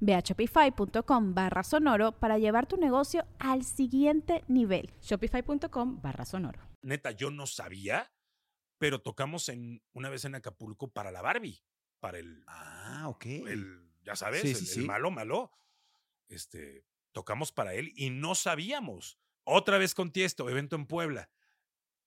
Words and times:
Ve 0.00 0.14
a 0.14 0.20
shopify.com 0.20 1.34
barra 1.34 1.62
sonoro 1.62 2.12
para 2.12 2.38
llevar 2.38 2.66
tu 2.66 2.76
negocio 2.76 3.26
al 3.38 3.64
siguiente 3.64 4.44
nivel. 4.48 4.90
Shopify.com 5.02 6.00
barra 6.00 6.24
sonoro. 6.24 6.60
Neta, 6.82 7.10
yo 7.10 7.30
no 7.30 7.46
sabía, 7.46 8.12
pero 8.78 9.00
tocamos 9.00 9.48
en 9.48 9.82
una 9.92 10.08
vez 10.08 10.24
en 10.24 10.34
Acapulco 10.34 10.88
para 10.90 11.10
la 11.10 11.22
Barbie, 11.22 11.62
para 12.00 12.18
el, 12.18 12.44
Ah, 12.46 13.04
ok. 13.08 13.26
el 13.26 13.88
ya 14.02 14.16
sabes, 14.16 14.42
Sí, 14.42 14.50
el, 14.50 14.56
sí, 14.56 14.80
el 14.80 14.86
malo, 14.86 15.10
malo. 15.10 15.50
Este, 16.28 16.84
tocamos 17.12 17.52
para 17.52 17.74
él 17.74 17.92
y 17.96 18.10
no 18.10 18.34
sabíamos. 18.34 19.18
Otra 19.44 19.78
vez 19.78 19.94
con 19.94 20.12
Tiesto, 20.12 20.48
evento 20.48 20.76
en 20.76 20.86
Puebla. 20.86 21.30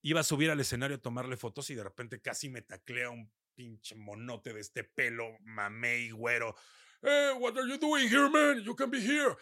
Iba 0.04 0.22
a 0.22 0.24
subir 0.24 0.50
al 0.50 0.60
escenario 0.60 0.98
a 0.98 1.02
tomarle 1.02 1.38
fotos 1.38 1.70
y 1.70 1.76
de 1.76 1.84
repente 1.84 2.22
casi 2.22 2.50
me 2.50 2.62
taclea 2.62 3.10
un 3.10 3.32
pinche 3.54 3.96
monote 3.96 4.54
de 4.54 4.62
este 4.62 4.84
pelo 4.84 5.38
mamey 5.42 6.10
güero. 6.12 6.56
Hey, 7.02 7.34
what 7.40 7.58
are 7.58 7.68
you 7.68 7.78
doing 7.78 8.08
here, 8.08 8.30
man? 8.30 8.64
You 8.64 8.76
can 8.76 8.90
be 8.90 9.00
here. 9.00 9.36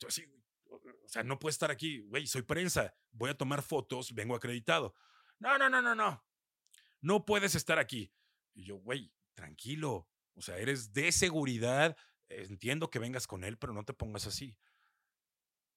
Yo 0.00 0.08
así, 0.08 0.24
o 0.70 1.08
sea, 1.08 1.22
no 1.22 1.38
puedo 1.38 1.50
estar 1.50 1.70
aquí, 1.70 2.00
güey, 2.00 2.26
soy 2.26 2.42
prensa, 2.42 2.94
voy 3.10 3.30
a 3.30 3.34
tomar 3.36 3.62
fotos, 3.62 4.14
vengo 4.14 4.34
acreditado. 4.34 4.94
No, 5.38 5.58
no, 5.58 5.68
no, 5.68 5.82
no, 5.82 5.94
no. 5.94 6.24
No 7.00 7.24
puedes 7.24 7.54
estar 7.54 7.78
aquí. 7.78 8.12
Y 8.54 8.64
yo, 8.64 8.76
güey, 8.76 9.12
tranquilo. 9.34 10.08
O 10.34 10.40
sea, 10.40 10.56
eres 10.56 10.92
de 10.92 11.12
seguridad. 11.12 11.96
Entiendo 12.28 12.90
que 12.90 12.98
vengas 12.98 13.26
con 13.26 13.44
él, 13.44 13.58
pero 13.58 13.72
no 13.72 13.84
te 13.84 13.92
pongas 13.92 14.26
así. 14.26 14.56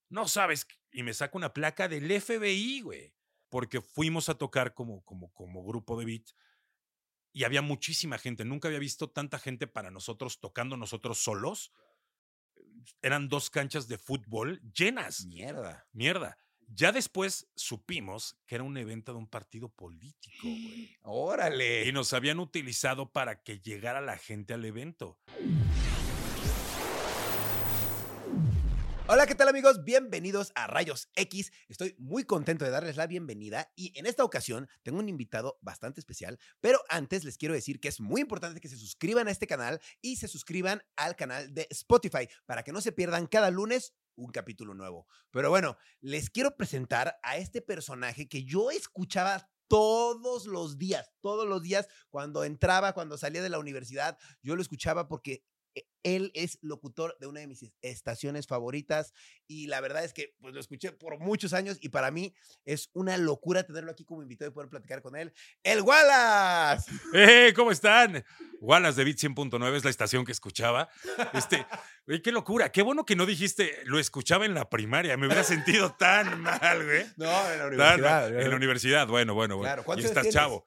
No 0.10 0.28
sabes. 0.28 0.68
Y 0.92 1.04
me 1.04 1.14
saca 1.14 1.38
una 1.38 1.54
placa 1.54 1.88
del 1.88 2.10
FBI, 2.22 2.82
güey. 2.82 3.14
Porque 3.50 3.82
fuimos 3.82 4.30
a 4.30 4.38
tocar 4.38 4.74
como, 4.74 5.04
como, 5.04 5.34
como 5.34 5.66
grupo 5.66 5.98
de 6.00 6.06
beat. 6.06 6.30
Y 7.36 7.44
había 7.44 7.62
muchísima 7.62 8.18
gente. 8.18 8.46
Nunca 8.46 8.70
había 8.70 8.80
visto 8.80 9.10
tanta 9.10 9.40
gente 9.40 9.68
para 9.68 9.92
nosotros 9.92 10.40
tocando 10.40 10.78
nosotros 10.78 11.22
solos. 11.22 11.74
Eran 13.02 13.28
dos 13.28 13.50
canchas 13.50 13.90
de 13.90 13.98
fútbol 13.98 14.62
llenas. 14.72 15.26
Mierda. 15.26 15.86
Mierda. 15.92 16.38
Ya 16.70 16.94
después 16.94 17.50
supimos 17.54 18.38
que 18.48 18.56
era 18.56 18.64
un 18.64 18.78
evento 18.78 19.12
de 19.12 19.18
un 19.18 19.28
partido 19.28 19.68
político, 19.68 20.38
güey. 20.44 20.96
Órale. 21.04 21.86
Y 21.86 21.92
nos 21.92 22.14
habían 22.14 22.40
utilizado 22.40 23.12
para 23.12 23.44
que 23.44 23.60
llegara 23.60 24.00
la 24.00 24.18
gente 24.18 24.54
al 24.54 24.64
evento. 24.64 25.20
Hola, 29.08 29.28
¿qué 29.28 29.36
tal 29.36 29.48
amigos? 29.48 29.84
Bienvenidos 29.84 30.52
a 30.56 30.66
Rayos 30.66 31.12
X. 31.14 31.52
Estoy 31.68 31.96
muy 32.00 32.24
contento 32.24 32.66
de 32.66 32.72
darles 32.72 32.98
la 32.98 33.06
bienvenida 33.06 33.72
y 33.76 33.94
en 34.00 34.08
esta 34.08 34.24
ocasión 34.24 34.68
tengo 34.82 34.98
un 34.98 35.08
invitado 35.08 35.60
bastante 35.62 36.00
especial, 36.00 36.40
pero 36.60 36.80
antes 36.90 37.24
les 37.24 37.38
quiero 37.38 37.54
decir 37.54 37.80
que 37.80 37.88
es 37.88 38.02
muy 38.02 38.22
importante 38.22 38.60
que 38.60 38.68
se 38.68 38.78
suscriban 38.78 39.28
a 39.28 39.32
este 39.32 39.46
canal 39.46 39.80
y 40.02 40.16
se 40.16 40.28
suscriban 40.28 40.82
al 40.96 41.16
canal 41.16 41.54
de 41.54 41.68
Spotify 41.70 42.28
para 42.48 42.64
que 42.64 42.72
no 42.72 42.82
se 42.82 42.94
pierdan 42.94 43.28
cada 43.28 43.52
lunes 43.52 43.94
un 44.16 44.32
capítulo 44.32 44.74
nuevo. 44.74 45.06
Pero 45.30 45.52
bueno, 45.52 45.78
les 46.02 46.32
quiero 46.32 46.58
presentar 46.58 47.20
a 47.22 47.38
este 47.38 47.62
personaje 47.62 48.28
que 48.28 48.44
yo 48.44 48.72
escuchaba 48.72 49.52
todos 49.68 50.48
los 50.48 50.80
días, 50.80 51.12
todos 51.22 51.48
los 51.48 51.62
días 51.62 51.88
cuando 52.10 52.44
entraba, 52.44 52.94
cuando 52.94 53.20
salía 53.20 53.44
de 53.44 53.50
la 53.50 53.60
universidad, 53.60 54.18
yo 54.42 54.56
lo 54.56 54.64
escuchaba 54.64 55.08
porque 55.08 55.44
él 56.04 56.32
es 56.36 56.60
locutor 56.62 57.18
de 57.20 57.28
una 57.28 57.40
de 57.40 57.48
mis 57.48 57.64
es- 57.64 57.74
estaciones 57.82 58.46
favoritas 58.48 59.12
y 59.48 59.68
la 59.68 59.82
verdad 59.82 60.04
es 60.04 60.14
que 60.14 60.36
pues 60.40 60.54
lo 60.54 60.60
escuché 60.60 60.92
por 60.92 61.18
muchos 61.20 61.54
años 61.54 61.78
y 61.82 61.90
para 61.90 62.12
mí 62.12 62.34
es 62.64 62.90
una 62.94 63.18
locura 63.18 63.64
tenerlo 63.64 63.92
aquí 63.92 64.06
como 64.06 64.22
invitado 64.22 64.50
y 64.52 64.54
poder 64.54 64.70
platicar 64.70 65.02
con 65.02 65.16
él. 65.16 65.34
¡El 65.64 65.82
Wallace! 65.82 66.92
¡Eh! 67.14 67.54
¿Cómo 67.56 67.72
están? 67.72 68.24
Wallace 68.62 68.98
de 68.98 69.04
Bit 69.04 69.18
100.9 69.20 69.76
es 69.76 69.84
la 69.84 69.90
estación 69.90 70.26
que 70.26 70.32
escuchaba. 70.32 70.90
Este, 71.34 71.66
qué 72.24 72.32
locura. 72.32 72.72
Qué 72.72 72.82
bueno 72.84 73.06
que 73.06 73.16
no 73.16 73.26
dijiste, 73.26 73.80
lo 73.86 74.00
escuchaba 74.00 74.46
en 74.46 74.54
la 74.54 74.70
primaria. 74.70 75.18
Me 75.18 75.28
hubiera 75.28 75.44
sentido 75.44 75.94
tan 75.98 76.40
mal, 76.42 76.84
güey. 76.86 77.06
No, 77.18 77.52
en 77.52 77.60
la 77.60 77.68
universidad. 77.68 78.40
En 78.42 78.50
la 78.50 78.56
universidad, 78.56 79.08
bueno, 79.08 79.34
bueno, 79.34 79.58
bueno. 79.58 79.68
Claro, 79.70 79.82
y 79.82 79.86
¿cuántos 79.86 80.06
estás 80.06 80.22
tienes? 80.24 80.34
chavo. 80.36 80.66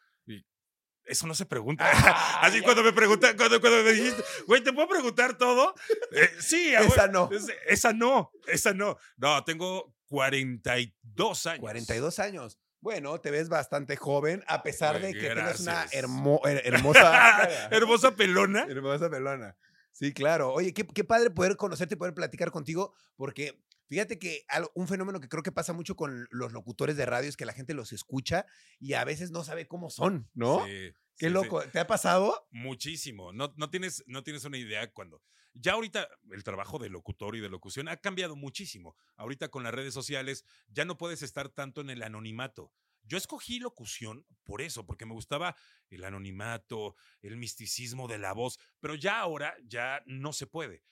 Eso 1.09 1.27
no 1.27 1.35
se 1.35 1.47
pregunta. 1.47 1.85
Ah, 1.93 2.41
Así 2.43 2.59
ya. 2.59 2.65
cuando 2.65 2.83
me 2.83 2.93
preguntan, 2.93 3.37
cuando, 3.37 3.61
cuando 3.61 3.83
me 3.83 3.93
dijiste, 3.93 4.23
güey, 4.47 4.63
¿te 4.63 4.73
puedo 4.73 4.89
preguntar 4.89 5.37
todo? 5.39 5.75
Eh, 6.13 6.31
sí, 6.39 6.75
Esa 6.75 7.09
no. 7.09 7.29
es- 7.33 7.47
Esa 7.67 7.93
no, 7.93 8.31
esa 8.47 8.75
no. 8.75 8.99
No, 9.17 9.43
tengo 9.45 9.95
42 10.09 11.47
años. 11.47 11.61
42 11.61 12.19
años. 12.19 12.59
Bueno, 12.81 13.21
te 13.21 13.31
ves 13.31 13.49
bastante 13.49 13.97
joven, 13.97 14.45
a 14.47 14.63
pesar 14.63 15.01
de 15.01 15.13
que 15.13 15.29
tengas 15.31 15.61
una 15.61 15.73
gracias. 15.73 15.93
hermo- 16.05 16.41
her- 16.45 16.63
hermosa. 16.65 17.49
Hermosa 17.71 18.15
pelona. 18.15 18.67
Hermosa 18.69 19.11
pelona. 19.11 19.57
Sí, 19.91 20.13
claro. 20.13 20.53
Oye, 20.53 20.73
qué, 20.73 20.87
qué 20.87 21.03
padre 21.03 21.31
poder 21.31 21.57
conocerte 21.57 21.95
y 21.95 21.99
poder 21.99 22.15
platicar 22.15 22.53
contigo, 22.53 22.95
porque 23.17 23.61
fíjate 23.89 24.19
que 24.19 24.45
un 24.75 24.87
fenómeno 24.87 25.21
que 25.21 25.29
creo 25.29 25.43
que 25.43 25.53
pasa 25.53 25.73
mucho 25.73 25.97
con 25.97 26.27
los 26.31 26.53
locutores 26.53 26.97
de 26.97 27.07
radio 27.07 27.29
es 27.29 27.37
que 27.37 27.47
la 27.47 27.53
gente 27.53 27.75
los 27.75 27.93
escucha 27.93 28.47
y 28.79 28.93
a 28.93 29.05
veces 29.05 29.31
no 29.31 29.45
sabe 29.45 29.67
cómo 29.67 29.91
son, 29.91 30.31
¿no? 30.35 30.65
Sí, 30.65 30.93
Qué 31.19 31.27
sí, 31.27 31.27
sí. 31.27 31.31
loco. 31.31 31.63
¿Te 31.63 31.81
ha 31.81 31.87
pasado? 31.87 32.47
Muchísimo. 32.51 33.33
No, 33.33 33.53
no, 33.57 33.71
tienes, 33.71 34.05
no 34.07 34.23
tienes 34.23 34.45
una 34.45 34.57
idea 34.57 34.93
cuando. 34.93 35.21
Ya 35.55 35.73
ahorita 35.73 36.09
el 36.31 36.45
trabajo 36.45 36.79
de 36.79 36.89
locutor 36.89 37.35
y 37.35 37.41
de 37.41 37.49
locución 37.49 37.89
ha 37.89 37.97
cambiado 37.97 38.37
muchísimo. 38.37 38.95
Ahorita 39.17 39.49
con 39.49 39.65
las 39.65 39.75
redes 39.75 39.93
sociales 39.93 40.45
ya 40.69 40.85
no 40.85 40.97
puedes 40.97 41.23
estar 41.23 41.49
tanto 41.49 41.81
en 41.81 41.91
el 41.91 42.05
anonimato. 42.05 42.73
Yo 43.03 43.17
escogí 43.17 43.59
locución 43.59 44.27
por 44.45 44.61
eso, 44.61 44.87
porque 44.87 45.07
me 45.07 45.15
gustaba 45.15 45.57
el 45.89 46.05
anonimato, 46.05 46.95
el 47.23 47.37
misticismo 47.37 48.07
de 48.07 48.19
la 48.19 48.33
voz, 48.33 48.59
pero 48.81 48.95
ya 48.95 49.19
ahora 49.19 49.57
ya 49.65 50.03
no 50.07 50.33
se 50.33 50.47
puede. 50.47 50.85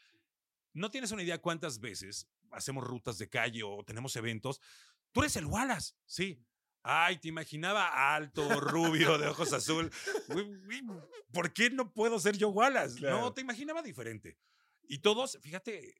No 0.72 0.90
tienes 0.90 1.12
una 1.12 1.22
idea 1.22 1.38
cuántas 1.38 1.78
veces 1.78 2.26
hacemos 2.52 2.84
rutas 2.84 3.18
de 3.18 3.28
calle 3.28 3.62
o 3.62 3.82
tenemos 3.84 4.14
eventos. 4.16 4.60
Tú 5.12 5.20
eres 5.20 5.36
el 5.36 5.46
Wallace, 5.46 5.94
sí. 6.04 6.44
Ay, 6.82 7.18
te 7.18 7.28
imaginaba 7.28 8.14
alto, 8.14 8.60
rubio, 8.60 9.18
de 9.18 9.28
ojos 9.28 9.52
azul. 9.52 9.90
¿Por 11.32 11.52
qué 11.52 11.70
no 11.70 11.92
puedo 11.92 12.18
ser 12.20 12.36
yo 12.36 12.50
Wallace? 12.50 12.98
Claro. 12.98 13.20
No, 13.20 13.34
te 13.34 13.40
imaginaba 13.40 13.82
diferente. 13.82 14.38
Y 14.82 14.98
todos, 14.98 15.38
fíjate 15.42 15.96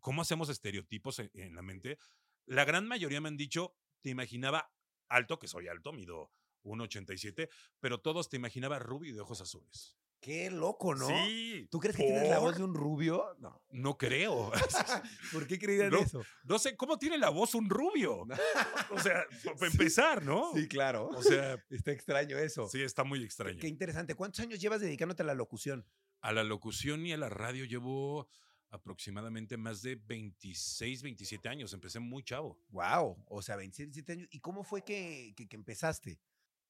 cómo 0.00 0.22
hacemos 0.22 0.48
estereotipos 0.48 1.20
en, 1.20 1.30
en 1.34 1.54
la 1.54 1.62
mente. 1.62 1.98
La 2.46 2.64
gran 2.64 2.86
mayoría 2.88 3.20
me 3.20 3.28
han 3.28 3.36
dicho, 3.36 3.76
te 4.00 4.10
imaginaba 4.10 4.72
alto, 5.08 5.38
que 5.38 5.48
soy 5.48 5.68
alto, 5.68 5.92
mido 5.92 6.32
1,87, 6.64 7.48
pero 7.80 8.00
todos 8.00 8.28
te 8.28 8.36
imaginaba 8.36 8.78
rubio 8.78 9.10
y 9.10 9.14
de 9.14 9.20
ojos 9.20 9.40
azules. 9.40 9.96
Qué 10.20 10.50
loco, 10.50 10.94
¿no? 10.96 11.06
Sí. 11.06 11.68
¿Tú 11.70 11.78
crees 11.78 11.96
que 11.96 12.02
tienes 12.02 12.28
la 12.28 12.38
voz 12.40 12.50
¿por? 12.52 12.58
de 12.58 12.64
un 12.64 12.74
rubio? 12.74 13.36
No. 13.38 13.62
No 13.70 13.96
creo. 13.96 14.50
¿Por 15.32 15.46
qué 15.46 15.58
creían 15.58 15.90
No. 15.90 15.98
eso? 16.00 16.22
No 16.44 16.58
sé, 16.58 16.76
¿cómo 16.76 16.98
tiene 16.98 17.18
la 17.18 17.30
voz 17.30 17.54
un 17.54 17.68
rubio? 17.70 18.26
O 18.90 18.98
sea, 19.00 19.24
para 19.58 19.70
empezar, 19.70 20.24
¿no? 20.24 20.52
Sí, 20.54 20.66
claro. 20.66 21.08
O 21.08 21.22
sea, 21.22 21.62
Está 21.70 21.92
extraño 21.92 22.36
eso. 22.38 22.68
sí, 22.68 22.82
está 22.82 23.04
muy 23.04 23.22
extraño. 23.22 23.58
Qué 23.60 23.68
interesante. 23.68 24.14
¿Cuántos 24.14 24.40
años 24.40 24.58
llevas 24.60 24.80
dedicándote 24.80 25.22
a 25.22 25.26
la 25.26 25.34
locución? 25.34 25.86
A 26.20 26.32
la 26.32 26.42
locución 26.42 27.06
y 27.06 27.12
a 27.12 27.16
la 27.16 27.28
radio 27.28 27.64
llevo 27.64 28.28
aproximadamente 28.70 29.56
más 29.56 29.82
de 29.82 29.96
26, 29.96 31.02
27 31.02 31.48
años. 31.48 31.72
Empecé 31.72 32.00
muy 32.00 32.22
chavo. 32.24 32.58
Wow. 32.70 33.22
O 33.28 33.40
sea, 33.42 33.56
27 33.56 34.12
años. 34.12 34.28
¿Y 34.30 34.40
cómo 34.40 34.64
fue 34.64 34.82
que, 34.82 35.32
que- 35.36 35.46
que 35.48 35.56
empezaste? 35.56 36.18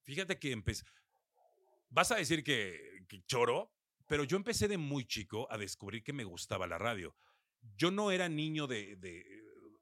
Fíjate 0.02 0.38
que 0.38 0.52
empecé. 0.52 0.84
Vas 1.90 2.10
a 2.12 2.16
decir 2.16 2.44
que, 2.44 3.00
choro, 3.26 3.72
pero 4.06 4.24
yo 4.24 4.36
empecé 4.36 4.68
de 4.68 4.78
muy 4.78 5.06
chico 5.06 5.46
a 5.50 5.58
descubrir 5.58 6.02
que 6.02 6.12
me 6.12 6.24
gustaba 6.24 6.66
la 6.66 6.78
radio. 6.78 7.14
Yo 7.76 7.90
no 7.90 8.10
era 8.10 8.28
niño 8.28 8.66
de, 8.66 8.96
de- 8.96 9.24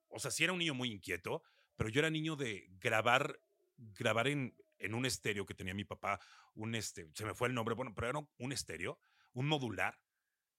o 0.08 0.18
sea, 0.18 0.30
sí 0.30 0.44
era 0.44 0.52
un 0.52 0.58
niño 0.58 0.74
muy 0.74 0.90
inquieto, 0.90 1.42
pero 1.76 1.90
yo 1.90 2.00
era 2.00 2.10
niño 2.10 2.36
de 2.36 2.68
grabar, 2.78 3.40
grabar 3.76 4.28
en, 4.28 4.56
en 4.78 4.94
un 4.94 5.04
estéreo 5.04 5.46
que 5.46 5.54
tenía 5.54 5.74
mi 5.74 5.84
papá, 5.84 6.20
un 6.54 6.74
este, 6.74 7.10
se 7.14 7.24
me 7.24 7.34
fue 7.34 7.48
el 7.48 7.54
nombre, 7.54 7.74
bueno, 7.74 7.92
pero 7.94 8.08
era 8.08 8.28
un 8.38 8.52
estéreo, 8.52 8.98
un 9.32 9.46
modular, 9.48 9.98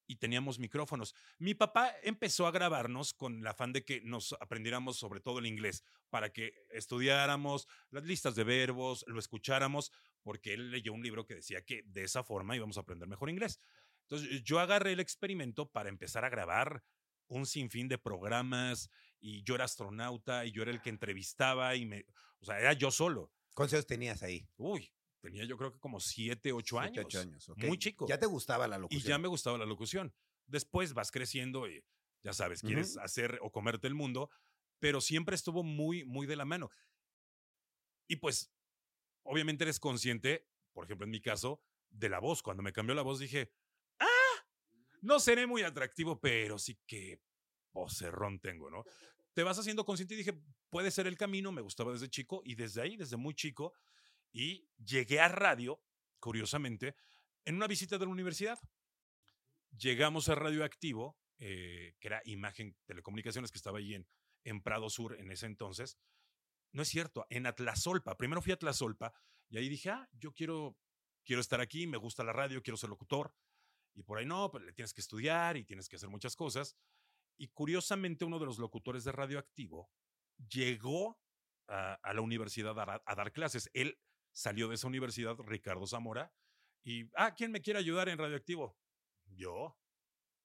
y 0.08 0.16
teníamos 0.16 0.58
micrófonos. 0.58 1.14
Mi 1.38 1.54
papá 1.54 1.94
empezó 2.02 2.48
a 2.48 2.52
grabarnos 2.52 3.14
con 3.14 3.40
el 3.40 3.48
afán 3.48 3.74
de 3.74 3.84
que 3.84 4.02
nos 4.02 4.34
aprendiéramos 4.40 4.98
sobre 4.98 5.20
todo 5.20 5.40
el 5.40 5.46
inglés, 5.46 5.84
para 6.10 6.32
que 6.32 6.54
estudiáramos 6.70 7.68
las 7.90 8.06
listas 8.06 8.34
de 8.36 8.46
verbos, 8.46 9.04
lo 9.08 9.20
escucháramos, 9.20 9.92
porque 10.28 10.54
él 10.54 10.72
leyó 10.72 10.92
un 10.92 11.02
libro 11.02 11.26
que 11.26 11.36
decía 11.36 11.62
que 11.62 11.84
de 11.86 12.04
esa 12.04 12.22
forma 12.22 12.54
íbamos 12.54 12.76
a 12.76 12.82
aprender 12.82 13.08
mejor 13.08 13.30
inglés. 13.30 13.62
Entonces 14.02 14.44
yo 14.44 14.60
agarré 14.60 14.92
el 14.92 15.00
experimento 15.00 15.72
para 15.72 15.88
empezar 15.88 16.26
a 16.26 16.30
grabar 16.30 16.84
un 17.28 17.46
sinfín 17.46 17.88
de 17.88 17.98
programas 17.98 18.90
y 19.22 19.42
yo 19.44 19.56
era 19.56 19.64
astronauta 19.64 20.46
y 20.46 20.52
yo 20.52 20.64
era 20.64 20.72
el 20.72 20.82
que 20.82 20.90
entrevistaba 20.90 21.78
y 21.78 21.86
me, 21.86 22.06
o 22.42 22.46
sea, 22.46 22.60
era 22.60 22.74
yo 22.74 22.92
solo. 22.92 23.32
¿Cuántos 23.56 23.76
años 23.76 23.88
tenías 23.88 24.22
ahí? 24.22 24.46
Uy, 24.58 24.92
tenía 25.22 25.46
yo 25.46 25.58
creo 25.58 25.72
que 25.72 25.80
como 25.80 26.02
siete, 26.02 26.52
ocho 26.52 26.78
años. 26.78 26.92
Siete, 26.92 27.08
ocho 27.08 27.20
años, 27.22 27.48
ok. 27.48 27.64
Muy 27.64 27.78
chico. 27.78 28.06
Ya 28.10 28.20
te 28.20 28.26
gustaba 28.26 28.68
la 28.68 28.78
locución. 28.78 29.02
Y 29.02 29.08
ya 29.08 29.18
me 29.20 29.30
gustaba 29.30 29.58
la 29.58 29.66
locución. 29.66 30.14
Después 30.46 30.94
vas 30.94 31.10
creciendo 31.10 31.70
y 31.70 31.86
ya 32.22 32.34
sabes, 32.34 32.64
quieres 32.64 32.98
Ujú. 32.98 33.06
hacer 33.06 33.40
o 33.42 33.50
comerte 33.50 33.88
el 33.88 33.96
mundo, 33.96 34.30
pero 34.80 35.00
siempre 35.00 35.36
estuvo 35.36 35.64
muy, 35.64 36.04
muy 36.04 36.28
de 36.28 36.36
la 36.36 36.44
mano. 36.44 36.70
Y 38.10 38.18
pues, 38.18 38.52
obviamente 39.28 39.64
eres 39.64 39.80
consciente, 39.80 40.48
por 40.74 40.86
ejemplo, 40.86 41.06
en 41.06 41.12
mi 41.12 41.22
caso, 41.22 41.62
de 41.90 42.10
la 42.10 42.20
voz. 42.20 42.42
Cuando 42.42 42.64
me 42.64 42.74
cambió 42.74 42.96
la 42.96 43.02
voz 43.02 43.20
dije, 43.20 43.52
ah, 44.00 44.46
no 45.02 45.20
seré 45.20 45.46
muy 45.46 45.64
atractivo, 45.64 46.20
pero 46.20 46.58
sí 46.58 46.80
que 46.86 47.22
vocerrón 47.72 48.40
tengo, 48.40 48.70
¿no? 48.70 48.84
Te 49.34 49.44
vas 49.44 49.60
haciendo 49.60 49.86
consciente 49.86 50.16
y 50.16 50.18
dije, 50.18 50.34
puede 50.70 50.90
ser 50.90 51.06
el 51.06 51.18
camino, 51.18 51.52
me 51.52 51.62
gustaba 51.62 51.92
desde 51.92 52.10
chico 52.10 52.42
y 52.44 52.56
desde 52.56 52.82
ahí, 52.82 52.98
desde 52.98 53.18
muy 53.18 53.36
chico, 53.36 53.74
y 54.32 54.68
llegué 54.84 55.20
a 55.20 55.28
radio, 55.28 55.82
curiosamente, 56.20 56.96
en 57.46 57.56
una 57.56 57.68
visita 57.68 57.98
de 57.98 58.06
la 58.06 58.12
universidad. 58.12 58.60
Llegamos 59.78 60.28
a 60.30 60.36
Radioactivo, 60.36 61.20
eh, 61.38 61.96
que 62.00 62.08
era 62.08 62.22
Imagen 62.26 62.76
Telecomunicaciones, 62.86 63.52
que 63.52 63.60
estaba 63.60 63.78
ahí 63.78 63.94
en, 63.94 64.08
en 64.44 64.62
Prado 64.64 64.90
Sur 64.90 65.20
en 65.20 65.32
ese 65.32 65.46
entonces. 65.46 66.00
No 66.72 66.82
es 66.82 66.90
cierto, 66.90 67.26
en 67.30 67.46
Atlazolpa. 67.46 68.18
Primero 68.18 68.42
fui 68.42 68.52
a 68.52 68.56
Atlazolpa 68.56 69.14
y 69.50 69.58
ahí 69.58 69.70
dije, 69.70 69.90
ah, 69.90 70.08
yo 70.14 70.34
quiero, 70.34 70.78
quiero 71.24 71.42
estar 71.42 71.62
aquí, 71.62 71.88
me 71.88 71.98
gusta 71.98 72.24
la 72.24 72.34
radio, 72.34 72.62
quiero 72.62 72.78
ser 72.78 72.90
locutor. 72.90 73.34
Y 73.96 74.04
por 74.04 74.20
ahí 74.20 74.26
no, 74.26 74.52
pues 74.52 74.64
le 74.64 74.74
tienes 74.74 74.94
que 74.94 75.02
estudiar 75.02 75.58
y 75.58 75.64
tienes 75.64 75.90
que 75.90 75.96
hacer 75.96 76.10
muchas 76.10 76.36
cosas. 76.36 76.78
Y 77.38 77.48
curiosamente, 77.50 78.26
uno 78.26 78.40
de 78.40 78.46
los 78.46 78.60
locutores 78.60 79.04
de 79.04 79.12
Radioactivo 79.12 79.92
llegó 80.50 81.20
a, 81.68 81.94
a 81.96 82.14
la 82.14 82.22
universidad 82.22 82.78
a, 82.80 83.16
dar 83.16 83.32
clases. 83.32 83.70
Él 83.74 84.00
salió 84.32 84.68
de 84.68 84.76
esa 84.76 84.88
universidad, 84.88 85.36
Ricardo 85.40 85.88
Zamora, 85.88 86.32
y, 86.84 87.10
ah, 87.16 87.34
¿quién 87.36 87.52
me 87.52 87.62
quiere 87.62 87.80
ayudar 87.80 88.08
en 88.08 88.18
Radioactivo? 88.18 88.78
Yo. 89.26 89.78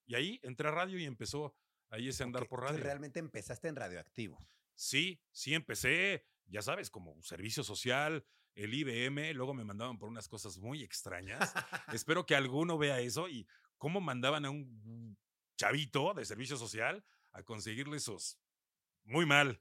Y 0.07 0.15
ahí 0.15 0.41
entré 0.43 0.69
a 0.69 0.73
radio 0.73 0.99
y 0.99 1.05
empezó 1.05 1.57
ahí 1.89 2.09
ese 2.09 2.25
andar 2.25 2.49
por 2.49 2.63
radio. 2.63 2.83
realmente 2.83 3.21
empezaste 3.21 3.69
en 3.69 3.77
radioactivo. 3.77 4.39
Sí, 4.75 5.21
sí 5.31 5.55
empecé, 5.55 6.27
ya 6.47 6.63
sabes, 6.63 6.91
como 6.91 7.21
servicio 7.23 7.63
social, 7.63 8.27
el 8.55 8.75
IBM, 8.75 9.33
luego 9.35 9.55
me 9.55 9.65
mandaban 9.65 9.99
por 9.99 10.09
unas 10.09 10.29
cosas 10.29 10.59
muy 10.59 10.83
extrañas. 10.83 11.53
Espero 11.93 12.27
que 12.27 12.35
alguno 12.35 12.79
vea 12.79 13.01
eso 13.01 13.29
y 13.29 13.47
cómo 13.79 14.01
mandaban 14.01 14.45
a 14.45 14.51
un 14.51 15.17
chavito 15.57 16.15
de 16.15 16.25
servicio 16.25 16.57
social 16.57 17.05
a 17.33 17.43
conseguirle 17.43 17.97
esos. 17.97 18.39
Muy 19.05 19.27
mal, 19.27 19.61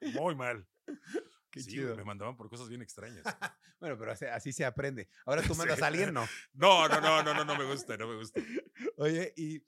muy 0.00 0.34
mal. 0.34 0.66
Qué 1.50 1.60
sí, 1.60 1.70
chido. 1.70 1.96
me 1.96 2.02
mandaban 2.02 2.36
por 2.36 2.48
cosas 2.48 2.68
bien 2.68 2.82
extrañas. 2.82 3.24
Bueno, 3.80 3.98
pero 3.98 4.12
así, 4.12 4.24
así 4.24 4.50
se 4.50 4.64
aprende. 4.64 5.10
Ahora 5.26 5.42
tú 5.42 5.54
mandas 5.56 5.82
a 5.82 5.88
alguien, 5.88 6.14
¿no? 6.14 6.26
No, 6.54 6.88
no, 6.88 7.02
no, 7.02 7.22
no, 7.22 7.34
no, 7.34 7.44
no 7.44 7.54
me 7.54 7.64
gusta, 7.64 7.98
no 7.98 8.08
me 8.08 8.16
gusta. 8.16 8.40
Oye, 8.96 9.34
y. 9.36 9.62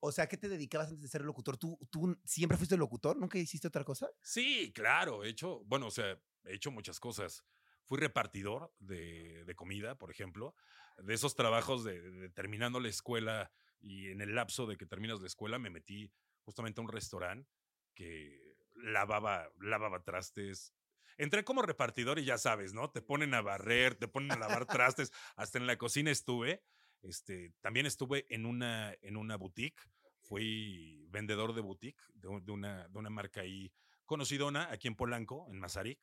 O 0.00 0.12
sea, 0.12 0.26
¿qué 0.26 0.36
te 0.36 0.48
dedicabas 0.48 0.88
antes 0.88 1.02
de 1.02 1.08
ser 1.08 1.22
locutor? 1.22 1.56
¿Tú, 1.56 1.78
¿Tú 1.90 2.18
siempre 2.24 2.56
fuiste 2.56 2.76
locutor? 2.76 3.16
¿Nunca 3.16 3.38
hiciste 3.38 3.68
otra 3.68 3.84
cosa? 3.84 4.08
Sí, 4.22 4.72
claro, 4.74 5.24
he 5.24 5.28
hecho, 5.28 5.62
bueno, 5.64 5.86
o 5.86 5.90
sea, 5.90 6.20
he 6.44 6.54
hecho 6.54 6.70
muchas 6.70 7.00
cosas. 7.00 7.44
Fui 7.84 7.98
repartidor 7.98 8.74
de, 8.78 9.44
de 9.44 9.54
comida, 9.54 9.96
por 9.98 10.10
ejemplo, 10.10 10.54
de 10.98 11.14
esos 11.14 11.34
trabajos 11.34 11.84
de, 11.84 12.00
de 12.00 12.28
terminando 12.30 12.80
la 12.80 12.88
escuela 12.88 13.52
y 13.80 14.08
en 14.10 14.20
el 14.20 14.34
lapso 14.34 14.66
de 14.66 14.76
que 14.76 14.86
terminas 14.86 15.20
la 15.20 15.26
escuela 15.26 15.58
me 15.58 15.70
metí 15.70 16.12
justamente 16.42 16.80
a 16.80 16.84
un 16.84 16.90
restaurante 16.90 17.50
que 17.94 18.54
lavaba, 18.74 19.50
lavaba 19.60 20.04
trastes. 20.04 20.74
Entré 21.16 21.44
como 21.44 21.62
repartidor 21.62 22.18
y 22.18 22.24
ya 22.24 22.38
sabes, 22.38 22.72
¿no? 22.72 22.90
Te 22.90 23.02
ponen 23.02 23.34
a 23.34 23.42
barrer, 23.42 23.94
te 23.94 24.08
ponen 24.08 24.32
a 24.32 24.38
lavar 24.38 24.66
trastes, 24.66 25.12
hasta 25.36 25.58
en 25.58 25.66
la 25.66 25.76
cocina 25.76 26.10
estuve. 26.10 26.62
Este, 27.02 27.52
también 27.60 27.86
estuve 27.86 28.26
en 28.34 28.44
una, 28.46 28.94
en 29.00 29.16
una 29.16 29.36
boutique, 29.36 29.80
fui 30.20 31.06
vendedor 31.08 31.54
de 31.54 31.60
boutique 31.60 32.00
de, 32.14 32.28
un- 32.28 32.44
de 32.44 32.52
una, 32.52 32.88
de 32.88 32.98
una 32.98 33.10
marca 33.10 33.40
ahí 33.40 33.72
conocidona 34.04 34.70
aquí 34.70 34.88
en 34.88 34.96
Polanco, 34.96 35.46
en 35.50 35.58
Mazarik. 35.60 36.00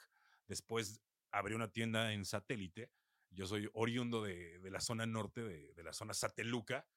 Después 0.47 1.01
abrí 1.31 1.53
una 1.55 1.69
tienda 1.71 2.13
en 2.13 2.23
satélite. 2.25 2.89
Yo 3.29 3.45
soy 3.47 3.69
oriundo 3.73 4.23
de, 4.23 4.59
de 4.59 4.71
la 4.71 4.79
zona 4.79 5.05
norte, 5.05 5.41
de, 5.43 5.73
de 5.73 5.83
la 5.83 5.91
zona 5.93 6.13
sateluca. 6.13 6.87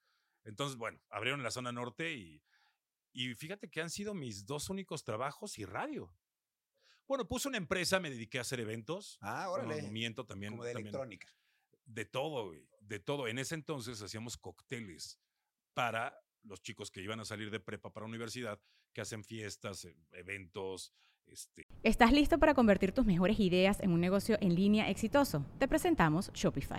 Entonces, 0.45 0.77
bueno, 0.79 1.01
abrieron 1.11 1.43
la 1.43 1.51
zona 1.51 1.73
norte 1.73 2.13
y, 2.15 2.43
y 3.13 3.35
fíjate 3.35 3.69
que 3.69 3.81
han 3.81 3.91
sido 3.91 4.15
mis 4.15 4.47
dos 4.47 4.71
únicos 4.71 5.03
trabajos 5.05 5.59
y 5.59 5.65
radio. 5.65 6.15
Bueno, 7.09 7.27
puse 7.27 7.49
una 7.49 7.57
empresa, 7.59 7.99
me 7.99 8.09
dediqué 8.11 8.39
a 8.39 8.43
hacer 8.43 8.61
eventos. 8.61 9.19
Ah, 9.21 9.51
órale. 9.51 9.83
no 9.83 9.91
miento 9.91 10.25
también. 10.25 10.53
Como 10.53 10.63
de 10.65 10.73
también 10.73 10.95
electrónica. 10.95 11.29
de 11.87 12.05
todo, 12.05 12.47
güey, 12.47 12.69
de 12.91 12.99
todo. 12.99 13.29
En 13.29 13.39
ese 13.39 13.55
entonces 13.55 14.03
hacíamos 14.03 14.37
cócteles 14.37 15.19
para 15.73 16.21
los 16.43 16.61
chicos 16.61 16.91
que 16.91 17.01
iban 17.01 17.21
a 17.21 17.25
salir 17.25 17.51
de 17.51 17.61
prepa 17.61 17.93
para 17.93 18.05
universidad, 18.05 18.61
que 18.93 19.01
hacen 19.01 19.25
fiestas, 19.25 19.85
eh, 19.85 19.97
eventos, 20.13 20.93
este, 21.27 21.65
¿Estás 21.85 22.13
listo 22.13 22.39
para 22.39 22.55
convertir 22.55 22.91
tus 22.91 23.07
mejores 23.07 23.39
ideas 23.39 23.79
en 23.81 23.93
un 23.93 24.01
negocio 24.01 24.37
en 24.41 24.57
línea 24.57 24.91
exitoso? 24.91 25.47
Te 25.61 25.69
presentamos 25.69 26.33
Shopify. 26.33 26.79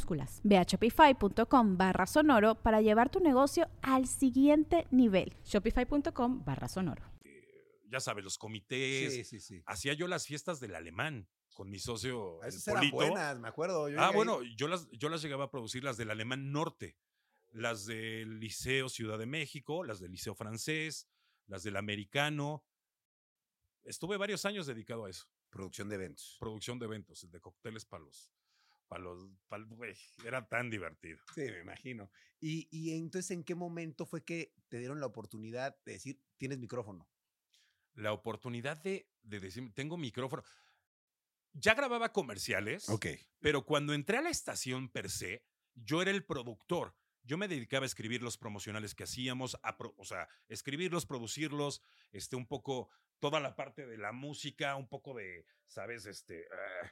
Ve 0.43 0.57
a 0.57 0.63
shopify.com 0.63 1.77
barra 1.77 2.05
sonoro 2.05 2.55
para 2.55 2.81
llevar 2.81 3.09
tu 3.09 3.19
negocio 3.19 3.69
al 3.81 4.07
siguiente 4.07 4.87
nivel. 4.91 5.33
Shopify.com 5.45 6.43
barra 6.45 6.67
sonoro. 6.67 7.03
ya 7.89 7.99
sabes, 7.99 8.23
los 8.23 8.37
comités. 8.37 9.13
Sí, 9.13 9.23
sí, 9.25 9.39
sí. 9.39 9.61
Hacía 9.65 9.93
yo 9.93 10.07
las 10.07 10.25
fiestas 10.25 10.59
del 10.59 10.75
alemán 10.75 11.27
con 11.53 11.69
mi 11.69 11.77
socio, 11.79 12.41
el 12.43 12.47
Esas 12.49 12.65
eran 12.69 12.79
Polito. 12.79 12.95
buenas, 12.95 13.37
me 13.39 13.47
acuerdo. 13.49 13.89
yo 13.89 13.99
Ah, 13.99 14.07
ahí. 14.09 14.15
bueno, 14.15 14.41
yo 14.55 14.67
las, 14.69 14.89
yo 14.91 15.09
las 15.09 15.21
llegaba 15.21 15.45
a 15.45 15.51
producir, 15.51 15.83
las 15.83 15.97
del 15.97 16.09
alemán 16.09 16.51
norte, 16.53 16.97
las 17.49 17.85
del 17.85 18.39
Liceo 18.39 18.87
Ciudad 18.87 19.19
de 19.19 19.25
México, 19.25 19.83
las 19.83 19.99
del 19.99 20.11
Liceo 20.11 20.33
francés, 20.33 21.09
las 21.47 21.63
del 21.63 21.75
americano. 21.75 22.63
Estuve 23.83 24.15
varios 24.17 24.45
años 24.45 24.65
dedicado 24.67 25.05
a 25.05 25.09
eso. 25.09 25.25
Producción 25.49 25.89
de 25.89 25.95
eventos. 25.95 26.37
producción 26.39 26.79
de 26.79 26.85
eventos, 26.85 27.29
de 27.29 27.41
cócteles 27.41 27.83
para 27.83 28.03
los, 28.05 28.31
para 28.91 29.03
los, 29.05 29.25
para 29.47 29.63
güey, 29.63 29.95
era 30.25 30.45
tan 30.49 30.69
divertido. 30.69 31.17
Sí, 31.33 31.43
me 31.43 31.61
imagino. 31.61 32.11
Y, 32.41 32.67
y 32.71 32.93
entonces, 32.97 33.31
¿en 33.31 33.45
qué 33.45 33.55
momento 33.55 34.05
fue 34.05 34.25
que 34.25 34.53
te 34.67 34.79
dieron 34.79 34.99
la 34.99 35.05
oportunidad 35.05 35.81
de 35.85 35.93
decir, 35.93 36.21
tienes 36.35 36.57
micrófono? 36.59 37.09
La 37.93 38.11
oportunidad 38.11 38.75
de, 38.83 39.09
de 39.21 39.39
decir, 39.39 39.73
tengo 39.73 39.95
micrófono. 39.95 40.43
Ya 41.53 41.73
grababa 41.73 42.11
comerciales, 42.11 42.89
pero 43.39 43.65
cuando 43.65 43.93
entré 43.93 44.17
a 44.17 44.21
la 44.21 44.29
estación 44.29 44.89
per 44.89 45.09
se, 45.09 45.45
yo 45.73 46.01
era 46.01 46.11
el 46.11 46.25
productor. 46.25 46.93
Yo 47.23 47.37
me 47.37 47.47
dedicaba 47.47 47.85
a 47.85 47.87
escribir 47.87 48.21
los 48.21 48.37
promocionales 48.37 48.93
que 48.93 49.03
hacíamos, 49.05 49.57
a 49.63 49.77
pro- 49.77 49.93
o 49.97 50.03
sea, 50.03 50.27
escribirlos, 50.49 51.05
producirlos, 51.05 51.81
este, 52.11 52.35
un 52.35 52.45
poco 52.45 52.89
toda 53.19 53.39
la 53.39 53.55
parte 53.55 53.85
de 53.87 53.97
la 53.97 54.11
música, 54.11 54.75
un 54.75 54.89
poco 54.89 55.13
de, 55.13 55.45
¿sabes? 55.67 56.05
Este. 56.07 56.45
ah, 56.51 56.91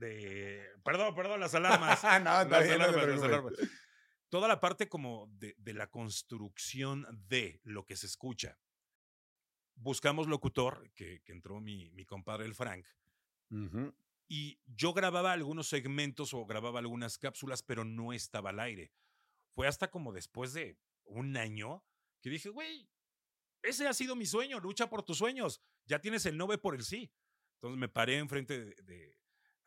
de. 0.00 0.66
Perdón, 0.84 1.14
perdón, 1.14 1.38
las 1.40 1.54
alarmas. 1.54 2.02
no, 2.24 2.24
Las 2.24 2.48
bien, 2.48 2.50
no 2.50 2.64
te 2.64 2.72
alarmas, 2.74 2.96
las 2.96 3.04
preocupes. 3.20 3.58
alarmas. 3.58 3.80
Toda 4.28 4.48
la 4.48 4.60
parte 4.60 4.88
como 4.88 5.28
de, 5.32 5.54
de 5.58 5.74
la 5.74 5.88
construcción 5.90 7.06
de 7.28 7.60
lo 7.64 7.84
que 7.84 7.96
se 7.96 8.06
escucha. 8.06 8.58
Buscamos 9.74 10.26
locutor, 10.28 10.90
que, 10.94 11.20
que 11.22 11.32
entró 11.32 11.60
mi, 11.60 11.90
mi 11.92 12.04
compadre 12.04 12.44
el 12.46 12.54
Frank, 12.54 12.86
y 14.28 14.60
yo 14.66 14.92
grababa 14.92 15.32
algunos 15.32 15.68
segmentos 15.68 16.32
o 16.34 16.44
grababa 16.46 16.78
algunas 16.78 17.18
cápsulas, 17.18 17.62
pero 17.64 17.84
no 17.84 18.12
estaba 18.12 18.50
al 18.50 18.60
aire. 18.60 18.92
Fue 19.54 19.66
hasta 19.66 19.90
como 19.90 20.12
después 20.12 20.52
de 20.52 20.78
un 21.04 21.36
año 21.36 21.82
que 22.20 22.30
dije, 22.30 22.48
güey, 22.50 22.88
ese 23.62 23.88
ha 23.88 23.94
sido 23.94 24.14
mi 24.14 24.26
sueño, 24.26 24.60
lucha 24.60 24.88
por 24.88 25.02
tus 25.02 25.18
sueños, 25.18 25.60
ya 25.86 26.00
tienes 26.00 26.24
el 26.26 26.36
no 26.36 26.46
ve 26.46 26.58
por 26.58 26.74
el 26.76 26.84
sí. 26.84 27.10
Entonces 27.54 27.78
me 27.78 27.88
paré 27.88 28.18
enfrente 28.18 28.58
de... 28.64 28.74
de- 28.82 29.19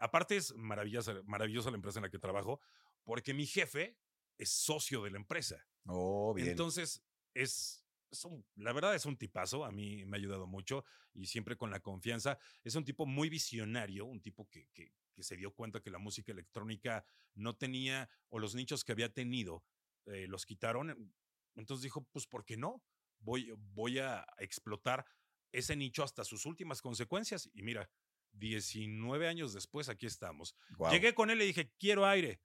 Aparte 0.03 0.35
es 0.35 0.53
maravillosa, 0.55 1.21
maravillosa 1.25 1.69
la 1.71 1.77
empresa 1.77 1.99
en 1.99 2.03
la 2.03 2.09
que 2.09 2.19
trabajo, 2.19 2.59
porque 3.03 3.33
mi 3.33 3.45
jefe 3.45 3.97
es 4.37 4.49
socio 4.49 5.01
de 5.03 5.11
la 5.11 5.17
empresa. 5.17 5.65
Oh, 5.87 6.33
bien. 6.33 6.49
Entonces, 6.49 7.01
es, 7.33 7.85
es 8.11 8.25
un- 8.25 8.45
la 8.55 8.73
verdad 8.73 8.95
es 8.95 9.05
un 9.05 9.17
tipazo, 9.17 9.63
a 9.63 9.71
mí 9.71 10.05
me 10.05 10.17
ha 10.17 10.19
ayudado 10.19 10.45
mucho 10.45 10.83
y 11.13 11.27
siempre 11.27 11.55
con 11.55 11.71
la 11.71 11.79
confianza. 11.79 12.37
Es 12.63 12.75
un 12.75 12.83
tipo 12.83 13.05
muy 13.05 13.29
visionario, 13.29 14.05
un 14.05 14.21
tipo 14.21 14.49
que, 14.49 14.67
que- 14.73 14.93
que 15.13 15.23
se 15.23 15.37
dio 15.37 15.53
cuenta 15.53 15.79
que 15.79 15.91
la 15.91 15.99
música 15.99 16.31
electrónica 16.31 17.05
no 17.35 17.55
tenía, 17.55 18.09
o 18.29 18.39
los 18.39 18.55
nichos 18.55 18.83
que 18.83 18.91
había 18.93 19.13
tenido, 19.13 19.63
eh, 20.07 20.27
los 20.27 20.45
quitaron. 20.45 21.13
Entonces 21.55 21.83
dijo, 21.83 22.03
pues, 22.11 22.27
¿por 22.27 22.43
qué 22.45 22.57
no? 22.57 22.83
Voy, 23.19 23.53
voy 23.57 23.99
a 23.99 24.25
explotar 24.39 25.05
ese 25.51 25.75
nicho 25.75 26.03
hasta 26.03 26.23
sus 26.25 26.45
últimas 26.47 26.81
consecuencias. 26.81 27.49
Y 27.53 27.61
mira, 27.61 27.89
19 28.33 29.27
años 29.27 29.53
después, 29.53 29.89
aquí 29.89 30.05
estamos. 30.05 30.55
Llegué 30.91 31.13
con 31.13 31.29
él 31.29 31.41
y 31.41 31.45
dije, 31.45 31.71
quiero 31.79 32.05
aire. 32.05 32.41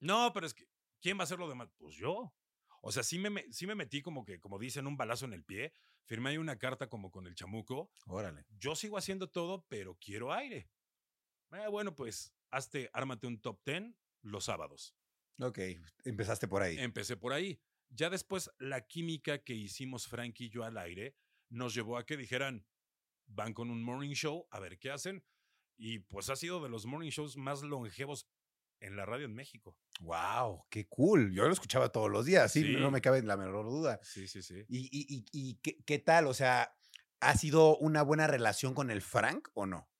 No, 0.00 0.32
pero 0.32 0.46
es 0.46 0.54
que, 0.54 0.66
¿quién 1.00 1.16
va 1.18 1.22
a 1.22 1.24
hacer 1.24 1.38
lo 1.38 1.48
demás? 1.48 1.68
Pues 1.78 1.96
yo. 1.96 2.34
O 2.82 2.92
sea, 2.92 3.02
sí 3.02 3.18
me, 3.18 3.30
me- 3.30 3.52
sí 3.52 3.66
me 3.66 3.74
metí 3.74 4.02
como 4.02 4.24
que, 4.24 4.38
como 4.38 4.58
dicen, 4.58 4.86
un 4.86 4.96
balazo 4.96 5.24
en 5.24 5.32
el 5.32 5.44
pie. 5.44 5.72
Firmé 6.04 6.30
ahí 6.30 6.38
una 6.38 6.58
carta 6.58 6.88
como 6.88 7.10
con 7.10 7.26
el 7.26 7.34
chamuco. 7.34 7.90
Órale. 8.06 8.44
Yo 8.50 8.76
sigo 8.76 8.96
haciendo 8.96 9.28
todo, 9.28 9.64
pero 9.68 9.96
quiero 9.96 10.32
aire. 10.32 10.68
Eh, 11.52 11.68
bueno, 11.68 11.94
pues, 11.96 12.32
hazte, 12.50 12.90
ármate 12.92 13.26
un 13.26 13.40
top 13.40 13.60
10 13.64 13.94
los 14.22 14.44
sábados. 14.44 14.94
Ok, 15.40 15.58
empezaste 16.04 16.46
por 16.48 16.62
ahí. 16.62 16.78
Empecé 16.78 17.16
por 17.16 17.32
ahí. 17.32 17.60
Ya 17.88 18.08
después, 18.10 18.50
la 18.58 18.86
química 18.86 19.42
que 19.42 19.54
hicimos 19.54 20.06
Frank 20.06 20.40
y 20.40 20.48
yo 20.48 20.64
al 20.64 20.76
aire 20.78 21.14
nos 21.48 21.74
llevó 21.74 21.98
a 21.98 22.06
que 22.06 22.16
dijeran, 22.16 22.66
van 23.26 23.52
con 23.54 23.70
un 23.70 23.82
morning 23.82 24.14
show, 24.14 24.46
a 24.50 24.60
ver 24.60 24.78
qué 24.78 24.90
hacen. 24.90 25.24
Y 25.76 25.98
pues 26.00 26.30
ha 26.30 26.36
sido 26.36 26.62
de 26.62 26.68
los 26.68 26.86
morning 26.86 27.10
shows 27.10 27.36
más 27.36 27.62
longevos 27.62 28.28
en 28.80 28.96
la 28.96 29.06
radio 29.06 29.26
en 29.26 29.34
México. 29.34 29.78
Wow, 30.00 30.64
qué 30.70 30.86
cool. 30.88 31.32
Yo 31.34 31.46
lo 31.46 31.52
escuchaba 31.52 31.90
todos 31.90 32.10
los 32.10 32.24
días, 32.26 32.52
sí, 32.52 32.62
Sí. 32.62 32.76
no 32.76 32.90
me 32.90 33.00
cabe 33.00 33.22
la 33.22 33.36
menor 33.36 33.64
duda. 33.66 33.98
Sí, 34.02 34.26
sí, 34.28 34.42
sí. 34.42 34.64
¿Y, 34.68 34.88
y, 34.90 35.06
y, 35.16 35.24
y 35.32 35.54
qué, 35.62 35.82
qué 35.84 35.98
tal? 35.98 36.26
O 36.26 36.34
sea, 36.34 36.74
¿ha 37.20 37.36
sido 37.36 37.76
una 37.78 38.02
buena 38.02 38.26
relación 38.26 38.74
con 38.74 38.90
el 38.90 39.02
Frank 39.02 39.48
o 39.54 39.66
no? 39.66 39.90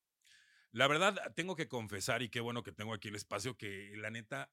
La 0.72 0.88
verdad, 0.88 1.16
tengo 1.34 1.56
que 1.56 1.68
confesar, 1.68 2.20
y 2.22 2.28
qué 2.28 2.40
bueno 2.40 2.62
que 2.62 2.72
tengo 2.72 2.92
aquí 2.92 3.08
el 3.08 3.16
espacio, 3.16 3.56
que 3.56 3.92
la 3.96 4.10
neta 4.10 4.52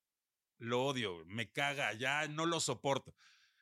lo 0.57 0.85
odio, 0.85 1.25
me 1.25 1.51
caga, 1.51 1.91
ya 1.93 2.27
no 2.29 2.45
lo 2.45 2.61
soporto. 2.61 3.13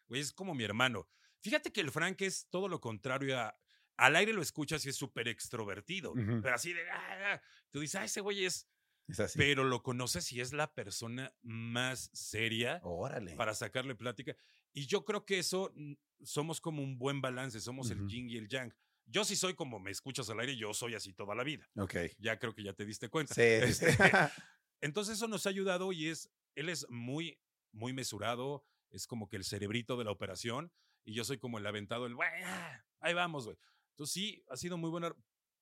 Güey, 0.07 0.21
es 0.21 0.31
como 0.31 0.53
mi 0.53 0.63
hermano. 0.63 1.07
Fíjate 1.39 1.71
que 1.73 1.81
el 1.81 1.89
Frank 1.89 2.21
es 2.21 2.47
todo 2.51 2.67
lo 2.67 2.79
contrario 2.79 3.39
a. 3.39 3.57
Al 3.97 4.15
aire 4.15 4.33
lo 4.33 4.41
escuchas 4.41 4.85
y 4.85 4.89
es 4.89 4.95
súper 4.95 5.27
extrovertido, 5.27 6.13
pero 6.41 6.55
así 6.55 6.73
de. 6.73 6.89
"Ah, 6.89 7.33
ah", 7.33 7.41
tú 7.69 7.79
dices, 7.79 7.95
ah, 7.95 8.05
ese 8.05 8.21
güey 8.21 8.45
es. 8.45 8.67
Es 9.07 9.19
así. 9.19 9.37
Pero 9.37 9.63
lo 9.63 9.83
conoces 9.83 10.31
y 10.31 10.39
es 10.41 10.53
la 10.53 10.73
persona 10.73 11.33
más 11.41 12.09
seria 12.13 12.79
Órale. 12.83 13.35
para 13.35 13.53
sacarle 13.53 13.93
plática. 13.95 14.35
Y 14.73 14.85
yo 14.87 15.03
creo 15.03 15.25
que 15.25 15.39
eso 15.39 15.71
mm, 15.75 15.93
somos 16.23 16.61
como 16.61 16.81
un 16.81 16.97
buen 16.97 17.19
balance, 17.21 17.59
somos 17.59 17.89
el 17.91 18.07
yin 18.07 18.29
y 18.29 18.37
el 18.37 18.47
yang. 18.47 18.73
Yo 19.05 19.25
sí 19.25 19.35
soy 19.35 19.53
como 19.55 19.79
me 19.79 19.91
escuchas 19.91 20.29
al 20.29 20.39
aire, 20.39 20.55
yo 20.55 20.73
soy 20.73 20.95
así 20.95 21.13
toda 21.13 21.35
la 21.35 21.43
vida. 21.43 21.69
Ok. 21.75 21.95
Ya 22.19 22.39
creo 22.39 22.53
que 22.55 22.63
ya 22.63 22.73
te 22.73 22.85
diste 22.85 23.09
cuenta. 23.09 23.33
Sí. 23.33 23.41
Este, 23.41 23.87
entonces 24.81 25.15
eso 25.17 25.27
nos 25.27 25.45
ha 25.45 25.49
ayudado 25.49 25.91
y 25.91 26.07
es, 26.07 26.31
él 26.55 26.69
es 26.69 26.87
muy, 26.89 27.37
muy 27.73 27.91
mesurado, 27.93 28.63
es 28.91 29.07
como 29.07 29.27
que 29.27 29.35
el 29.35 29.43
cerebrito 29.43 29.97
de 29.97 30.05
la 30.05 30.11
operación 30.11 30.71
y 31.03 31.13
yo 31.13 31.23
soy 31.25 31.37
como 31.37 31.57
el 31.57 31.65
aventado, 31.67 32.05
el, 32.05 32.15
"Güey, 32.15 32.29
ah, 32.45 32.85
ahí 32.99 33.13
vamos, 33.13 33.45
güey. 33.45 33.57
Entonces 33.91 34.13
sí, 34.13 34.43
ha 34.49 34.57
sido 34.57 34.77
muy 34.77 34.89
buena. 34.89 35.15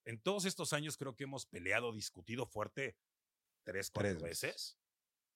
En 0.05 0.19
todos 0.21 0.45
estos 0.45 0.73
años 0.73 0.97
creo 0.97 1.15
que 1.15 1.25
hemos 1.25 1.45
peleado, 1.45 1.93
discutido 1.93 2.45
fuerte 2.45 2.97
tres, 3.63 3.91
cuatro 3.91 4.11
Tres 4.11 4.21
veces. 4.23 4.41
veces 4.51 4.79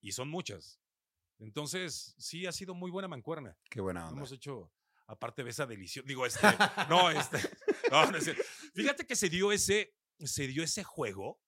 y 0.02 0.12
son 0.12 0.30
muchas. 0.30 0.80
Entonces 1.40 2.16
sí 2.18 2.46
ha 2.46 2.52
sido 2.52 2.74
muy 2.74 2.92
buena 2.92 3.08
mancuerna. 3.08 3.58
Qué 3.70 3.82
buena 3.82 4.08
onda. 4.08 4.18
Hemos 4.18 4.32
hecho, 4.32 4.72
aparte 5.08 5.44
de 5.44 5.50
esa 5.50 5.66
deliciosa, 5.66 6.08
digo, 6.08 6.26
este, 6.26 6.48
no, 6.90 7.12
este, 7.12 7.38
no, 7.92 8.10
no 8.12 8.18
es 8.18 8.24
cierto. 8.24 8.44
Fíjate 8.74 9.06
que 9.06 9.16
se 9.16 9.30
dio 9.30 9.52
ese, 9.52 9.96
se 10.20 10.48
dio 10.48 10.64
ese 10.64 10.84
juego 10.84 11.42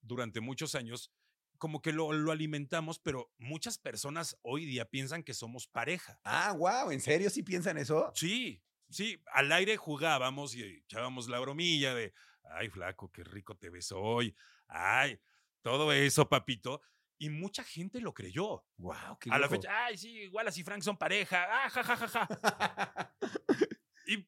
durante 0.00 0.40
muchos 0.40 0.74
años, 0.74 1.12
como 1.58 1.82
que 1.82 1.92
lo, 1.92 2.12
lo 2.12 2.30
alimentamos, 2.30 2.98
pero 2.98 3.32
muchas 3.38 3.78
personas 3.78 4.36
hoy 4.42 4.64
día 4.64 4.84
piensan 4.88 5.22
que 5.24 5.34
somos 5.34 5.66
pareja. 5.66 6.20
Ah, 6.24 6.52
wow, 6.52 6.90
¿en 6.90 7.00
serio 7.00 7.30
sí 7.30 7.42
piensan 7.42 7.78
eso? 7.78 8.12
Sí, 8.14 8.62
sí, 8.90 9.22
al 9.32 9.50
aire 9.52 9.76
jugábamos 9.76 10.54
y 10.54 10.62
echábamos 10.62 11.28
la 11.28 11.38
bromilla 11.40 11.94
de, 11.94 12.12
ay, 12.44 12.68
flaco, 12.68 13.10
qué 13.10 13.24
rico 13.24 13.56
te 13.56 13.70
ves 13.70 13.92
hoy, 13.92 14.34
ay, 14.68 15.20
todo 15.62 15.92
eso, 15.92 16.28
papito. 16.28 16.80
Y 17.20 17.30
mucha 17.30 17.64
gente 17.64 18.00
lo 18.00 18.14
creyó. 18.14 18.64
Wow, 18.76 19.18
qué 19.20 19.28
A 19.32 19.38
la 19.38 19.48
fecha, 19.48 19.86
ay, 19.86 19.98
sí, 19.98 20.10
igual 20.20 20.46
así 20.46 20.62
Frank 20.62 20.82
son 20.82 20.96
pareja, 20.96 21.46
ah, 21.50 21.70
ja, 21.70 21.82
ja, 21.82 21.96
ja, 21.96 22.08
ja. 22.08 23.14
Y 24.06 24.26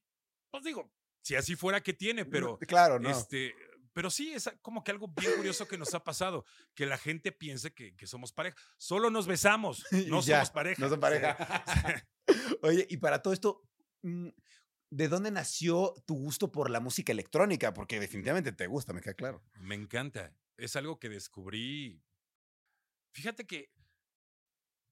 pues 0.51 0.65
digo, 0.65 0.93
si 1.23 1.37
así 1.37 1.57
fuera, 1.57 1.81
¿qué 1.83 1.95
tiene? 1.95 2.25
Pero, 2.25 2.59
claro, 2.59 2.99
no. 2.99 3.09
este, 3.09 3.55
pero 3.93 4.11
sí, 4.11 4.33
es 4.33 4.51
como 4.63 4.85
que 4.85 4.91
algo 4.91 5.09
bien 5.09 5.33
curioso 5.37 5.67
que 5.67 5.79
nos 5.79 5.95
ha 5.95 6.05
pasado, 6.05 6.45
que 6.75 6.87
la 6.87 6.99
gente 6.99 7.33
piense 7.33 7.73
que, 7.73 7.95
que 7.97 8.07
somos 8.07 8.33
pareja. 8.33 8.57
Solo 8.77 9.11
nos 9.11 9.27
besamos, 9.27 9.85
Y 9.93 10.07
no 10.07 10.21
ya, 10.21 10.37
somos 10.37 10.51
pareja. 10.51 10.83
No 10.83 10.89
son 10.89 11.01
pareja. 11.01 11.37
Oye, 12.63 12.87
y 12.91 12.97
para 12.99 13.23
todo 13.23 13.33
esto, 13.33 13.63
¿de 14.03 15.09
dónde 15.09 15.31
nació 15.31 15.95
tu 16.07 16.15
gusto 16.15 16.51
por 16.51 16.71
la 16.71 16.81
música 16.81 17.13
electrónica? 17.13 17.73
Porque 17.75 18.01
definitivamente 18.01 18.53
te 18.53 18.67
gusta, 18.67 18.93
me 18.93 19.01
queda 19.01 19.15
claro. 19.15 19.43
Me 19.61 19.75
encanta. 19.75 20.35
Es 20.57 20.77
algo 20.77 20.99
que 20.99 21.09
descubrí. 21.09 22.03
Fíjate 23.13 23.47
que 23.47 23.73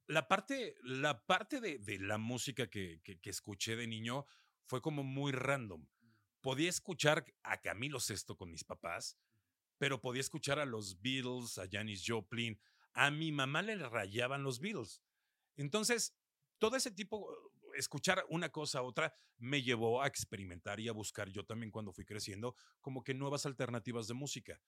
la 0.07 0.27
parte, 0.29 0.77
la 0.83 1.25
parte 1.27 1.61
de, 1.61 1.99
la 1.99 2.19
música 2.19 2.69
que, 2.69 3.01
que- 3.03 3.21
que 3.21 3.31
escuché 3.31 3.77
de 3.77 3.87
niño 3.87 4.25
fue 4.65 4.81
como 4.81 5.03
muy 5.03 5.33
random. 5.33 5.87
Podía 6.41 6.69
escuchar 6.71 7.25
a 7.43 7.61
Camilo 7.61 8.01
Sesto 8.01 8.37
con 8.37 8.51
mis 8.51 8.65
papás, 8.65 9.19
pero 9.79 10.01
podía 10.01 10.21
escuchar 10.21 10.59
a 10.59 10.65
los 10.67 11.01
Beatles, 11.01 11.59
a 11.59 11.69
Janis 11.71 12.05
Joplin. 12.07 12.59
A 12.95 13.11
mi 13.11 13.33
mamá 13.33 13.63
le 13.63 13.77
rayaban 13.77 14.43
los 14.43 14.61
Beatles. 14.61 15.03
Entonces, 15.57 16.17
todo 16.59 16.77
ese 16.77 16.91
tipo, 16.91 17.29
escuchar 17.79 18.25
una 18.29 18.51
cosa 18.51 18.81
a 18.81 18.83
otra, 18.83 19.15
me 19.39 19.63
llevó 19.63 20.03
a 20.03 20.07
experimentar 20.07 20.81
y 20.81 20.89
a 20.89 20.93
buscar 20.93 21.29
yo 21.31 21.45
también 21.45 21.71
cuando 21.71 21.93
fui 21.93 22.05
creciendo, 22.05 22.55
como 22.81 23.03
que 23.03 23.15
nuevas 23.15 23.47
alternativas 23.47 24.09
de 24.09 24.15
música. 24.15 24.61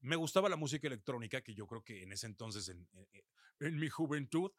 Me 0.00 0.16
gustaba 0.16 0.48
la 0.48 0.56
música 0.56 0.86
electrónica, 0.86 1.42
que 1.42 1.54
yo 1.54 1.66
creo 1.66 1.82
que 1.84 2.02
en 2.02 2.12
ese 2.12 2.26
entonces, 2.26 2.68
en, 2.68 2.88
en- 3.12 3.24
en 3.60 3.76
mi 3.78 3.88
juventud, 3.88 4.50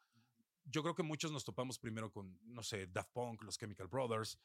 yo 0.64 0.82
creo 0.82 0.94
que 0.94 1.02
muchos 1.02 1.32
nos 1.32 1.44
topamos 1.44 1.78
primero 1.78 2.12
con, 2.12 2.38
no 2.42 2.62
sé, 2.62 2.86
Daft 2.86 3.10
Punk, 3.12 3.42
los 3.42 3.58
Chemical 3.58 3.88
Brothers. 3.88 4.38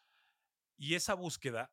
Y 0.77 0.95
esa 0.95 1.13
búsqueda, 1.13 1.71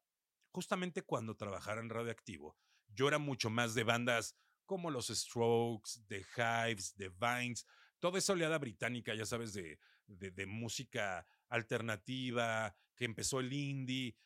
justamente 0.50 1.02
cuando 1.02 1.37
trabajara 1.37 1.81
en 1.81 1.88
Radioactivo, 1.90 2.57
yo 2.88 3.09
era 3.09 3.19
mucho 3.19 3.50
más 3.50 3.75
de 3.75 3.85
bandas 3.85 4.37
como 4.66 4.90
los 4.90 5.09
Strokes, 5.09 6.02
The 6.09 6.25
Hives, 6.37 6.95
The 6.95 7.09
Vines, 7.11 7.66
toda 7.99 8.19
esa 8.19 8.33
oleada 8.35 8.59
británica, 8.59 9.14
ya 9.14 9.26
sabes, 9.26 9.52
de, 9.54 9.78
de, 10.07 10.31
de 10.31 10.47
música 10.47 11.26
alternativa, 11.49 12.77
que 12.97 13.05
empezó 13.05 13.41
el 13.41 13.53
indie. 13.53 14.17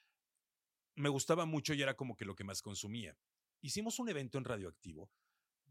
Me 0.94 1.08
gustaba 1.08 1.46
mucho 1.46 1.74
y 1.74 1.82
era 1.82 1.94
como 1.96 2.16
que 2.16 2.24
lo 2.24 2.34
que 2.34 2.44
más 2.44 2.62
consumía. 2.62 3.16
Hicimos 3.60 3.98
un 3.98 4.08
evento 4.08 4.38
en 4.38 4.44
Radioactivo. 4.44 5.10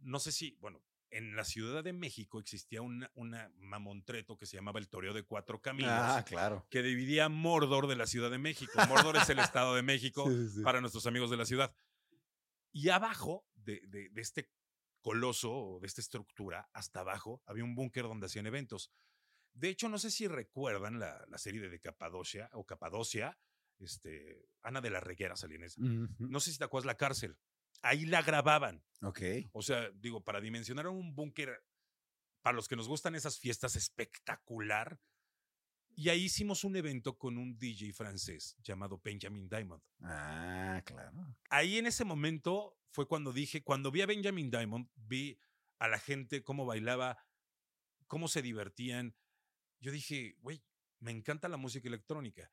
No 0.01 0.19
sé 0.19 0.31
si, 0.31 0.55
bueno, 0.59 0.81
en 1.09 1.35
la 1.35 1.45
Ciudad 1.45 1.83
de 1.83 1.93
México 1.93 2.39
existía 2.39 2.81
una, 2.81 3.09
una 3.15 3.49
mamontreto 3.57 4.37
que 4.37 4.45
se 4.45 4.57
llamaba 4.57 4.79
el 4.79 4.89
Toreo 4.89 5.13
de 5.13 5.23
Cuatro 5.23 5.61
Caminos 5.61 5.91
Ah, 5.93 6.23
claro. 6.25 6.67
que 6.69 6.81
dividía 6.83 7.29
Mordor 7.29 7.87
de 7.87 7.95
la 7.95 8.07
Ciudad 8.07 8.29
de 8.29 8.37
México. 8.37 8.73
Mordor 8.89 9.15
es 9.17 9.29
el 9.29 9.39
Estado 9.39 9.73
de 9.75 9.81
México 9.83 10.29
Sí, 10.29 10.47
sí, 10.49 10.55
sí. 10.57 10.61
para 10.63 10.81
nuestros 10.81 11.05
amigos 11.07 11.29
de 11.29 11.37
la 11.37 11.45
ciudad. 11.45 11.73
Y 12.73 12.89
abajo 12.89 13.45
de, 13.55 13.81
de- 13.87 14.09
de 14.09 14.21
este 14.21 14.49
coloso 15.01 15.77
de 15.79 15.87
esta 15.87 16.01
estructura, 16.01 16.69
hasta 16.73 16.99
abajo, 16.99 17.41
había 17.45 17.63
un 17.63 17.75
búnker 17.75 18.03
donde 18.03 18.25
hacían 18.25 18.45
eventos. 18.45 18.91
De 19.57 19.69
hecho, 19.69 19.89
no 19.89 19.97
sé 19.97 20.11
si 20.11 20.27
recuerdan 20.27 20.99
la, 20.99 21.25
la 21.27 21.37
serie 21.37 21.67
de, 21.67 21.79
Capadocia 21.79 22.49
o 22.53 22.65
Capadocia, 22.65 23.37
este, 23.79 24.49
Ana 24.61 24.81
de 24.81 24.91
la 24.91 24.99
Reguera 24.99 25.35
salía 25.35 25.57
en 25.57 25.63
esa. 25.63 25.81
No 25.81 26.39
sé 26.39 26.51
si 26.51 26.57
te 26.57 26.63
acuerdas 26.63 26.85
la 26.85 26.97
cárcel. 26.97 27.37
Ahí 27.81 28.05
la 28.05 28.21
grababan. 28.21 28.83
Ok. 29.01 29.21
O 29.51 29.61
sea, 29.61 29.89
digo, 29.95 30.23
para 30.23 30.41
dimensionar 30.41 30.87
un 30.87 31.15
búnker, 31.15 31.63
para 32.41 32.55
los 32.55 32.67
que 32.67 32.75
nos 32.75 32.87
gustan 32.87 33.15
esas 33.15 33.39
fiestas 33.39 33.75
espectacular. 33.75 34.99
Y 35.95 36.09
ahí 36.09 36.25
hicimos 36.25 36.63
un 36.63 36.75
evento 36.75 37.17
con 37.17 37.39
un 37.39 37.57
DJ 37.57 37.93
francés 37.93 38.55
llamado 38.61 39.01
Benjamin 39.03 39.49
Diamond. 39.49 39.81
Ah, 40.01 40.83
claro. 40.85 41.35
Ahí 41.49 41.79
en 41.79 41.87
ese 41.87 42.05
momento 42.05 42.77
fue 42.91 43.07
cuando 43.07 43.33
dije, 43.33 43.63
cuando 43.63 43.91
vi 43.91 44.01
a 44.01 44.05
Benjamin 44.05 44.51
Diamond, 44.51 44.87
vi 44.95 45.39
a 45.79 45.87
la 45.87 45.97
gente 45.97 46.43
cómo 46.43 46.65
bailaba, 46.65 47.17
cómo 48.05 48.27
se 48.27 48.43
divertían. 48.43 49.15
Yo 49.79 49.91
dije, 49.91 50.35
güey, 50.39 50.63
me 50.99 51.11
encanta 51.11 51.47
la 51.47 51.57
música 51.57 51.87
electrónica. 51.87 52.51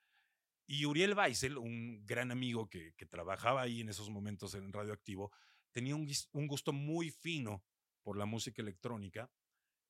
Y 0.67 0.87
Uriel 0.87 1.15
Weissel, 1.15 1.59
un 1.59 2.05
gran 2.07 2.31
amigo 2.31 2.69
que, 2.69 2.93
trabajaba 3.11 3.63
ahí 3.63 3.81
en 3.81 3.91
esos 3.91 4.09
momentos 4.11 4.55
en 4.55 4.73
Radioactivo, 4.73 5.31
tenía 5.73 5.95
un, 5.95 6.07
gusto 6.47 6.73
muy 6.73 7.11
fino 7.11 7.65
por 8.03 8.17
la 8.17 8.25
música 8.25 8.63
electrónica. 8.63 9.31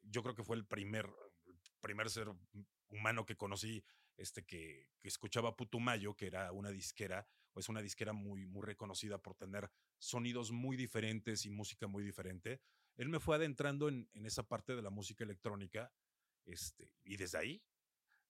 Yo 0.03 0.23
creo 0.23 0.35
que 0.35 0.43
fue 0.43 0.57
el 0.57 0.67
primer, 0.67 1.09
primer 1.81 2.11
ser 2.11 2.29
humano 2.89 3.25
que 3.25 3.37
conocí 3.37 3.85
este, 4.17 4.45
que, 4.45 4.89
escuchaba 5.03 5.57
Putumayo, 5.57 6.17
que 6.17 6.27
era 6.27 6.51
una 6.53 6.71
disquera, 6.71 7.27
o 7.53 7.61
es 7.61 7.69
una 7.69 7.83
disquera 7.83 8.13
muy, 8.13 8.47
muy 8.47 8.63
reconocida 8.63 9.19
por 9.19 9.35
tener 9.37 9.71
sonidos 9.99 10.51
muy 10.51 10.77
diferentes 10.77 11.47
y 11.47 11.51
música 11.51 11.87
muy 11.87 12.03
diferente. 12.03 12.61
Él 12.97 13.09
me 13.09 13.21
fue 13.21 13.37
adentrando 13.37 13.89
en, 13.89 14.09
en 14.13 14.27
esa 14.27 14.49
parte 14.49 14.75
de 14.75 14.83
la 14.83 14.91
música 14.91 15.23
electrónica, 15.23 15.93
este, 16.47 16.91
y 17.05 17.17
desde 17.17 17.39
ahí, 17.39 17.63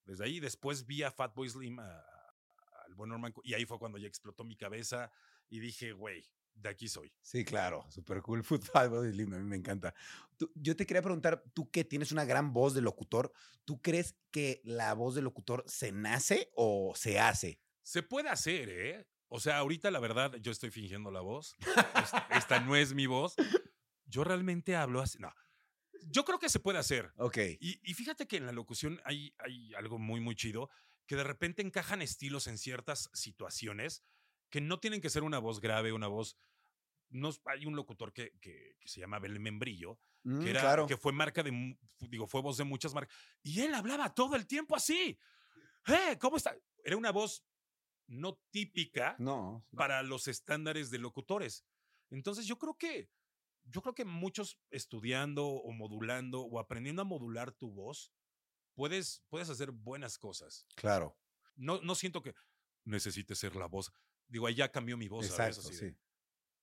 desde 0.05 0.25
ahí 0.25 0.41
después 0.41 0.87
vi 0.87 1.03
a 1.03 1.11
Fatboy 1.11 1.49
Slim, 1.49 1.79
al 1.79 2.95
buen 2.95 3.11
Norman, 3.11 3.33
y 3.43 3.55
ahí 3.55 3.65
fue 3.65 3.79
cuando 3.79 3.99
ya 3.99 4.07
explotó 4.09 4.45
mi 4.45 4.57
cabeza 4.57 5.11
y 5.49 5.61
dije, 5.61 5.93
güey, 5.93 6.25
de 6.55 6.69
aquí 6.69 6.87
soy. 6.89 7.13
Sí, 7.21 7.45
claro, 7.45 7.85
super 7.91 8.23
cool. 8.23 8.45
Fight 8.45 8.93
es 9.07 9.17
lindo, 9.17 9.37
a 9.37 9.41
mí 9.41 9.45
me 9.47 9.57
encanta. 9.57 9.93
Tú- 10.37 10.53
yo 10.55 10.77
te 10.77 10.87
quería 10.87 11.03
preguntar, 11.03 11.43
tú 11.53 11.69
que 11.71 11.85
tienes 11.85 12.13
una 12.13 12.25
gran 12.25 12.53
voz 12.53 12.75
de 12.75 12.81
locutor, 12.81 13.33
¿tú 13.65 13.81
crees 13.83 14.15
que 14.31 14.61
la 14.65 14.95
voz 14.95 15.15
de 15.17 15.23
locutor 15.23 15.65
se 15.67 15.91
nace 15.91 16.51
o 16.55 16.93
se 16.95 17.19
hace? 17.19 17.61
Se 17.83 18.03
puede 18.03 18.29
hacer, 18.29 18.69
¿eh? 18.69 19.07
O 19.29 19.41
sea, 19.41 19.59
ahorita 19.59 19.91
la 19.91 19.99
verdad, 19.99 20.37
yo 20.37 20.53
estoy 20.53 20.71
fingiendo 20.71 21.11
la 21.11 21.21
voz. 21.21 21.57
Esta, 22.01 22.29
esta 22.31 22.61
no 22.61 22.77
es 22.77 22.95
mi 22.95 23.07
voz. 23.07 23.35
Yo 24.07 24.23
realmente 24.23 24.77
hablo 24.77 25.01
así. 25.01 25.19
No. 25.19 25.35
Yo 26.07 26.25
creo 26.25 26.39
que 26.39 26.49
se 26.49 26.61
puede 26.61 26.79
hacer. 26.79 27.13
Ok. 27.17 27.39
Y, 27.61 27.81
y 27.83 27.95
fíjate 27.95 28.27
que 28.27 28.37
en 28.37 28.47
la 28.47 28.53
locución 28.53 29.01
hay, 29.05 29.35
hay 29.39 29.75
algo 29.75 29.99
muy, 29.99 30.21
muy 30.21 30.35
chido, 30.35 30.71
que 31.07 31.17
de 31.17 31.25
repente 31.25 31.63
encajan 31.63 32.03
estilos 32.03 32.47
en 32.47 32.59
ciertas 32.59 33.11
situaciones 33.13 34.05
que 34.51 34.61
no 34.61 34.79
tienen 34.81 35.01
que 35.01 35.11
ser 35.11 35.23
una 35.23 35.39
voz 35.39 35.61
grave, 35.61 35.93
una 35.93 36.07
voz... 36.09 36.37
No, 37.11 37.31
hay 37.45 37.67
un 37.67 37.77
locutor 37.77 38.13
que, 38.13 38.33
que, 38.41 38.77
que 38.81 38.89
se 38.89 39.01
llama 39.01 39.19
Belén 39.19 39.43
Membrillo, 39.43 39.99
Mm, 40.25 40.43
que, 40.43 40.51
era, 40.51 40.61
claro. 40.63 40.87
que 40.87 40.97
fue 40.97 41.13
marca 41.13 41.43
de, 41.43 41.77
digo, 42.09 42.27
fue 42.27 42.41
voz 42.41 42.57
de 42.57 42.65
muchas 42.65 42.95
marcas. 42.95 43.15
Y 43.43 43.61
él 43.61 43.75
hablaba 43.75 44.15
todo 44.15 44.37
el 44.37 44.47
tiempo 44.47 44.75
así. 44.75 45.19
¡Eh! 45.87 46.17
¿Cómo 46.19 46.39
está? 46.39 46.57
Era 46.83 46.97
una 46.97 47.13
voz 47.13 47.45
no 48.07 48.41
típica 48.51 49.17
No. 49.19 49.67
para 49.77 50.03
los 50.03 50.27
estándares 50.29 50.91
de 50.91 50.99
locutores. 50.99 51.67
Entonces 52.11 52.47
yo 52.47 52.59
creo 52.59 52.77
que, 52.79 53.11
yo 53.65 53.83
creo 53.83 53.95
que 53.95 54.05
muchos 54.05 54.59
estudiando 54.71 55.47
o 55.47 55.73
modulando 55.73 56.43
o 56.43 56.59
aprendiendo 56.59 57.03
a 57.03 57.05
modular 57.05 57.53
tu 57.53 57.71
voz, 57.73 58.13
puedes, 58.75 59.23
puedes 59.29 59.49
hacer 59.51 59.71
buenas 59.71 60.19
cosas. 60.19 60.67
Claro. 60.77 61.17
No, 61.57 61.81
no 61.83 61.95
siento 61.95 62.23
que 62.23 62.35
necesite 62.85 63.35
ser 63.35 63.57
la 63.57 63.67
voz. 63.67 63.93
Digo, 64.29 64.47
ahí 64.47 64.55
ya 64.55 64.71
cambió 64.71 64.97
mi 64.97 65.09
voz. 65.09 65.27
¿sabes? 65.27 65.57
Exacto, 65.57 65.69
Así 65.75 65.85
de, 65.87 65.91
sí. 65.93 65.99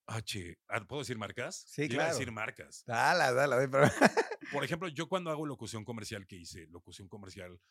H, 0.08 0.60
ah, 0.68 0.86
¿puedo 0.86 1.02
decir 1.02 1.18
marcas? 1.18 1.64
Sí, 1.68 1.84
a 1.84 1.88
claro. 1.88 2.14
decir 2.14 2.32
marcas. 2.32 2.84
Dale, 2.86 3.34
dale, 3.34 3.56
a 3.56 3.58
ver, 3.58 3.70
pero- 3.70 3.86
Por 4.52 4.64
ejemplo, 4.66 4.90
yo 4.90 5.08
cuando 5.08 5.32
hago 5.32 5.46
locución 5.46 5.86
comercial, 5.86 6.28
que 6.28 6.36
hice 6.36 6.68
locución 6.68 7.08
comercial, 7.08 7.62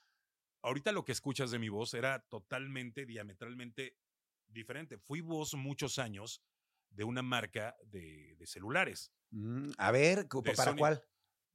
ahorita 0.63 0.93
lo 0.93 1.05
que 1.05 1.13
escuchas 1.13 1.51
de 1.51 1.59
mi 1.59 1.69
voz 1.69 1.93
era 1.93 2.21
totalmente, 2.29 3.05
diametralmente 3.05 3.99
diferente. 4.47 4.97
Fui 4.97 5.21
voz 5.21 5.55
muchos 5.55 5.99
años 5.99 6.43
de 6.91 7.05
una 7.05 7.23
marca 7.23 7.77
de, 7.87 8.35
de 8.39 8.47
celulares, 8.47 9.13
Mm, 9.33 9.71
a 9.79 9.93
ver, 9.93 10.27
¿cu- 10.29 10.43
De 10.43 10.53
¿para 10.55 10.73
Sony. 10.73 10.77
cuál? 10.79 11.05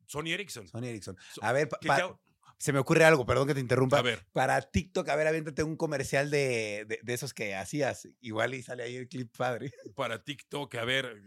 Sony 0.07 0.27
Ericsson. 0.29 0.65
Sony 0.67 0.85
Ericsson. 0.85 1.17
So- 1.33 1.43
A 1.43 1.51
ver, 1.51 1.67
pa- 1.67 2.17
se 2.57 2.71
me 2.71 2.79
ocurre 2.79 3.03
algo, 3.03 3.25
perdón 3.25 3.47
que 3.47 3.53
te 3.53 3.59
interrumpa. 3.59 3.99
a 3.99 4.01
ver, 4.01 4.25
Para 4.31 4.61
TikTok, 4.61 5.09
a 5.09 5.15
ver, 5.17 5.27
aviéntate 5.27 5.61
un 5.61 5.75
comercial 5.75 6.31
de, 6.31 6.85
de, 6.87 6.99
de 7.03 7.13
esos 7.13 7.33
que 7.33 7.53
hacías. 7.53 8.07
Igual 8.21 8.53
y 8.53 8.63
sale 8.63 8.83
ahí 8.83 8.95
el 8.95 9.09
clip 9.09 9.35
padre. 9.35 9.73
para 9.93 10.23
TikTok, 10.23 10.73
a 10.75 10.85
ver. 10.85 11.21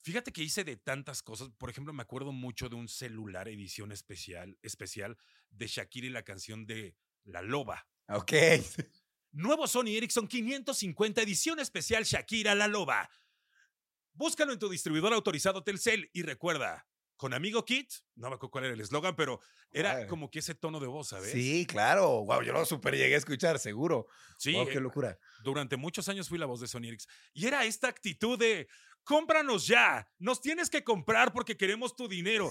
Fíjate 0.00 0.32
que 0.32 0.42
hice 0.42 0.64
de 0.64 0.76
tantas 0.76 1.22
cosas. 1.22 1.50
Por 1.58 1.68
ejemplo, 1.68 1.92
me 1.92 2.02
acuerdo 2.02 2.32
mucho 2.32 2.70
de 2.70 2.76
un 2.76 2.88
celular 2.88 3.48
edición 3.48 3.92
especial, 3.92 4.56
especial 4.62 5.18
de 5.50 5.66
Shakira 5.66 6.06
y 6.06 6.10
la 6.10 6.22
canción 6.22 6.64
de 6.64 6.96
La 7.24 7.42
Loba. 7.42 7.86
Ok. 8.08 8.32
Nuevo 9.32 9.66
Sony 9.66 9.88
Ericsson 9.96 10.26
550 10.26 11.20
edición 11.20 11.58
especial 11.60 12.04
Shakira 12.04 12.54
La 12.54 12.68
Loba. 12.68 13.10
Búscalo 14.16 14.52
en 14.52 14.58
tu 14.58 14.68
distribuidor 14.68 15.12
autorizado 15.12 15.62
Telcel 15.62 16.10
y 16.12 16.22
recuerda, 16.22 16.86
con 17.16 17.32
Amigo 17.32 17.64
Kit, 17.64 17.90
no 18.14 18.28
me 18.28 18.34
acuerdo 18.34 18.50
cuál 18.50 18.64
era 18.64 18.74
el 18.74 18.80
eslogan, 18.80 19.16
pero 19.16 19.40
era 19.70 19.96
Ay. 19.96 20.06
como 20.06 20.30
que 20.30 20.40
ese 20.40 20.54
tono 20.54 20.80
de 20.80 20.86
voz, 20.86 21.08
¿sabes? 21.08 21.32
Sí, 21.32 21.66
claro. 21.66 22.24
Wow, 22.24 22.42
yo 22.42 22.52
lo 22.52 22.64
super 22.64 22.94
llegué 22.94 23.14
a 23.14 23.18
escuchar, 23.18 23.58
seguro. 23.58 24.06
Sí, 24.38 24.52
Wow, 24.52 24.66
qué 24.66 24.74
eh, 24.78 24.80
locura. 24.80 25.18
durante 25.42 25.76
muchos 25.76 26.08
años 26.08 26.28
fui 26.28 26.38
la 26.38 26.46
voz 26.46 26.60
de 26.60 26.68
Sony 26.68 26.88
Ericsson. 26.88 27.12
Y 27.32 27.46
era 27.46 27.64
esta 27.64 27.88
actitud 27.88 28.38
de, 28.38 28.68
cómpranos 29.06 29.66
ya, 29.66 30.06
nos 30.18 30.40
tienes 30.40 30.68
que 30.68 30.82
comprar 30.82 31.32
porque 31.32 31.56
queremos 31.56 31.94
tu 31.94 32.08
dinero. 32.08 32.50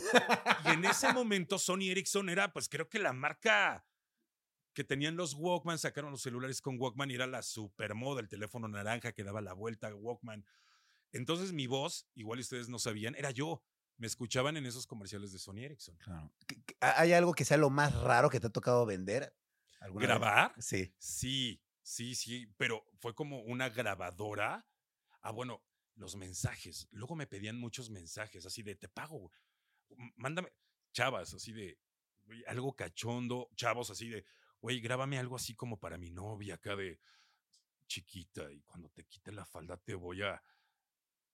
y 0.65 0.69
en 0.69 0.86
ese 0.86 1.12
momento 1.13 1.60
Sony 1.60 1.91
Ericsson 1.91 2.30
era, 2.30 2.51
pues 2.54 2.69
creo 2.69 2.89
que 2.89 2.97
la 2.97 3.13
marca 3.13 3.86
que 4.73 4.84
tenían 4.84 5.15
los 5.15 5.34
Walkman, 5.34 5.78
sacaron 5.78 6.12
los 6.12 6.21
celulares 6.21 6.62
con 6.62 6.80
Walkman 6.80 7.12
y 7.12 7.15
era 7.15 7.28
la 7.28 7.41
supermoda, 7.41 8.21
el 8.21 8.30
teléfono 8.30 8.67
naranja 8.67 9.12
que 9.12 9.23
daba 9.23 9.41
la 9.41 9.54
vuelta 9.54 9.93
Walkman. 9.93 10.45
Entonces 11.15 11.54
mi 11.54 11.65
voz, 11.65 12.08
igual 12.13 12.39
ustedes 12.39 12.67
no 12.67 12.78
sabían, 12.78 13.15
era 13.15 13.32
yo. 13.32 13.63
Me 13.97 14.08
escuchaban 14.08 14.58
en 14.58 14.65
esos 14.65 14.86
comerciales 14.86 15.32
de 15.32 15.39
Sony 15.39 15.60
Ericsson. 15.60 15.95
Claro. 15.97 16.34
¿Qué- 16.45 16.62
qué- 16.65 16.75
¿Hay 16.82 17.13
algo 17.13 17.34
que 17.34 17.45
sea 17.45 17.56
lo 17.56 17.69
más 17.69 17.95
raro 17.95 18.30
que 18.30 18.41
te 18.41 18.47
ha 18.47 18.49
tocado 18.49 18.86
vender? 18.86 19.34
¿Grabar? 19.93 20.54
Sí. 20.62 20.93
Sí, 20.97 21.62
sí, 21.82 22.15
sí, 22.15 22.47
pero 22.58 22.86
fue 22.99 23.15
como 23.15 23.39
una 23.43 23.69
grabadora. 23.69 24.67
Ah, 25.21 25.32
bueno, 25.32 25.63
los 25.95 26.17
mensajes. 26.17 26.88
Luego 26.91 27.15
me 27.15 27.28
pedían 27.28 27.58
muchos 27.58 27.89
mensajes, 27.89 28.45
así 28.45 28.63
de, 28.63 28.75
te 28.75 28.89
pago, 28.89 29.32
mándame, 30.17 30.51
chavas, 30.91 31.34
así 31.34 31.54
de, 31.54 31.80
algo 32.47 32.75
cachondo, 32.75 33.49
chavos, 33.56 33.89
así 33.89 34.10
de, 34.10 34.25
güey, 34.60 34.82
grábame 34.82 35.17
algo 35.19 35.38
así 35.38 35.56
como 35.56 35.80
para 35.80 35.97
mi 35.97 36.10
novia 36.10 36.56
acá 36.56 36.75
de 36.75 36.99
chiquita 37.88 38.51
y 38.51 38.62
cuando 38.63 38.89
te 38.89 39.06
quite 39.06 39.32
la 39.32 39.45
falda 39.45 39.78
te 39.78 39.95
voy 39.95 40.21
a... 40.23 40.43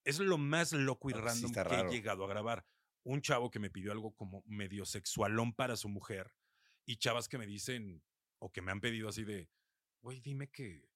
Es 0.04 0.20
lo 0.20 0.38
más 0.38 0.74
loco 0.74 1.10
y 1.10 1.14
Ah, 1.14 1.18
sí 1.18 1.22
random 1.22 1.52
que 1.54 1.64
raro. 1.64 1.90
he 1.90 1.92
llegado 1.92 2.24
a 2.26 2.28
grabar. 2.28 2.66
Un 3.04 3.22
chavo 3.22 3.50
que 3.52 3.60
me 3.60 3.70
pidió 3.70 3.92
algo 3.92 4.16
como 4.16 4.44
medio 4.46 4.86
sexualón 4.86 5.54
para 5.54 5.76
su 5.76 5.90
mujer 5.90 6.34
y 6.86 6.98
chavas 6.98 7.28
que 7.28 7.38
me 7.38 7.48
dicen 7.48 8.04
o 8.40 8.52
que 8.52 8.62
me 8.62 8.72
han 8.72 8.80
pedido 8.82 9.10
así 9.10 9.24
de, 9.24 9.50
güey, 10.02 10.20
dime 10.22 10.50
que, 10.50 10.90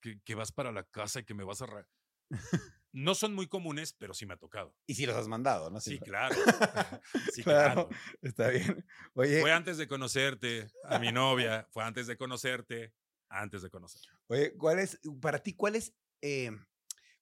que, 0.00 0.20
que 0.22 0.34
vas 0.34 0.52
para 0.52 0.72
la 0.72 0.84
casa 0.84 1.20
y 1.20 1.24
que 1.24 1.34
me 1.34 1.44
vas 1.44 1.62
a... 1.62 1.66
ra-". 1.66 1.88
No 2.92 3.14
son 3.14 3.34
muy 3.34 3.46
comunes, 3.46 3.92
pero 3.92 4.14
sí 4.14 4.24
me 4.24 4.34
ha 4.34 4.38
tocado. 4.38 4.74
Y 4.86 4.94
sí 4.94 5.04
los 5.04 5.16
has 5.16 5.28
mandado, 5.28 5.68
¿no? 5.70 5.80
Sí, 5.80 5.98
claro. 5.98 6.34
Sí, 7.34 7.42
Claro. 7.42 7.88
claro. 7.88 7.90
Está 8.22 8.48
bien. 8.48 8.86
Oye, 9.14 9.40
Fue 9.42 9.52
antes 9.52 9.76
de 9.76 9.86
conocerte 9.86 10.66
a 10.84 10.98
mi 10.98 11.12
novia, 11.12 11.66
fue 11.72 11.84
antes 11.84 12.06
de 12.06 12.16
conocerte, 12.16 12.94
antes 13.28 13.60
de 13.62 13.68
conocer. 13.70 14.00
oye, 14.28 14.56
¿cuál 14.56 14.78
es, 14.78 14.98
para 15.20 15.38
ti, 15.40 15.52
cuál 15.52 15.76
es 15.76 15.94
eh, 16.22 16.50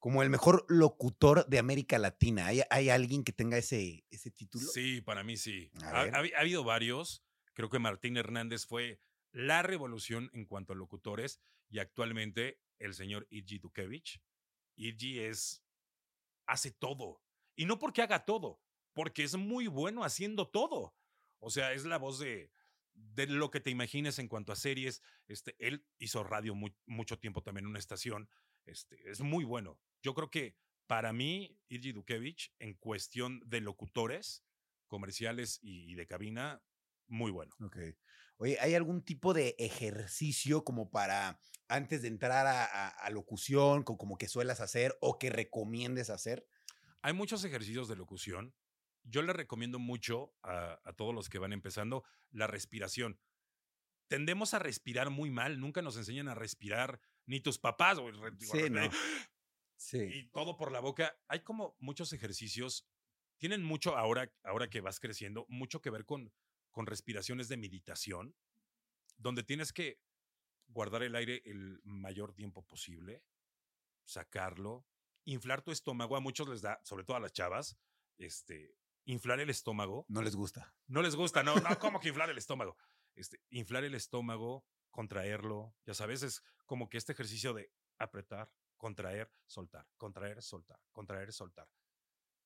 como 0.05 0.23
el 0.23 0.29
mejor 0.29 0.67
locutor 0.69 1.47
de 1.47 1.59
América 1.59 1.97
Latina? 1.97 2.49
¿Hay, 2.49 2.61
hay 2.69 2.91
alguien 2.91 3.25
que 3.25 3.33
tenga 3.33 3.57
ese, 3.57 4.05
ese 4.11 4.31
título? 4.31 4.67
Sí, 4.67 5.01
para 5.01 5.25
mí 5.25 5.39
sí. 5.39 5.71
Ha, 5.83 6.03
habido 6.37 6.63
varios. 6.63 7.25
Creo 7.55 7.71
que 7.71 7.79
Martín 7.79 8.19
Hernández 8.19 8.67
fue 8.67 9.01
la 9.33 9.63
revolución 9.63 10.29
en 10.35 10.45
cuanto 10.45 10.75
a 10.75 10.77
locutores 10.77 11.41
y 11.71 11.79
actualmente 11.79 12.61
el 12.79 12.93
señor 12.93 13.27
Igi 13.31 13.59
Dukevich. 13.61 14.21
Igi 14.77 15.21
es 15.21 15.65
hace 16.45 16.71
todo 16.71 17.23
y 17.57 17.65
no 17.65 17.79
porque 17.79 18.03
haga 18.03 18.27
todo, 18.27 18.61
porque 18.93 19.25
es 19.25 19.37
muy 19.37 19.69
bueno 19.69 20.05
haciendo 20.05 20.51
todo. 20.51 20.95
O 21.39 21.49
sea, 21.49 21.73
es 21.73 21.87
la 21.87 21.97
voz 21.97 22.19
de 22.19 22.51
de 22.93 23.27
lo 23.27 23.51
que 23.51 23.61
te 23.61 23.71
imagines 23.71 24.19
en 24.19 24.29
cuanto 24.29 24.53
a 24.53 24.57
series. 24.57 25.01
Este, 25.29 25.57
él 25.59 25.87
hizo 25.97 26.25
radio 26.25 26.55
mu- 26.55 26.77
mucho 26.85 27.19
tiempo 27.19 27.43
también 27.43 27.65
en 27.65 27.71
una 27.71 27.79
estación. 27.79 28.29
Este, 28.67 29.11
es 29.11 29.23
muy 29.23 29.45
bueno. 29.45 29.81
Yo 30.05 30.15
creo 30.15 30.31
que 30.31 30.55
para 30.87 31.13
mí, 31.15 31.59
Irgi 31.69 31.93
Dukevich, 31.93 32.55
en 32.59 32.75
cuestión 32.75 33.41
de 33.47 33.61
locutores 33.63 34.45
comerciales 34.87 35.59
y, 35.63 35.91
y 35.91 35.95
de 35.95 36.07
cabina, 36.07 36.63
muy 37.09 37.31
bueno. 37.33 37.55
Ok. 37.61 37.79
Oye, 38.37 38.59
¿hay 38.61 38.75
algún 38.75 39.03
tipo 39.03 39.33
de 39.33 39.57
ejercicio 39.59 40.63
como 40.63 40.91
para 40.91 41.41
antes 41.69 42.03
de 42.03 42.09
entrar 42.09 42.47
a, 42.47 42.65
a- 42.65 42.89
a 42.89 43.11
locución, 43.11 43.83
co- 43.83 43.97
como 43.97 44.19
que 44.19 44.29
suelas 44.29 44.61
hacer 44.61 44.95
o 45.01 45.19
que 45.19 45.31
recomiendes 45.31 46.11
hacer? 46.11 46.47
Hay 47.01 47.15
muchos 47.15 47.43
ejercicios 47.45 47.89
de 47.89 47.97
locución. 47.97 48.55
Yo 49.05 49.23
les 49.23 49.35
recomiendo 49.35 49.79
mucho 49.79 50.35
a, 50.43 50.81
a 50.85 50.93
todos 50.93 51.15
los 51.15 51.29
que 51.31 51.39
van 51.39 51.53
empezando 51.55 52.05
la 52.31 52.47
respiración. 52.47 53.19
Tendemos 54.09 54.53
a 54.53 54.59
respirar 54.59 55.09
muy 55.11 55.31
mal, 55.31 55.59
nunca 55.61 55.81
nos 55.81 55.97
enseñan 55.97 56.29
a 56.29 56.35
respirar, 56.35 57.01
ni 57.27 57.41
tus 57.41 57.59
papás, 57.59 57.99
güey, 57.99 58.15
Sí, 58.41 58.69
no. 58.71 58.91
Sí. 59.77 59.99
y 59.99 60.29
todo 60.29 60.57
por 60.57 60.73
la 60.73 60.81
boca. 60.81 61.17
Hay 61.29 61.41
como 61.41 61.77
muchos 61.79 62.13
ejercicios, 62.13 62.87
tienen 63.39 63.63
mucho 63.63 63.97
ahora, 63.97 64.33
ahora 64.43 64.71
que 64.71 64.81
vas 64.81 65.01
creciendo, 65.01 65.47
mucho 65.49 65.81
que 65.83 65.91
ver 65.91 66.05
con, 66.05 66.33
con 66.71 66.87
respiraciones 66.87 67.49
de 67.49 67.57
meditación, 67.57 68.37
donde 69.17 69.43
tienes 69.43 69.73
que 69.73 70.01
guardar 70.67 71.03
el 71.03 71.15
aire 71.15 71.43
el 71.45 71.81
mayor 71.85 72.35
tiempo 72.35 72.67
posible, 72.67 73.23
sacarlo, 74.05 74.87
inflar 75.25 75.63
tu 75.63 75.73
estómago. 75.73 76.17
A 76.17 76.21
muchos 76.21 76.49
les 76.49 76.63
da, 76.63 76.81
sobre 76.85 77.05
todo 77.05 77.17
a 77.17 77.21
las 77.21 77.33
chavas, 77.33 77.79
este, 78.17 78.77
inflar 79.05 79.41
el 79.41 79.51
estómago. 79.51 80.07
No 80.09 80.23
les 80.23 80.37
gusta. 80.37 80.75
No 80.87 81.03
les 81.03 81.17
gusta, 81.17 81.43
no, 81.43 81.57
no, 81.57 81.79
¿cómo 81.79 82.01
que 82.01 82.09
inflar 82.09 82.31
el 82.31 82.39
estómago? 82.39 82.77
Este, 83.15 83.41
inflar 83.51 83.85
el 83.85 83.95
estómago, 83.95 84.65
contraerlo, 84.91 85.75
ya 85.85 85.95
sabes, 85.95 86.23
es 86.23 86.43
como 86.67 86.89
que 86.89 86.99
este 86.99 87.13
ejercicio 87.13 87.53
de 87.53 87.71
apretar, 87.99 88.51
contraer, 88.85 89.33
soltar, 89.47 89.89
contraer, 89.97 90.43
soltar, 90.43 90.79
contraer, 90.93 91.33
soltar. 91.33 91.67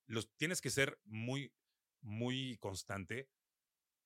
Los 0.06 0.32
tienes 0.36 0.60
que 0.60 0.70
ser 0.70 1.00
muy, 1.04 1.52
muy 2.00 2.56
constante. 2.58 3.28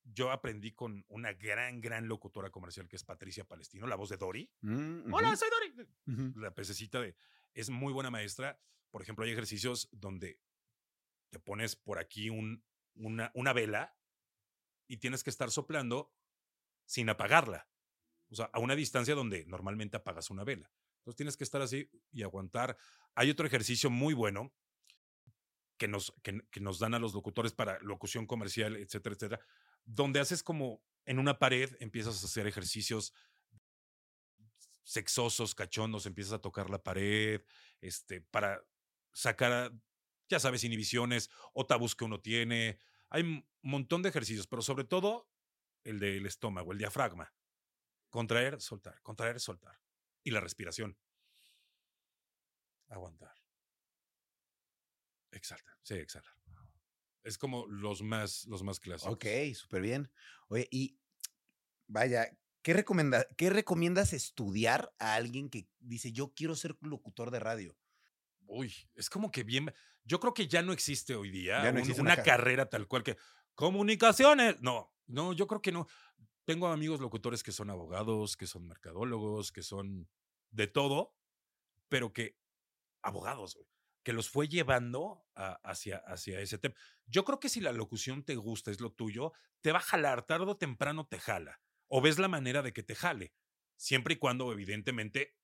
Yo 0.02 0.30
aprendí 0.30 0.72
con 0.72 1.04
una 1.08 1.34
gran, 1.34 1.82
gran 1.82 2.08
locutora 2.08 2.48
comercial 2.48 2.88
que 2.88 2.96
es 2.96 3.04
Patricia 3.04 3.44
Palestino, 3.44 3.86
la 3.86 3.96
voz 3.96 4.08
de 4.08 4.16
Dory. 4.16 4.50
Mm, 4.62 5.12
Hola, 5.12 5.36
soy 5.36 5.50
Dory. 5.50 5.90
ujú. 6.06 6.40
La 6.40 6.54
pececita 6.54 7.02
de. 7.02 7.14
Es 7.52 7.68
muy 7.68 7.92
buena 7.92 8.10
maestra. 8.10 8.58
Por 8.90 9.02
ejemplo, 9.02 9.26
hay 9.26 9.32
ejercicios 9.32 9.90
donde 9.92 10.40
te 11.28 11.38
pones 11.38 11.76
por 11.76 11.98
aquí 11.98 12.30
un, 12.30 12.64
una, 12.94 13.30
una 13.34 13.52
vela 13.52 13.94
y 14.88 14.96
tienes 14.96 15.22
que 15.22 15.28
estar 15.28 15.50
soplando 15.50 16.14
sin 16.86 17.10
apagarla. 17.10 17.68
O 18.30 18.36
sea, 18.36 18.46
a 18.54 18.58
una 18.58 18.74
distancia 18.74 19.14
donde 19.14 19.44
normalmente 19.44 19.98
apagas 19.98 20.30
una 20.30 20.44
vela. 20.44 20.72
Entonces 21.02 21.16
tienes 21.16 21.36
que 21.36 21.44
estar 21.44 21.60
así 21.60 21.90
y 22.12 22.22
aguantar. 22.22 22.76
Hay 23.16 23.28
otro 23.28 23.44
ejercicio 23.44 23.90
muy 23.90 24.14
bueno 24.14 24.54
que 25.76 25.88
nos, 25.88 26.14
que, 26.22 26.60
nos 26.60 26.78
dan 26.78 26.94
a 26.94 27.00
los 27.00 27.12
locutores 27.12 27.52
para 27.52 27.80
locución 27.80 28.24
comercial, 28.24 28.76
etcétera, 28.76 29.16
etcétera, 29.16 29.40
donde 29.84 30.20
haces 30.20 30.44
como 30.44 30.80
en 31.06 31.18
una 31.18 31.40
pared, 31.40 31.74
empiezas 31.80 32.22
a 32.22 32.26
hacer 32.26 32.46
ejercicios 32.46 33.12
sexosos, 34.84 35.56
cachondos, 35.56 36.06
empiezas 36.06 36.34
a 36.34 36.40
tocar 36.40 36.70
la 36.70 36.84
pared, 36.84 37.42
este, 37.80 38.20
para 38.20 38.64
sacar, 39.12 39.72
ya 40.28 40.38
sabes, 40.38 40.62
inhibiciones 40.62 41.30
o 41.52 41.66
tabús 41.66 41.96
que 41.96 42.04
uno 42.04 42.20
tiene. 42.20 42.78
Hay 43.10 43.22
un 43.22 43.44
montón 43.62 44.02
de 44.02 44.10
ejercicios, 44.10 44.46
pero 44.46 44.62
sobre 44.62 44.84
todo 44.84 45.28
el 45.82 45.98
del 45.98 46.26
estómago, 46.26 46.70
el 46.70 46.78
diafragma. 46.78 47.34
Contraer, 48.08 48.60
soltar, 48.60 49.02
contraer, 49.02 49.40
soltar. 49.40 49.80
Y 50.24 50.30
la 50.30 50.40
respiración. 50.40 50.96
Aguantar. 52.88 53.34
Exhaltar. 55.30 55.74
Sí, 55.82 55.94
exhalar. 55.94 56.32
Es 57.24 57.38
como 57.38 57.66
los 57.66 58.02
más, 58.02 58.44
los 58.46 58.62
más 58.62 58.80
clásicos. 58.80 59.14
Ok, 59.14 59.26
súper 59.54 59.82
bien. 59.82 60.10
Oye, 60.48 60.68
y 60.70 60.98
vaya, 61.86 62.36
¿qué, 62.62 62.72
recomenda 62.72 63.26
¿qué 63.36 63.48
recomiendas 63.50 64.12
estudiar 64.12 64.92
a 64.98 65.14
alguien 65.14 65.48
que 65.48 65.68
dice, 65.78 66.12
yo 66.12 66.32
quiero 66.34 66.54
ser 66.56 66.76
locutor 66.80 67.30
de 67.30 67.38
radio? 67.40 67.78
Uy, 68.46 68.74
es 68.94 69.08
como 69.08 69.30
que 69.30 69.44
bien. 69.44 69.72
Yo 70.04 70.18
creo 70.18 70.34
que 70.34 70.48
ya 70.48 70.62
no 70.62 70.72
existe 70.72 71.14
hoy 71.14 71.30
día 71.30 71.62
no 71.62 71.70
un- 71.70 71.78
existe 71.78 72.00
una 72.02 72.14
una 72.14 72.16
ca- 72.16 72.22
carrera 72.24 72.68
tal 72.68 72.86
cual 72.88 73.02
que. 73.04 73.16
Comunicaciones. 73.54 74.60
No, 74.60 74.92
no, 75.06 75.32
yo 75.32 75.46
creo 75.46 75.62
que 75.62 75.72
no. 75.72 75.86
Tengo 76.44 76.68
amigos 76.68 77.00
locutores 77.00 77.42
que 77.42 77.52
son 77.52 77.70
abogados, 77.70 78.36
que 78.36 78.46
son 78.46 78.66
mercadólogos, 78.66 79.52
que 79.52 79.62
son 79.62 80.10
de 80.50 80.66
todo, 80.66 81.16
pero 81.88 82.12
que 82.12 82.38
abogados, 83.02 83.54
güey, 83.56 83.68
que 84.04 84.12
los 84.12 84.30
fue 84.30 84.48
llevando 84.48 85.26
a- 85.34 85.60
hacia, 85.64 85.98
hacia 85.98 86.40
ese 86.40 86.58
tema. 86.58 86.74
Yo 87.06 87.24
creo 87.24 87.40
que 87.40 87.48
si 87.48 87.60
la 87.60 87.72
locución 87.72 88.24
te 88.24 88.36
gusta, 88.36 88.70
es 88.70 88.80
lo 88.80 88.92
tuyo, 88.92 89.32
te 89.62 89.72
va 89.72 89.78
a 89.78 89.82
jalar, 89.82 90.26
tarde 90.26 90.46
o 90.46 90.58
temprano 90.58 91.06
te 91.08 91.18
jala. 91.20 91.62
O 91.88 92.00
ves 92.00 92.18
la 92.18 92.28
manera 92.28 92.62
de 92.62 92.72
que 92.72 92.82
te 92.82 92.94
jale. 92.94 93.34
Siempre 93.76 94.14
y 94.14 94.18
cuando, 94.18 94.52
evidentemente, 94.52 95.36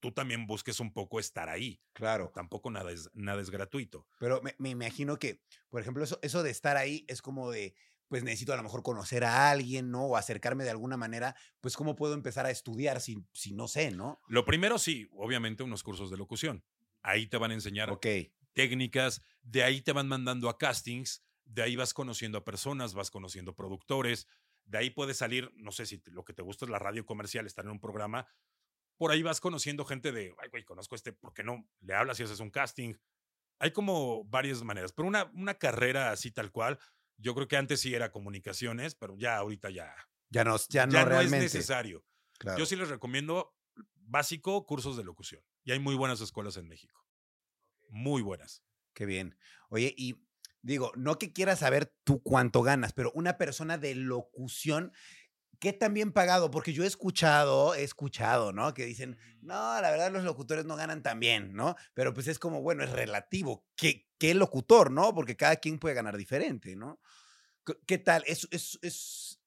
tú 0.00 0.12
también 0.12 0.46
busques 0.46 0.80
un 0.80 0.92
poco 0.92 1.18
estar 1.20 1.48
ahí. 1.48 1.82
Claro. 1.94 2.30
Tampoco 2.34 2.70
nada 2.70 2.92
es, 2.92 3.10
nada 3.14 3.40
es 3.40 3.50
gratuito. 3.50 4.06
Pero 4.18 4.42
me, 4.42 4.54
me 4.58 4.70
imagino 4.70 5.18
que, 5.18 5.42
por 5.70 5.80
ejemplo, 5.80 6.04
eso, 6.04 6.18
eso 6.22 6.42
de 6.42 6.50
estar 6.50 6.76
ahí 6.76 7.04
es 7.08 7.22
como 7.22 7.50
de, 7.50 7.74
pues 8.08 8.22
necesito 8.22 8.52
a 8.52 8.56
lo 8.56 8.62
mejor 8.62 8.82
conocer 8.82 9.24
a 9.24 9.50
alguien, 9.50 9.90
¿no? 9.90 10.04
O 10.06 10.16
acercarme 10.16 10.64
de 10.64 10.70
alguna 10.70 10.96
manera, 10.96 11.34
pues 11.60 11.76
cómo 11.76 11.96
puedo 11.96 12.14
empezar 12.14 12.46
a 12.46 12.50
estudiar 12.50 13.00
si, 13.00 13.24
si 13.32 13.52
no 13.52 13.68
sé, 13.68 13.90
¿no? 13.90 14.20
Lo 14.28 14.44
primero, 14.44 14.78
sí, 14.78 15.08
obviamente 15.12 15.62
unos 15.62 15.82
cursos 15.82 16.10
de 16.10 16.16
locución. 16.16 16.64
Ahí 17.02 17.26
te 17.26 17.36
van 17.36 17.50
a 17.50 17.54
enseñar 17.54 17.98
técnicas, 18.52 19.22
de 19.42 19.62
ahí 19.62 19.82
te 19.82 19.92
van 19.92 20.08
mandando 20.08 20.48
a 20.48 20.58
castings, 20.58 21.24
de 21.44 21.62
ahí 21.62 21.76
vas 21.76 21.94
conociendo 21.94 22.38
a 22.38 22.44
personas, 22.44 22.94
vas 22.94 23.10
conociendo 23.10 23.54
productores, 23.54 24.26
de 24.64 24.78
ahí 24.78 24.90
puedes 24.90 25.18
salir, 25.18 25.52
no 25.54 25.70
sé 25.70 25.86
si 25.86 26.02
lo 26.06 26.24
que 26.24 26.32
te 26.32 26.42
gusta 26.42 26.64
es 26.64 26.70
la 26.70 26.78
radio 26.78 27.06
comercial, 27.06 27.46
estar 27.46 27.64
en 27.64 27.70
un 27.70 27.80
programa, 27.80 28.26
por 28.96 29.10
ahí 29.10 29.22
vas 29.22 29.40
conociendo 29.40 29.84
gente 29.84 30.10
de, 30.10 30.34
ay, 30.42 30.48
güey, 30.50 30.64
conozco 30.64 30.94
a 30.94 30.96
este, 30.96 31.12
¿por 31.12 31.32
qué 31.34 31.44
no? 31.44 31.68
Le 31.80 31.94
hablas 31.94 32.18
y 32.18 32.22
haces 32.22 32.40
un 32.40 32.50
casting. 32.50 32.94
Hay 33.58 33.72
como 33.72 34.24
varias 34.24 34.62
maneras, 34.62 34.92
pero 34.92 35.06
una, 35.06 35.30
una 35.34 35.54
carrera 35.54 36.10
así 36.10 36.30
tal 36.30 36.50
cual, 36.50 36.78
yo 37.18 37.34
creo 37.34 37.48
que 37.48 37.56
antes 37.56 37.80
sí 37.80 37.94
era 37.94 38.12
comunicaciones, 38.12 38.94
pero 38.94 39.16
ya 39.16 39.36
ahorita 39.36 39.70
ya, 39.70 39.94
ya 40.30 40.44
no, 40.44 40.56
ya 40.68 40.86
no 40.86 40.92
ya 40.92 41.04
no 41.04 41.20
es 41.20 41.30
necesario. 41.30 42.04
Claro. 42.38 42.58
Yo 42.58 42.66
sí 42.66 42.76
les 42.76 42.88
recomiendo 42.88 43.56
básico 43.94 44.66
cursos 44.66 44.96
de 44.96 45.04
locución. 45.04 45.42
Y 45.64 45.72
hay 45.72 45.78
muy 45.78 45.94
buenas 45.94 46.20
escuelas 46.20 46.56
en 46.56 46.68
México. 46.68 47.04
Muy 47.88 48.22
buenas. 48.22 48.62
Qué 48.94 49.06
bien. 49.06 49.36
Oye, 49.68 49.94
y 49.96 50.16
digo, 50.62 50.92
no 50.96 51.18
que 51.18 51.32
quieras 51.32 51.60
saber 51.60 51.94
tú 52.04 52.22
cuánto 52.22 52.62
ganas, 52.62 52.92
pero 52.92 53.12
una 53.12 53.38
persona 53.38 53.78
de 53.78 53.94
locución, 53.94 54.92
¿qué 55.60 55.72
tan 55.72 55.94
bien 55.94 56.12
pagado? 56.12 56.50
Porque 56.50 56.72
yo 56.72 56.84
he 56.84 56.86
escuchado, 56.86 57.74
he 57.74 57.82
escuchado, 57.82 58.52
¿no? 58.52 58.72
Que 58.74 58.84
dicen, 58.86 59.18
no, 59.40 59.80
la 59.80 59.90
verdad 59.90 60.10
los 60.12 60.24
locutores 60.24 60.64
no 60.64 60.76
ganan 60.76 61.02
tan 61.02 61.20
bien, 61.20 61.52
¿no? 61.54 61.76
Pero 61.94 62.12
pues 62.14 62.26
es 62.28 62.38
como, 62.38 62.62
bueno, 62.62 62.84
es 62.84 62.90
relativo. 62.90 63.66
¿Qué, 63.76 64.08
qué 64.18 64.34
locutor, 64.34 64.90
no? 64.90 65.14
Porque 65.14 65.36
cada 65.36 65.56
quien 65.56 65.78
puede 65.78 65.94
ganar 65.94 66.16
diferente, 66.16 66.76
¿no? 66.76 67.00
¿Qué- 67.64 67.78
¿Qué 67.86 67.98
tal? 67.98 68.22
¿Es, 68.26 68.46
es, 68.50 68.78
es 68.82 69.40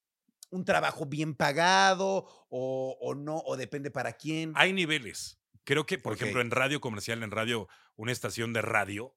un 0.52 0.66
trabajo 0.66 1.06
bien 1.06 1.36
pagado 1.36 2.26
o, 2.50 2.98
o 3.00 3.16
no? 3.16 3.38
¿O 3.46 3.56
depende 3.58 3.92
para 3.92 4.14
quién? 4.14 4.52
Hay 4.56 4.74
niveles. 4.74 5.40
Creo 5.64 5.86
que, 5.86 5.98
por 6.00 6.14
ejemplo, 6.14 6.42
en 6.42 6.50
radio 6.52 6.82
comercial, 6.82 7.22
en 7.24 7.32
radio, 7.32 7.68
una 7.96 8.12
estación 8.12 8.54
de 8.54 8.62
radio, 8.62 9.16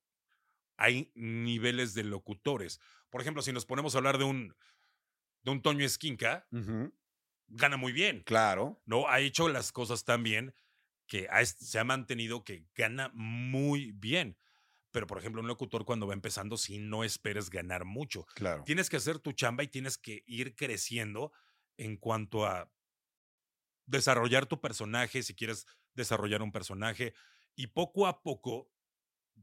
hay 0.76 1.10
niveles 1.14 1.94
de 1.94 2.04
locutores. 2.04 2.80
Por 3.10 3.20
ejemplo, 3.20 3.42
si 3.42 3.52
nos 3.52 3.64
ponemos 3.66 3.94
a 3.94 3.98
hablar 3.98 4.18
de 4.18 4.24
un, 4.24 4.54
de 5.42 5.50
un 5.50 5.62
Toño 5.62 5.84
Esquinca, 5.84 6.46
gana 7.48 7.76
muy 7.76 7.92
bien. 7.92 8.22
Claro. 8.22 8.82
¿no? 8.86 9.08
Ha 9.08 9.20
hecho 9.20 9.48
las 9.48 9.72
cosas 9.72 10.04
tan 10.04 10.22
bien 10.22 10.54
que 11.06 11.26
ha 11.30 11.44
se 11.44 11.78
ha 11.78 11.84
mantenido 11.84 12.44
que 12.44 12.66
gana 12.74 13.10
muy 13.14 13.92
bien. 13.92 14.38
Pero, 14.92 15.06
por 15.06 15.18
ejemplo, 15.18 15.40
un 15.40 15.48
locutor 15.48 15.84
cuando 15.84 16.06
va 16.06 16.12
empezando, 16.12 16.56
sí 16.58 16.78
no 16.78 17.02
esperes 17.02 17.48
ganar 17.48 17.84
mucho. 17.84 18.26
Claro. 18.34 18.62
Tienes 18.64 18.90
que 18.90 18.98
hacer 18.98 19.18
tu 19.18 19.32
chamba 19.32 19.62
y 19.62 19.68
tienes 19.68 19.96
que 19.96 20.22
ir 20.26 20.54
creciendo 20.54 21.32
en 21.78 21.96
cuanto 21.96 22.44
a 22.44 22.70
desarrollar 23.86 24.46
tu 24.46 24.60
personaje, 24.60 25.22
si 25.22 25.34
quieres 25.34 25.66
desarrollar 25.94 26.42
un 26.42 26.52
personaje. 26.52 27.14
Y 27.56 27.68
poco 27.68 28.06
a 28.06 28.22
poco, 28.22 28.70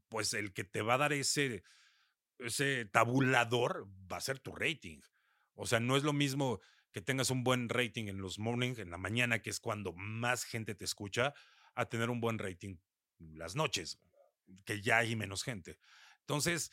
pues 0.08 0.34
el 0.34 0.54
que 0.54 0.64
te 0.64 0.84
va 0.84 0.96
a 0.96 1.00
dar 1.00 1.14
ese, 1.14 1.64
ese 2.38 2.86
tabulador 2.86 3.88
va 4.12 4.18
a 4.18 4.22
ser 4.22 4.40
tu 4.40 4.56
rating. 4.56 5.02
O 5.62 5.68
sea, 5.68 5.82
no 5.82 5.98
es 5.98 6.04
lo 6.04 6.14
mismo 6.14 6.62
que 6.94 7.02
tengas 7.02 7.30
un 7.32 7.44
buen 7.44 7.68
rating 7.68 8.06
en 8.06 8.22
los 8.22 8.40
morning, 8.40 8.76
en 8.78 8.90
la 8.90 8.98
mañana, 8.98 9.42
que 9.42 9.50
es 9.50 9.60
cuando 9.60 9.92
más 9.92 10.46
gente 10.46 10.74
te 10.74 10.86
escucha, 10.86 11.34
a 11.76 11.86
tener 11.90 12.10
un 12.10 12.22
buen 12.22 12.40
rating 12.40 12.78
las 13.20 13.58
noches, 13.58 14.00
que 14.64 14.82
ya 14.82 15.00
hay 15.00 15.18
menos 15.18 15.44
gente. 15.44 15.78
Entonces, 16.22 16.72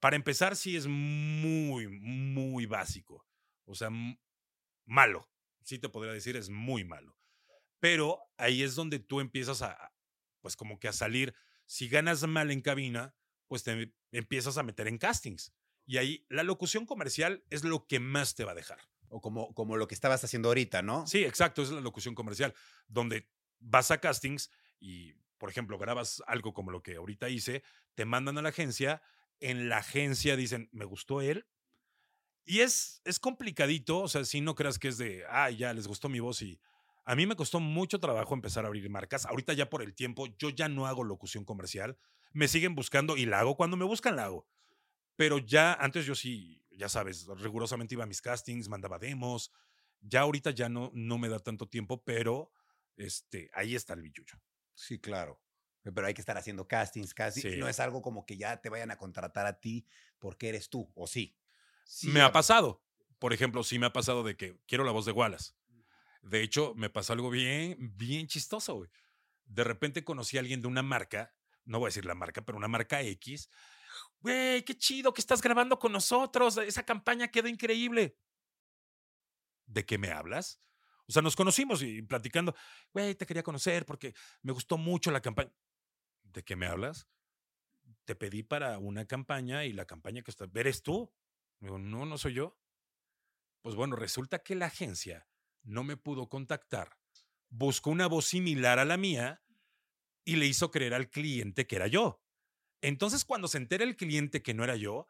para 0.00 0.16
empezar, 0.16 0.56
sí 0.56 0.76
es 0.76 0.88
muy, 0.88 1.86
muy 1.86 2.66
básico. 2.66 3.24
O 3.66 3.76
sea, 3.76 3.90
malo. 4.84 5.30
Sí 5.62 5.78
te 5.78 5.88
podría 5.88 6.12
decir, 6.12 6.36
es 6.36 6.50
muy 6.50 6.82
malo. 6.84 7.16
Pero 7.78 8.18
ahí 8.36 8.64
es 8.64 8.74
donde 8.74 8.98
tú 8.98 9.20
empiezas 9.20 9.62
a, 9.62 9.92
pues 10.40 10.56
como 10.56 10.80
que 10.80 10.88
a 10.88 10.92
salir. 10.92 11.36
Si 11.66 11.88
ganas 11.88 12.26
mal 12.26 12.50
en 12.50 12.62
cabina, 12.62 13.14
pues 13.46 13.62
te 13.62 13.94
empiezas 14.10 14.58
a 14.58 14.64
meter 14.64 14.88
en 14.88 14.98
castings. 14.98 15.54
Y 15.86 15.98
ahí 15.98 16.24
la 16.28 16.42
locución 16.42 16.86
comercial 16.86 17.44
es 17.50 17.64
lo 17.64 17.86
que 17.86 18.00
más 18.00 18.34
te 18.34 18.44
va 18.44 18.52
a 18.52 18.54
dejar. 18.54 18.78
O 19.08 19.20
como, 19.20 19.54
como 19.54 19.76
lo 19.76 19.86
que 19.86 19.94
estabas 19.94 20.24
haciendo 20.24 20.48
ahorita, 20.48 20.82
¿no? 20.82 21.06
Sí, 21.06 21.24
exacto, 21.24 21.62
es 21.62 21.70
la 21.70 21.80
locución 21.80 22.14
comercial, 22.14 22.54
donde 22.88 23.28
vas 23.60 23.90
a 23.90 23.98
castings 23.98 24.50
y, 24.80 25.14
por 25.38 25.50
ejemplo, 25.50 25.78
grabas 25.78 26.22
algo 26.26 26.52
como 26.52 26.70
lo 26.70 26.82
que 26.82 26.96
ahorita 26.96 27.28
hice, 27.28 27.62
te 27.94 28.04
mandan 28.04 28.38
a 28.38 28.42
la 28.42 28.48
agencia, 28.48 29.02
en 29.40 29.68
la 29.68 29.78
agencia 29.78 30.36
dicen, 30.36 30.68
me 30.72 30.84
gustó 30.84 31.20
él. 31.20 31.46
Y 32.44 32.60
es, 32.60 33.00
es 33.04 33.18
complicadito, 33.20 34.00
o 34.00 34.08
sea, 34.08 34.24
si 34.24 34.40
no 34.40 34.54
creas 34.54 34.78
que 34.78 34.88
es 34.88 34.98
de, 34.98 35.24
ah, 35.28 35.50
ya 35.50 35.72
les 35.72 35.86
gustó 35.86 36.08
mi 36.08 36.20
voz 36.20 36.42
y 36.42 36.60
a 37.06 37.14
mí 37.14 37.26
me 37.26 37.36
costó 37.36 37.60
mucho 37.60 38.00
trabajo 38.00 38.34
empezar 38.34 38.64
a 38.64 38.68
abrir 38.68 38.88
marcas. 38.88 39.26
Ahorita 39.26 39.52
ya 39.52 39.68
por 39.68 39.82
el 39.82 39.94
tiempo, 39.94 40.26
yo 40.38 40.48
ya 40.48 40.68
no 40.68 40.86
hago 40.86 41.04
locución 41.04 41.44
comercial. 41.44 41.98
Me 42.32 42.48
siguen 42.48 42.74
buscando 42.74 43.16
y 43.16 43.26
la 43.26 43.40
hago. 43.40 43.56
Cuando 43.56 43.76
me 43.76 43.84
buscan, 43.84 44.16
la 44.16 44.24
hago. 44.24 44.46
Pero 45.16 45.38
ya 45.38 45.74
antes 45.74 46.06
yo 46.06 46.14
sí, 46.14 46.64
ya 46.70 46.88
sabes, 46.88 47.26
rigurosamente 47.38 47.94
iba 47.94 48.04
a 48.04 48.08
mis 48.08 48.20
castings, 48.20 48.68
mandaba 48.68 48.98
demos. 48.98 49.52
Ya 50.00 50.20
ahorita 50.20 50.50
ya 50.50 50.68
no, 50.68 50.90
no 50.94 51.18
me 51.18 51.28
da 51.28 51.38
tanto 51.38 51.68
tiempo, 51.68 52.02
pero 52.04 52.50
este, 52.96 53.50
ahí 53.54 53.74
está 53.74 53.94
el 53.94 54.02
billuyo. 54.02 54.40
Sí, 54.74 54.98
claro. 54.98 55.40
Pero 55.82 56.06
hay 56.06 56.14
que 56.14 56.22
estar 56.22 56.36
haciendo 56.36 56.66
castings, 56.66 57.12
castings. 57.12 57.54
Sí. 57.54 57.60
No 57.60 57.68
es 57.68 57.78
algo 57.78 58.00
como 58.02 58.24
que 58.24 58.36
ya 58.36 58.60
te 58.60 58.70
vayan 58.70 58.90
a 58.90 58.96
contratar 58.96 59.46
a 59.46 59.60
ti 59.60 59.86
porque 60.18 60.48
eres 60.48 60.70
tú, 60.70 60.90
¿o 60.94 61.06
sí? 61.06 61.36
Sí, 61.84 62.08
me 62.08 62.22
ha 62.22 62.32
pasado. 62.32 62.82
Por 63.18 63.32
ejemplo, 63.32 63.62
sí 63.62 63.78
me 63.78 63.86
ha 63.86 63.92
pasado 63.92 64.22
de 64.22 64.36
que 64.36 64.58
quiero 64.66 64.84
la 64.84 64.92
voz 64.92 65.04
de 65.04 65.12
Wallace. 65.12 65.52
De 66.22 66.42
hecho, 66.42 66.74
me 66.74 66.88
pasó 66.88 67.12
algo 67.12 67.28
bien, 67.28 67.76
bien 67.96 68.26
chistoso, 68.26 68.76
güey. 68.76 68.90
De 69.44 69.62
repente 69.62 70.04
conocí 70.04 70.38
a 70.38 70.40
alguien 70.40 70.62
de 70.62 70.68
una 70.68 70.82
marca, 70.82 71.34
no 71.66 71.78
voy 71.78 71.88
a 71.88 71.90
decir 71.90 72.06
la 72.06 72.14
marca, 72.14 72.42
pero 72.44 72.56
una 72.56 72.68
marca 72.68 73.02
X. 73.02 73.50
Güey, 74.20 74.64
qué 74.64 74.76
chido 74.76 75.12
que 75.12 75.20
estás 75.20 75.40
grabando 75.42 75.78
con 75.78 75.92
nosotros. 75.92 76.56
Esa 76.58 76.84
campaña 76.84 77.28
quedó 77.28 77.48
increíble. 77.48 78.18
¿De 79.66 79.84
qué 79.84 79.98
me 79.98 80.10
hablas? 80.10 80.60
O 81.06 81.12
sea, 81.12 81.22
nos 81.22 81.36
conocimos 81.36 81.82
y 81.82 82.02
platicando, 82.02 82.54
güey, 82.92 83.14
te 83.14 83.26
quería 83.26 83.42
conocer 83.42 83.84
porque 83.84 84.14
me 84.42 84.52
gustó 84.52 84.78
mucho 84.78 85.10
la 85.10 85.20
campaña. 85.20 85.52
¿De 86.22 86.42
qué 86.42 86.56
me 86.56 86.66
hablas? 86.66 87.06
Te 88.04 88.14
pedí 88.14 88.42
para 88.42 88.78
una 88.78 89.06
campaña 89.06 89.64
y 89.64 89.72
la 89.72 89.86
campaña 89.86 90.22
que 90.22 90.30
está, 90.30 90.46
¿eres 90.54 90.82
tú? 90.82 91.12
Digo, 91.60 91.78
no, 91.78 92.06
no 92.06 92.18
soy 92.18 92.34
yo. 92.34 92.58
Pues 93.62 93.74
bueno, 93.74 93.96
resulta 93.96 94.40
que 94.40 94.54
la 94.54 94.66
agencia 94.66 95.28
no 95.62 95.84
me 95.84 95.96
pudo 95.96 96.28
contactar, 96.28 96.98
buscó 97.48 97.90
una 97.90 98.06
voz 98.06 98.26
similar 98.26 98.78
a 98.78 98.84
la 98.84 98.96
mía 98.96 99.42
y 100.24 100.36
le 100.36 100.46
hizo 100.46 100.70
creer 100.70 100.94
al 100.94 101.10
cliente 101.10 101.66
que 101.66 101.76
era 101.76 101.86
yo. 101.86 102.23
Entonces, 102.86 103.24
cuando 103.24 103.48
se 103.48 103.58
entera 103.58 103.84
el 103.84 103.96
cliente 103.96 104.42
que 104.42 104.54
no 104.54 104.62
era 104.64 104.76
yo, 104.76 105.06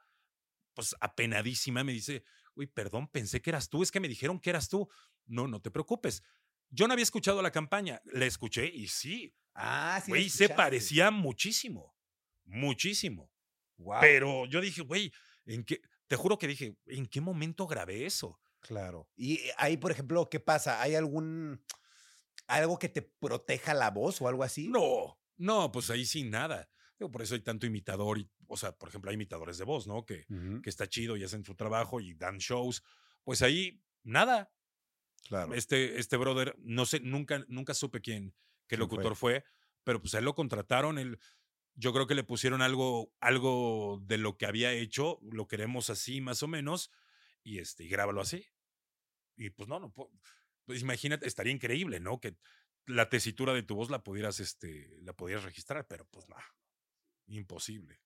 pues 0.75 0.95
apenadísima 1.01 1.83
me 1.85 1.93
dice, 1.93 2.25
uy, 2.55 2.67
perdón, 2.67 3.09
pensé 3.09 3.41
que 3.43 3.51
eras 3.51 3.69
tú, 3.69 3.83
es 3.83 3.91
que 3.91 4.01
me 4.01 4.09
dijeron 4.09 4.39
que 4.41 4.51
eras 4.51 4.69
tú. 4.69 4.89
No, 5.27 5.49
no 5.49 5.61
te 5.61 5.71
preocupes. 5.71 6.23
Yo 6.71 6.87
no 6.87 6.93
había 6.93 7.03
escuchado 7.03 7.43
la 7.43 7.51
campaña, 7.53 8.01
la 8.05 8.27
escuché 8.27 8.67
y 8.67 8.89
sí, 8.89 9.35
Ah, 9.55 10.01
sí. 10.05 10.11
güey, 10.11 10.29
se 10.29 10.49
parecía 10.49 11.11
muchísimo, 11.11 11.95
muchísimo. 12.45 13.31
Guau, 13.77 14.01
Pero 14.01 14.47
yo 14.47 14.61
dije, 14.61 14.83
güey, 14.83 15.13
¿en 15.47 15.65
qué? 15.65 15.81
Te 16.07 16.17
juro 16.17 16.39
que 16.39 16.47
dije, 16.47 16.77
¿en 16.87 17.07
qué 17.07 17.21
momento 17.21 17.67
grabé 17.67 18.07
eso? 18.07 18.39
Claro. 18.61 19.09
Y 19.17 19.35
eh, 19.41 19.53
ahí, 19.59 19.77
por 19.77 19.91
ejemplo, 19.91 20.29
¿qué 20.31 20.41
pasa? 20.41 20.81
¿Hay 20.81 20.95
algún. 20.95 21.65
algo 22.47 22.79
que 22.79 22.89
te 22.89 23.03
proteja 23.03 23.75
la 23.75 23.91
voz 23.91 24.21
o 24.21 24.29
algo 24.29 24.43
así? 24.45 24.69
No, 24.69 25.19
no, 25.37 25.71
pues 25.73 25.91
ahí 25.91 26.05
sí 26.05 26.25
nada. 26.25 26.69
Digo, 26.99 27.11
por 27.11 27.23
eso 27.23 27.35
hay 27.35 27.41
tanto 27.41 27.67
imitador, 27.67 28.19
y, 28.19 28.31
o 28.47 28.57
sea, 28.57 28.73
por 28.77 28.89
ejemplo, 28.89 29.11
hay 29.11 29.15
imitadores 29.15 29.59
de 29.59 29.65
voz, 29.65 29.87
¿no? 29.87 30.05
Que, 30.05 30.27
Ujú, 30.29 30.63
que 30.63 30.71
está 30.71 30.87
chido 30.89 31.17
y 31.17 31.25
hacen 31.25 31.45
su 31.45 31.55
trabajo 31.55 32.01
y 32.01 32.15
dan 32.15 32.39
shows. 32.39 32.83
Pues 33.25 33.43
ahí, 33.43 33.83
nada. 34.03 34.53
Claro. 35.29 35.55
Este, 35.55 35.99
este 35.99 36.17
brother, 36.17 36.55
no 36.59 36.87
sé, 36.87 37.01
nunca, 37.01 37.45
nunca 37.49 37.75
supe 37.75 38.01
quién, 38.01 38.35
qué 38.69 38.77
¿Quién 38.77 38.89
fue? 38.89 38.97
locutor 38.97 39.17
fue? 39.17 39.45
pero 39.83 40.01
pues 40.01 40.15
a 40.15 40.19
él 40.19 40.25
lo 40.25 40.35
contrataron, 40.35 40.99
él, 40.99 41.19
yo 41.75 41.93
creo 41.93 42.07
que 42.07 42.15
le 42.15 42.25
pusieron 42.25 42.63
algo, 42.63 43.13
algo 43.21 44.01
de 44.03 44.17
lo 44.19 44.39
que 44.39 44.47
había 44.47 44.73
hecho, 44.73 45.19
lo 45.23 45.47
queremos 45.47 45.91
así 45.91 46.23
más 46.23 46.43
o 46.43 46.49
menos, 46.49 46.91
y 47.43 47.59
este, 47.59 47.85
y 47.85 47.89
grábalo 47.89 48.23
así. 48.23 48.47
Y 49.37 49.51
pues 49.51 49.69
no, 49.69 49.81
no, 49.81 49.93
pu- 49.93 50.11
pues 50.65 50.81
imagínate, 50.81 51.27
estaría 51.27 51.53
increíble, 51.53 52.01
¿no? 52.01 52.21
Que 52.21 52.37
la 52.87 53.09
tesitura 53.11 53.53
de 53.53 53.63
tu 53.63 53.75
voz 53.75 53.91
la 53.91 54.03
pudieras, 54.03 54.41
este, 54.41 54.97
la 55.03 55.13
pudieras 55.15 55.45
registrar, 55.45 55.87
pero 55.87 56.07
pues 56.07 56.29
no, 56.29 56.37
imposible. 57.27 58.01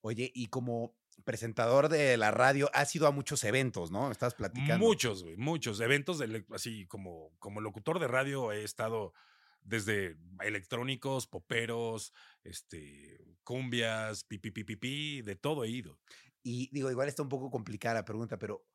Oye, 0.00 0.30
y 0.34 0.46
como 0.46 0.96
presentador 1.24 1.88
de 1.88 2.16
la 2.16 2.30
radio, 2.30 2.70
has 2.72 2.94
ido 2.94 3.06
a 3.06 3.10
muchos 3.10 3.44
eventos, 3.44 3.90
¿no? 3.90 4.10
Estabas 4.10 4.34
platicando. 4.34 4.84
Muchos, 4.84 5.22
güey, 5.22 5.36
muchos 5.36 5.80
eventos 5.80 6.18
de, 6.18 6.44
así 6.50 6.86
como, 6.86 7.32
como 7.38 7.60
locutor 7.60 7.98
de 7.98 8.08
radio 8.08 8.52
he 8.52 8.64
estado 8.64 9.12
desde 9.62 10.16
electrónicos, 10.40 11.26
poperos, 11.26 12.12
este, 12.42 13.36
cumbias, 13.44 14.24
pipi, 14.24 14.50
pipi, 14.50 14.76
pipi, 14.76 15.22
de 15.22 15.36
todo 15.36 15.64
he 15.64 15.68
ido. 15.68 15.98
Y 16.42 16.70
digo, 16.72 16.90
igual 16.90 17.08
está 17.08 17.22
un 17.22 17.28
poco 17.28 17.50
complicada 17.50 17.96
la 17.96 18.04
pregunta, 18.04 18.38
pero 18.38 18.66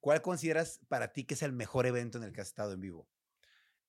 ¿cuál 0.00 0.20
consideras 0.20 0.80
para 0.88 1.12
ti 1.12 1.24
que 1.24 1.34
es 1.34 1.42
el 1.42 1.52
mejor 1.52 1.86
evento 1.86 2.18
en 2.18 2.24
el 2.24 2.32
que 2.32 2.42
has 2.42 2.48
estado 2.48 2.72
en 2.72 2.80
vivo? 2.80 3.08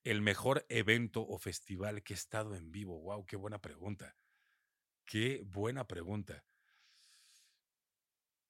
El 0.03 0.21
mejor 0.21 0.65
evento 0.69 1.25
o 1.25 1.37
festival 1.37 2.03
que 2.03 2.13
he 2.13 2.15
estado 2.15 2.55
en 2.55 2.71
vivo. 2.71 2.99
Wow, 3.01 3.25
qué 3.25 3.35
buena 3.35 3.61
pregunta. 3.61 4.15
Qué 5.05 5.41
buena 5.45 5.85
pregunta. 5.87 6.43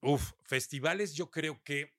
Uf, 0.02 0.32
festivales 0.44 1.14
yo 1.14 1.30
creo 1.32 1.62
que 1.64 1.92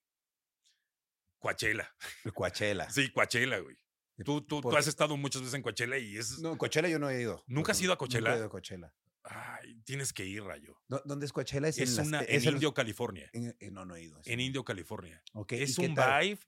Coachella. 1.39 1.95
El 2.25 2.33
Coachella. 2.33 2.91
Sí, 2.91 3.11
Coachella, 3.11 3.59
güey. 3.59 3.77
Tú, 4.25 4.43
tú, 4.43 4.61
¿Por 4.61 4.73
tú 4.73 4.79
has 4.79 4.87
estado 4.87 5.17
muchas 5.17 5.43
veces 5.43 5.55
en 5.55 5.63
Coachella 5.63 5.99
y 5.99 6.17
es... 6.17 6.39
No, 6.39 6.57
Coachella 6.57 6.89
yo 6.89 6.99
no 6.99 7.11
he 7.11 7.21
ido. 7.21 7.43
¿Nunca 7.47 7.73
has 7.73 7.81
ido 7.81 7.93
a 7.93 7.95
Nunca 7.95 7.99
Coachella? 7.99 8.35
he 8.35 8.37
ido 8.37 8.47
a 8.47 8.51
Coachella. 8.51 8.95
Ay, 9.25 9.81
tienes 9.85 10.13
que 10.13 10.25
ir, 10.25 10.43
Rayo. 10.45 10.79
¿Dó- 10.87 11.03
¿Dónde 11.05 11.27
es 11.27 11.33
Coachella? 11.33 11.67
Es, 11.69 11.79
Es, 11.79 11.99
en, 11.99 12.07
una, 12.09 12.21
es 12.21 12.45
Indio, 12.45 12.73
California. 12.75 13.29
en- 13.33 13.57
en- 13.59 13.75
no, 13.75 13.85
no 13.85 13.97
he 13.97 14.03
ido. 14.03 14.21
En. 14.25 14.39
Indio, 14.39 14.65
California. 14.65 15.23
Ok, 15.33 15.53
¿y 15.53 15.63
Es 15.63 15.79
un 15.79 15.95
vibe. 15.95 16.39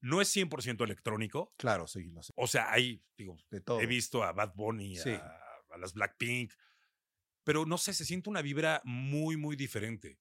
No 0.00 0.20
es 0.20 0.28
100% 0.36 0.84
electrónico. 0.84 1.54
Claro, 1.56 1.86
sí, 1.86 2.04
lo 2.10 2.22
sé. 2.22 2.32
O 2.36 2.46
sea, 2.46 2.70
hay, 2.70 3.02
digo, 3.16 3.38
De 3.50 3.60
todo. 3.60 3.80
he 3.80 3.86
visto 3.86 4.22
a 4.22 4.32
Bad 4.32 4.52
Bunny, 4.54 4.96
Sí. 4.98 5.10
a, 5.10 5.40
a 5.70 5.78
las 5.78 5.94
Blackpink. 5.94 6.52
Pero 7.44 7.66
no 7.66 7.78
sé, 7.78 7.92
se 7.92 8.04
siente 8.04 8.30
una 8.30 8.42
vibra 8.42 8.80
muy, 8.84 9.36
muy 9.36 9.54
diferente. 9.56 10.18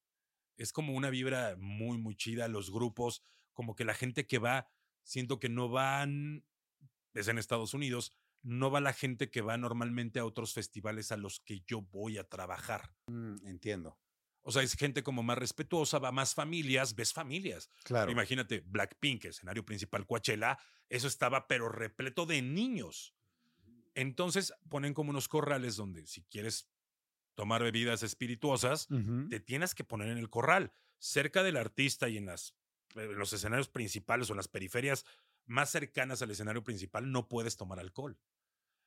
Es 0.58 0.72
como 0.72 0.94
una 0.94 1.10
vibra 1.10 1.56
muy, 1.58 1.98
muy 1.98 2.16
chida. 2.16 2.48
Los 2.48 2.72
grupos, 2.72 3.24
como 3.54 3.76
que 3.76 3.86
la 3.86 3.94
gente 3.94 4.28
que 4.28 4.38
va, 4.38 4.68
siento 5.04 5.40
que 5.40 5.50
no 5.50 5.70
van, 5.70 6.46
es 7.14 7.28
en 7.28 7.38
Estados 7.38 7.74
Unidos, 7.74 8.14
no 8.44 8.70
va 8.70 8.82
la 8.82 8.94
gente 8.94 9.32
que 9.32 9.42
va 9.42 9.58
normalmente 9.58 10.20
a 10.20 10.26
otros 10.26 10.54
festivales 10.54 11.12
a 11.12 11.18
los 11.18 11.40
que 11.40 11.62
yo 11.66 11.82
voy 11.82 12.18
a 12.18 12.26
trabajar. 12.26 12.94
Mm, 13.08 13.48
entiendo. 13.48 13.98
O 14.42 14.52
sea, 14.52 14.62
es 14.62 14.76
gente 14.76 15.04
como 15.04 15.24
más 15.24 15.38
respetuosa, 15.38 16.00
va 16.00 16.12
más 16.12 16.36
familias, 16.36 16.96
ves 16.96 17.14
familias. 17.14 17.72
Claro. 17.84 18.12
Imagínate, 18.12 18.60
Blackpink, 18.60 19.26
escenario 19.26 19.64
principal, 19.64 20.06
Coachella, 20.06 20.60
eso 20.90 21.08
estaba 21.08 21.48
pero 21.48 21.70
repleto 21.70 22.26
de 22.26 22.42
niños. 22.42 23.16
Entonces 23.96 24.54
ponen 24.70 24.94
como 24.94 25.12
unos 25.12 25.30
corrales 25.30 25.78
donde 25.78 26.06
si 26.08 26.24
quieres 26.24 26.70
tomar 27.36 27.64
bebidas 27.64 28.04
espirituosas, 28.04 28.90
Ujú. 28.90 29.28
te 29.30 29.40
tienes 29.40 29.76
que 29.76 29.84
poner 29.84 30.10
en 30.10 30.18
el 30.18 30.30
corral, 30.30 30.74
cerca 31.00 31.44
del 31.44 31.58
artista 31.58 32.10
y 32.10 32.18
en, 32.18 32.28
las, 32.28 32.56
en 32.96 33.18
los 33.18 33.34
escenarios 33.34 33.70
principales 33.70 34.30
o 34.30 34.34
en 34.34 34.38
las 34.38 34.48
periferias 34.48 35.06
más 35.46 35.72
cercanas 35.72 36.22
al 36.22 36.32
escenario 36.32 36.64
principal, 36.64 37.12
no 37.12 37.28
puedes 37.28 37.58
tomar 37.58 37.80
alcohol. 37.80 38.20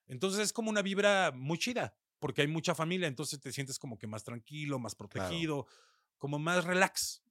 Entonces 0.06 0.40
es 0.40 0.52
como 0.52 0.70
una 0.70 0.82
vibra 0.82 1.32
muy 1.32 1.58
chida, 1.58 1.96
porque 2.18 2.42
hay 2.42 2.48
mucha 2.48 2.74
familia, 2.74 3.08
entonces 3.08 3.40
te 3.40 3.52
sientes 3.52 3.78
como 3.78 3.98
que 3.98 4.06
más 4.06 4.24
tranquilo, 4.24 4.78
más 4.78 4.94
protegido, 4.94 5.66
como 6.18 6.38
más 6.38 6.64
relax. 6.64 7.24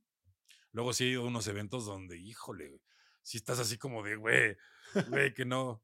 Luego 0.71 0.93
sí 0.93 1.05
he 1.05 1.07
ido 1.09 1.23
a 1.23 1.27
unos 1.27 1.47
eventos 1.47 1.85
donde, 1.85 2.17
híjole, 2.17 2.81
si 3.23 3.37
estás 3.37 3.59
así 3.59 3.77
como 3.77 4.03
de, 4.03 4.15
güey, 4.17 4.57
güey, 5.03 5.33
que 5.33 5.45
no. 5.45 5.83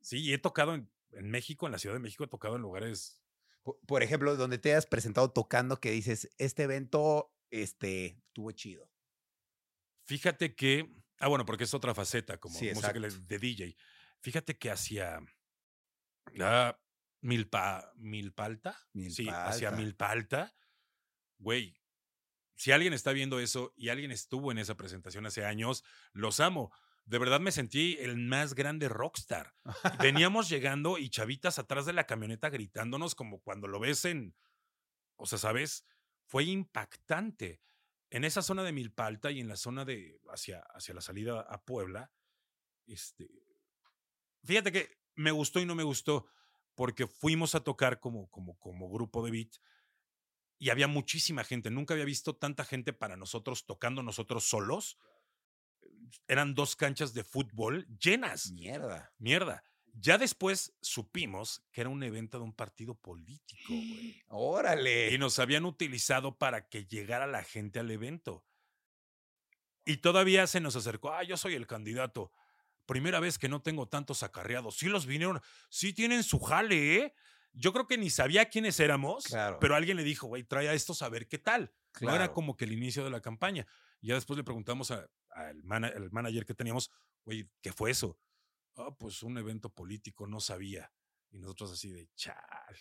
Sí, 0.00 0.18
y 0.20 0.32
he 0.32 0.38
tocado 0.38 0.74
en, 0.74 0.90
en 1.12 1.30
México, 1.30 1.66
en 1.66 1.72
la 1.72 1.78
Ciudad 1.78 1.96
de 1.96 2.00
México, 2.00 2.24
he 2.24 2.28
tocado 2.28 2.56
en 2.56 2.62
lugares 2.62 3.19
Por, 3.62 4.02
ejemplo, 4.02 4.36
donde 4.36 4.58
te 4.58 4.74
has 4.74 4.86
presentado 4.86 5.30
tocando 5.30 5.80
que 5.80 5.90
dices, 5.90 6.30
este 6.38 6.62
evento, 6.62 7.34
este, 7.50 8.18
estuvo 8.26 8.50
chido. 8.52 8.90
Fíjate 10.06 10.54
que, 10.54 10.90
ah, 11.18 11.28
bueno, 11.28 11.44
porque 11.44 11.64
es 11.64 11.74
otra 11.74 11.94
faceta 11.94 12.38
como 12.38 12.58
Sí, 12.58 12.70
música 12.72 12.92
de 12.92 13.38
DJ. 13.38 13.76
Fíjate 14.20 14.58
que 14.58 14.70
hacia 14.70 15.20
ah, 16.40 16.80
Milpa, 17.20 17.92
Milpalta, 17.96 18.78
sí, 19.10 19.28
hacia. 19.28 19.70
Milpalta, 19.72 20.54
güey. 21.38 21.78
Si 22.56 22.72
alguien 22.72 22.92
está 22.92 23.12
viendo 23.12 23.40
eso 23.40 23.72
y 23.76 23.88
alguien 23.88 24.10
estuvo 24.10 24.52
en 24.52 24.58
esa 24.58 24.76
presentación 24.76 25.26
hace 25.26 25.44
años, 25.44 25.84
los 26.12 26.40
amo. 26.40 26.72
De 27.10 27.18
verdad 27.18 27.40
me 27.40 27.50
sentí 27.50 27.96
el 27.98 28.16
más 28.16 28.54
grande 28.54 28.88
rockstar. 28.88 29.52
Veníamos 30.00 30.48
llegando 30.48 30.96
y 30.96 31.10
chavitas 31.10 31.58
atrás 31.58 31.84
de 31.84 31.92
la 31.92 32.06
camioneta 32.06 32.50
gritándonos 32.50 33.16
como 33.16 33.40
cuando 33.40 33.66
lo 33.66 33.80
ves 33.80 34.04
en, 34.04 34.36
o 35.16 35.26
sea, 35.26 35.36
¿sabes? 35.36 35.84
Fue 36.24 36.44
impactante. 36.44 37.60
en 38.10 38.24
esa 38.24 38.42
zona 38.42 38.62
de 38.62 38.70
Milpalta 38.70 39.32
y 39.32 39.40
en 39.40 39.48
la 39.48 39.56
zona 39.56 39.84
de 39.84 40.20
hacia, 40.28 40.60
hacia 40.60 40.94
la 40.94 41.00
salida 41.00 41.40
a 41.40 41.64
Puebla, 41.64 42.12
este, 42.86 43.28
fíjate 44.44 44.70
que 44.70 44.96
me 45.16 45.32
gustó 45.32 45.58
y 45.58 45.66
no 45.66 45.74
me 45.74 45.82
gustó 45.82 46.28
porque 46.76 47.08
fuimos 47.08 47.56
a 47.56 47.64
tocar 47.64 47.98
como, 47.98 48.30
como, 48.30 48.56
como 48.60 48.88
grupo 48.88 49.24
de 49.24 49.32
beat 49.32 49.56
y 50.60 50.70
había 50.70 50.86
muchísima 50.86 51.42
gente. 51.42 51.72
Nunca 51.72 51.94
había 51.94 52.06
visto 52.06 52.36
tanta 52.36 52.64
gente 52.64 52.92
para 52.92 53.16
nosotros 53.16 53.66
tocando 53.66 54.04
nosotros 54.04 54.44
solos. 54.44 54.96
Eran 56.28 56.54
dos 56.54 56.76
canchas 56.76 57.12
de 57.14 57.24
fútbol 57.24 57.86
llenas. 57.98 58.50
Mierda. 58.52 59.12
Mierda. 59.18 59.62
Ya 59.92 60.18
después 60.18 60.72
supimos 60.80 61.64
que 61.72 61.80
era 61.80 61.90
un 61.90 62.02
evento 62.02 62.38
de 62.38 62.44
un 62.44 62.54
partido 62.54 62.94
político, 62.94 63.62
güey. 63.68 64.22
Órale. 64.28 65.12
Y 65.12 65.18
nos 65.18 65.38
habían 65.38 65.64
utilizado 65.64 66.38
para 66.38 66.68
que 66.68 66.84
llegara 66.86 67.26
la 67.26 67.42
gente 67.42 67.80
al 67.80 67.90
evento. 67.90 68.44
Y 69.84 69.96
todavía 69.98 70.46
se 70.46 70.60
nos 70.60 70.76
acercó, 70.76 71.12
ah, 71.12 71.22
yo 71.24 71.36
soy 71.36 71.54
el 71.54 71.66
candidato. 71.66 72.30
Primera 72.86 73.18
vez 73.20 73.38
que 73.38 73.48
no 73.48 73.62
tengo 73.62 73.88
tantos 73.88 74.22
acarreados. 74.22 74.76
Sí 74.76 74.86
los 74.86 75.06
vinieron, 75.06 75.40
sí 75.70 75.92
tienen 75.92 76.22
su 76.22 76.38
jale, 76.40 76.96
¿eh? 76.96 77.14
Yo 77.52 77.72
creo 77.72 77.86
que 77.88 77.98
ni 77.98 78.10
sabía 78.10 78.48
quiénes 78.48 78.78
éramos, 78.78 79.24
Claro. 79.24 79.58
pero 79.60 79.74
alguien 79.74 79.96
le 79.96 80.04
dijo, 80.04 80.28
güey, 80.28 80.44
trae 80.44 80.68
a 80.68 80.74
estos 80.74 81.02
a 81.02 81.08
ver 81.08 81.26
qué 81.26 81.38
tal. 81.38 81.72
No 82.00 82.14
era 82.14 82.32
como 82.32 82.56
que 82.56 82.64
el 82.64 82.72
inicio 82.72 83.02
de 83.02 83.10
la 83.10 83.20
campaña. 83.20 83.66
Ya 84.00 84.14
después 84.14 84.36
le 84.36 84.44
preguntamos 84.44 84.92
a- 84.92 85.08
al 85.32 85.62
mana- 85.64 85.88
al 85.94 86.10
manager 86.10 86.44
que 86.44 86.54
teníamos, 86.54 86.90
güey, 87.24 87.48
¿qué 87.62 87.72
fue 87.72 87.90
eso? 87.90 88.18
Ah, 88.76 88.94
pues 88.98 89.22
un 89.22 89.36
evento 89.38 89.68
político, 89.72 90.26
no 90.26 90.40
sabía. 90.40 90.92
Y 91.30 91.38
nosotros 91.38 91.72
así 91.72 91.90
de, 91.90 92.08
chale. 92.14 92.78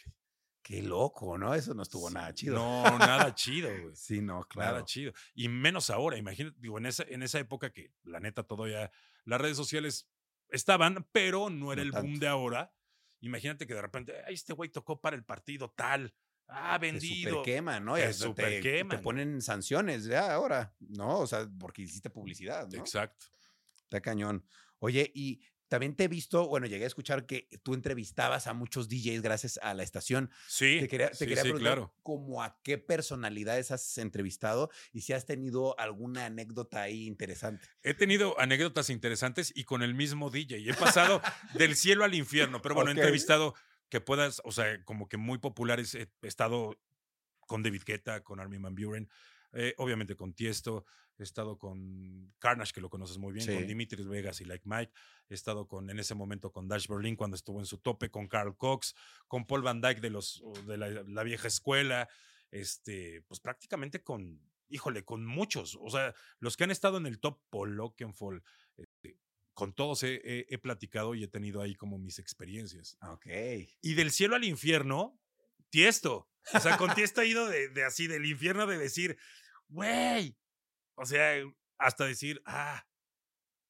Qué 0.62 0.84
loco, 0.84 1.38
¿no? 1.38 1.54
Eso 1.56 1.74
no 1.74 1.82
estuvo 1.84 2.10
nada 2.10 2.34
chido. 2.34 2.56
No, 2.56 2.84
nada 3.00 3.34
chido, 3.34 3.70
güey. 3.90 3.96
Sí, 3.96 4.22
no, 4.22 4.44
claro. 4.46 4.74
Nada 4.74 4.86
chido. 4.86 5.14
Y 5.34 5.48
menos 5.50 5.90
ahora, 5.90 6.18
imagínate, 6.18 6.56
digo, 6.60 6.78
en 6.78 6.86
esa, 6.86 7.04
en 7.04 7.24
esa 7.24 7.40
época 7.40 7.72
que 7.72 7.92
la 8.04 8.20
neta 8.20 8.44
todavía 8.44 8.92
las 9.26 9.42
redes 9.42 9.58
sociales 9.58 10.08
estaban, 10.50 11.08
pero 11.12 11.50
no 11.50 11.72
era 11.74 11.82
No 11.84 11.86
el 11.88 11.92
boom 11.92 12.04
tanto. 12.12 12.20
de 12.20 12.28
ahora. 12.28 12.74
Imagínate 13.22 13.68
que 13.68 13.74
de 13.74 13.82
repente, 13.82 14.14
"Ay, 14.26 14.34
este 14.36 14.54
güey 14.54 14.70
tocó 14.70 15.02
para 15.02 15.16
el 15.16 15.24
partido 15.26 15.72
tal. 15.72 16.14
Ah, 16.50 16.78
Te 16.80 16.92
vendido. 16.92 17.30
superqueman, 17.30 17.86
¿no? 17.86 17.96
Te 17.96 18.04
hasta 18.06 18.34
te, 18.34 18.62
te 18.62 18.98
ponen 18.98 19.42
sanciones 19.42 20.06
ya 20.06 20.34
ahora, 20.34 20.74
¿no? 20.80 21.20
O 21.20 21.28
sea, 21.28 21.48
porque 21.60 21.84
hiciste 21.84 22.10
publicidad, 22.10 22.68
¿no? 22.68 22.80
Exacto. 22.80 23.28
Está 23.84 24.02
cañón. 24.02 24.46
Oye, 24.80 25.12
y 25.14 25.42
también 25.68 25.96
te 25.96 26.06
he 26.06 26.08
visto, 26.08 26.48
bueno, 26.48 26.66
llegué 26.66 26.86
a 26.86 26.88
escuchar 26.88 27.28
que 27.28 27.48
tú 27.62 27.76
entrevistabas 27.76 28.48
a 28.48 28.54
muchos 28.54 28.90
DJs 28.90 29.22
gracias 29.22 29.60
a 29.62 29.76
la 29.76 29.84
estación. 29.84 30.32
Sí, 30.48 30.78
Te 30.80 30.88
quería, 30.88 31.10
te 31.12 31.16
sí, 31.18 31.26
quería 31.28 31.44
sí, 31.44 31.50
preguntar 31.50 31.74
claro. 31.76 31.94
como 32.02 32.42
a 32.42 32.60
qué 32.64 32.80
personalidades 32.80 33.70
has 33.70 33.98
entrevistado 34.00 34.72
y 34.92 35.02
si 35.02 35.14
has 35.14 35.28
tenido 35.28 35.80
alguna 35.80 36.26
anécdota 36.26 36.82
ahí 36.82 37.06
interesante. 37.06 37.68
He 37.84 37.94
tenido 37.94 38.40
anécdotas 38.40 38.90
interesantes 38.90 39.52
y 39.56 39.66
con 39.66 39.84
el 39.84 39.94
mismo 39.94 40.32
DJ. 40.32 40.68
He 40.68 40.74
pasado 40.74 41.22
del 41.54 41.76
cielo 41.76 42.04
al 42.04 42.16
infierno, 42.16 42.64
pero 42.64 42.74
bueno, 42.74 42.90
Ok. 42.90 42.98
he 42.98 43.02
entrevistado 43.02 43.54
que 43.89 44.02
puedas, 44.02 44.41
o 44.45 44.52
sea, 44.52 44.84
como 44.86 45.08
que 45.10 45.17
muy 45.17 45.38
populares. 45.39 45.95
He 45.95 46.10
estado 46.21 46.80
con 47.47 47.63
David 47.63 47.84
Guetta, 47.86 48.23
con 48.23 48.39
Armin 48.39 48.62
Van 48.62 48.75
Buren, 48.75 49.10
eh, 49.54 49.73
obviamente 49.78 50.15
con 50.15 50.34
Tiesto, 50.34 50.86
he 51.17 51.23
estado 51.23 51.58
con 51.58 52.32
Carnage, 52.38 52.71
que 52.71 52.82
lo 52.82 52.89
conoces 52.89 53.17
muy 53.17 53.34
bien, 53.34 53.45
Sí. 53.45 53.54
con 53.54 53.67
Dimitri 53.67 54.04
Vegas 54.04 54.39
y 54.41 54.45
Like 54.45 54.63
Mike, 54.65 54.93
he 55.28 55.34
estado 55.34 55.67
con, 55.67 55.89
en 55.89 55.99
ese 55.99 56.15
momento 56.15 56.52
con 56.52 56.67
Dash 56.67 56.88
Berlin 56.88 57.15
cuando 57.15 57.36
estuvo 57.36 57.60
en 57.60 57.65
su 57.65 57.80
tope, 57.80 58.10
con 58.10 58.28
Carl 58.28 58.56
Cox, 58.56 58.95
con 59.28 59.45
Paul 59.45 59.63
Van 59.63 59.82
Dyke 59.82 59.99
de, 59.99 60.12
los, 60.12 60.43
de 60.65 60.78
la, 60.78 60.89
la 60.89 61.23
vieja 61.23 61.47
escuela, 61.47 62.08
este, 62.52 63.21
pues 63.28 63.39
prácticamente 63.39 64.02
con, 64.04 64.39
híjole, 64.69 65.04
con 65.04 65.25
muchos, 65.25 65.78
o 65.82 65.89
sea, 65.89 66.13
los 66.39 66.56
que 66.56 66.63
han 66.63 66.71
estado 66.71 66.97
en 66.97 67.08
el 67.08 67.19
top, 67.19 67.41
Paul 67.49 67.75
este, 67.80 68.43
con 69.60 69.74
todos 69.74 70.04
he, 70.04 70.22
he- 70.24 70.45
he 70.50 70.58
platicado 70.58 71.13
y 71.15 71.24
he 71.24 71.28
tenido 71.28 71.62
ahí 71.62 71.76
como 71.76 71.98
mis 72.00 72.17
experiencias. 72.17 72.98
Ok. 73.02 73.28
Y 73.82 73.93
del 73.95 74.12
cielo 74.12 74.36
al 74.38 74.45
infierno, 74.45 75.19
Tiesto. 75.69 76.30
O 76.54 76.60
sea, 76.62 76.78
con 76.78 76.89
Tiesto 76.95 77.22
he 77.22 77.28
ido 77.28 77.45
de, 77.48 77.67
de 77.69 77.84
así, 77.84 78.08
del 78.08 78.26
infierno 78.26 78.65
de 78.67 78.78
decir, 78.78 79.17
güey. 79.67 80.38
O 80.95 81.06
sea, 81.06 81.34
hasta 81.78 82.06
decir, 82.06 82.41
ah, 82.45 82.88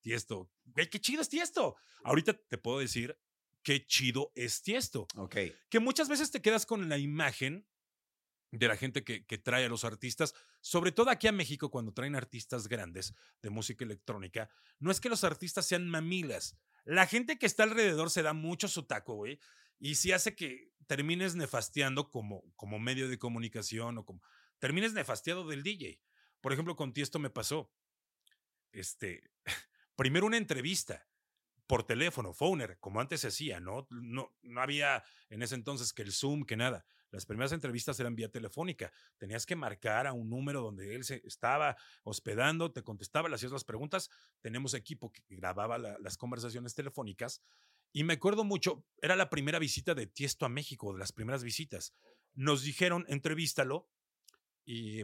Tiesto. 0.02 0.52
Güey, 0.66 0.90
qué 0.90 1.00
chido 1.00 1.22
es 1.22 1.30
Tiesto. 1.30 1.76
Ahorita 2.04 2.34
te 2.34 2.58
puedo 2.58 2.80
decir 2.80 3.18
qué 3.64 3.86
chido 3.86 4.32
es 4.36 4.62
Tiesto. 4.62 5.08
Ok. 5.16 5.36
Que 5.70 5.80
muchas 5.80 6.08
veces 6.08 6.32
te 6.32 6.42
quedas 6.42 6.66
con 6.66 6.88
la 6.88 6.98
imagen 6.98 7.68
de 8.52 8.68
la 8.68 8.78
gente 8.78 9.04
que, 9.04 9.26
que 9.26 9.38
trae 9.38 9.66
a 9.66 9.70
los 9.70 9.84
artistas, 9.84 10.34
sobre 10.62 10.92
todo 10.92 11.10
aquí 11.10 11.28
a 11.28 11.32
México, 11.32 11.70
cuando 11.70 11.94
traen 11.94 12.16
artistas 12.16 12.68
grandes 12.68 13.14
de 13.42 13.50
música 13.50 13.86
electrónica, 13.86 14.50
no 14.80 14.92
es 14.92 15.00
que 15.00 15.10
los 15.10 15.24
artistas 15.24 15.66
sean 15.66 15.88
mamilas. 15.90 16.58
La 16.86 17.06
gente 17.06 17.38
que 17.38 17.46
está 17.46 17.64
alrededor 17.64 18.10
se 18.10 18.24
da 18.24 18.34
mucho 18.34 18.68
su 18.68 18.84
taco, 18.84 19.16
güey, 19.16 19.40
y 19.80 19.96
sí 19.96 20.12
hace 20.12 20.36
que 20.36 20.72
termines 20.88 21.36
nefasteando 21.36 22.10
como, 22.10 22.44
como 22.56 22.80
medio 22.80 23.08
de 23.08 23.20
comunicación 23.20 24.00
o 24.00 24.06
como 24.06 24.22
termines 24.58 24.94
nefasteado 24.94 25.48
del 25.48 25.64
DJ. 25.64 26.02
Por 26.42 26.52
ejemplo, 26.52 26.76
con 26.76 26.94
Tiesto 26.94 27.20
me 27.20 27.30
pasó. 27.30 27.72
Este, 28.72 29.32
primero 29.96 30.26
una 30.26 30.38
entrevista 30.38 31.08
por 31.68 31.84
teléfono, 31.84 32.34
phoner, 32.34 32.80
como 32.80 33.00
antes 33.00 33.22
se 33.22 33.28
hacía, 33.28 33.60
¿no? 33.60 33.88
No, 33.92 34.36
no 34.42 34.62
había 34.62 35.04
en 35.30 35.44
ese 35.44 35.56
entonces 35.56 35.94
que 35.94 36.02
el 36.02 36.12
Zoom, 36.12 36.44
que 36.44 36.58
nada. 36.58 36.86
Las 37.12 37.26
primeras 37.26 37.52
entrevistas 37.52 38.00
eran 38.00 38.16
vía 38.16 38.30
telefónica. 38.30 38.92
Tenías 39.18 39.46
que 39.46 39.56
marcar 39.56 40.08
a 40.08 40.14
un 40.14 40.30
número 40.30 40.62
donde 40.62 40.96
él 40.96 41.04
se 41.04 41.22
estaba 41.26 41.76
hospedando, 42.04 42.72
te 42.72 42.84
contestaba, 42.84 43.30
le 43.30 43.36
hacías 43.36 43.52
las 43.52 43.64
preguntas. 43.64 44.10
Tenemos 44.42 44.74
equipo 44.74 45.12
que 45.12 45.24
grababa 45.30 45.78
la- 45.78 45.98
las 46.00 46.18
conversaciones 46.18 46.76
telefónicas. 46.76 47.42
Y 47.92 48.04
me 48.04 48.14
acuerdo 48.14 48.44
mucho, 48.44 48.86
era 49.02 49.16
la 49.16 49.30
primera 49.30 49.58
visita 49.58 49.96
de 49.96 50.06
Tiesto 50.08 50.46
a 50.46 50.50
México, 50.50 50.94
de 50.94 51.00
las 51.00 51.12
primeras 51.12 51.44
visitas. 51.44 51.96
Nos 52.36 52.62
dijeron, 52.62 53.06
entrevístalo 53.08 53.90
y 54.66 55.04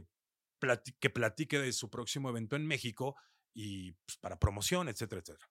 que 1.00 1.10
platique 1.10 1.60
de 1.60 1.74
su 1.74 1.89
próximo 1.89 2.30
evento 2.30 2.56
en 2.56 2.65
México 2.65 3.15
y 3.54 3.94
pues, 3.94 4.18
para 4.18 4.39
promoción, 4.39 4.88
etcétera, 4.89 5.22
etcétera. 5.22 5.50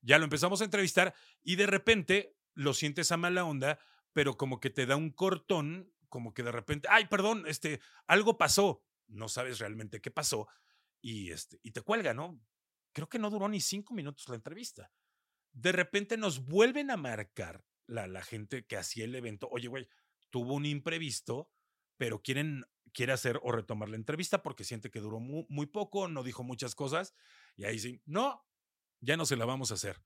Ya 0.00 0.18
lo 0.18 0.24
empezamos 0.24 0.60
a 0.60 0.64
entrevistar 0.64 1.14
y 1.42 1.56
de 1.56 1.66
repente 1.66 2.36
lo 2.54 2.74
sientes 2.74 3.12
a 3.12 3.16
mala 3.16 3.44
onda, 3.44 3.78
pero 4.16 4.38
como 4.38 4.60
que 4.60 4.70
te 4.70 4.86
da 4.86 4.96
un 4.96 5.10
cortón, 5.10 5.92
como 6.08 6.32
que 6.32 6.42
de 6.42 6.50
repente, 6.50 6.88
ay, 6.90 7.04
perdón, 7.04 7.44
este, 7.46 7.80
algo 8.06 8.38
pasó, 8.38 8.82
no 9.08 9.28
sabes 9.28 9.58
realmente 9.58 10.00
qué 10.00 10.10
pasó 10.10 10.48
y, 11.02 11.32
este, 11.32 11.60
y 11.62 11.72
te 11.72 11.82
cuelga, 11.82 12.14
¿no? 12.14 12.40
Creo 12.94 13.10
que 13.10 13.18
no 13.18 13.28
duró 13.28 13.46
ni 13.46 13.60
cinco 13.60 13.92
minutos 13.92 14.26
la 14.30 14.36
entrevista. 14.36 14.90
De 15.52 15.70
repente 15.70 16.16
nos 16.16 16.46
vuelven 16.46 16.90
a 16.90 16.96
marcar 16.96 17.66
la, 17.86 18.06
la 18.06 18.22
gente 18.22 18.64
que 18.64 18.78
hacía 18.78 19.04
el 19.04 19.14
evento, 19.14 19.50
oye, 19.50 19.68
güey, 19.68 19.86
tuvo 20.30 20.54
un 20.54 20.64
imprevisto, 20.64 21.50
pero 21.98 22.22
quieren, 22.22 22.64
quiere 22.94 23.12
hacer 23.12 23.38
o 23.42 23.52
retomar 23.52 23.90
la 23.90 23.96
entrevista 23.96 24.42
porque 24.42 24.64
siente 24.64 24.90
que 24.90 25.00
duró 25.00 25.20
mu- 25.20 25.44
muy 25.50 25.66
poco, 25.66 26.08
no 26.08 26.22
dijo 26.22 26.42
muchas 26.42 26.74
cosas, 26.74 27.14
y 27.54 27.64
ahí 27.66 27.78
sí, 27.78 28.00
no, 28.06 28.46
ya 29.02 29.18
no 29.18 29.26
se 29.26 29.36
la 29.36 29.44
vamos 29.44 29.72
a 29.72 29.74
hacer. 29.74 30.02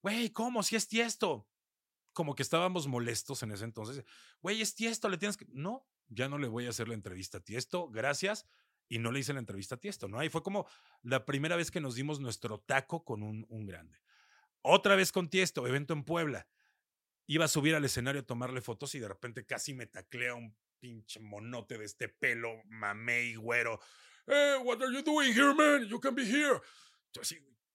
Güey, 0.00 0.30
¿cómo? 0.30 0.62
Si 0.62 0.76
es 0.76 0.86
tiesto. 0.86 1.48
Como 2.18 2.34
que 2.34 2.42
estábamos 2.42 2.88
molestos 2.88 3.44
en 3.44 3.52
ese 3.52 3.62
entonces. 3.62 4.04
Güey, 4.42 4.60
es 4.60 4.74
tiesto, 4.74 5.08
le 5.08 5.18
tienes 5.18 5.36
que. 5.36 5.46
No, 5.50 5.86
ya 6.08 6.28
no 6.28 6.36
le 6.36 6.48
voy 6.48 6.66
a 6.66 6.70
hacer 6.70 6.88
la 6.88 6.94
entrevista 6.94 7.38
a 7.38 7.40
tiesto, 7.40 7.88
gracias. 7.90 8.44
Y 8.88 8.98
no 8.98 9.12
le 9.12 9.20
hice 9.20 9.32
la 9.34 9.38
entrevista 9.38 9.76
a 9.76 9.78
tiesto, 9.78 10.08
¿no? 10.08 10.18
Ahí 10.18 10.28
fue 10.28 10.42
como 10.42 10.66
la 11.02 11.24
primera 11.24 11.54
vez 11.54 11.70
que 11.70 11.80
nos 11.80 11.94
dimos 11.94 12.18
nuestro 12.18 12.58
taco 12.58 13.04
con 13.04 13.22
un, 13.22 13.46
un 13.50 13.66
grande. 13.66 14.00
Otra 14.62 14.96
vez 14.96 15.12
con 15.12 15.30
tiesto, 15.30 15.64
evento 15.68 15.94
en 15.94 16.02
Puebla. 16.02 16.48
Iba 17.28 17.44
a 17.44 17.48
subir 17.48 17.76
al 17.76 17.84
escenario 17.84 18.22
a 18.22 18.26
tomarle 18.26 18.62
fotos 18.62 18.96
y 18.96 18.98
de 18.98 19.06
repente 19.06 19.46
casi 19.46 19.72
me 19.72 19.86
taclea 19.86 20.34
un 20.34 20.56
pinche 20.80 21.20
monote 21.20 21.78
de 21.78 21.84
este 21.84 22.08
pelo 22.08 22.64
mamey 22.64 23.36
güero. 23.36 23.78
Hey, 24.26 24.56
what 24.64 24.82
are 24.82 24.92
you 24.92 25.04
doing 25.04 25.32
here, 25.32 25.54
man? 25.54 25.86
You 25.88 26.00
can 26.00 26.16
be 26.16 26.24
here. 26.24 26.60
Yo 27.12 27.22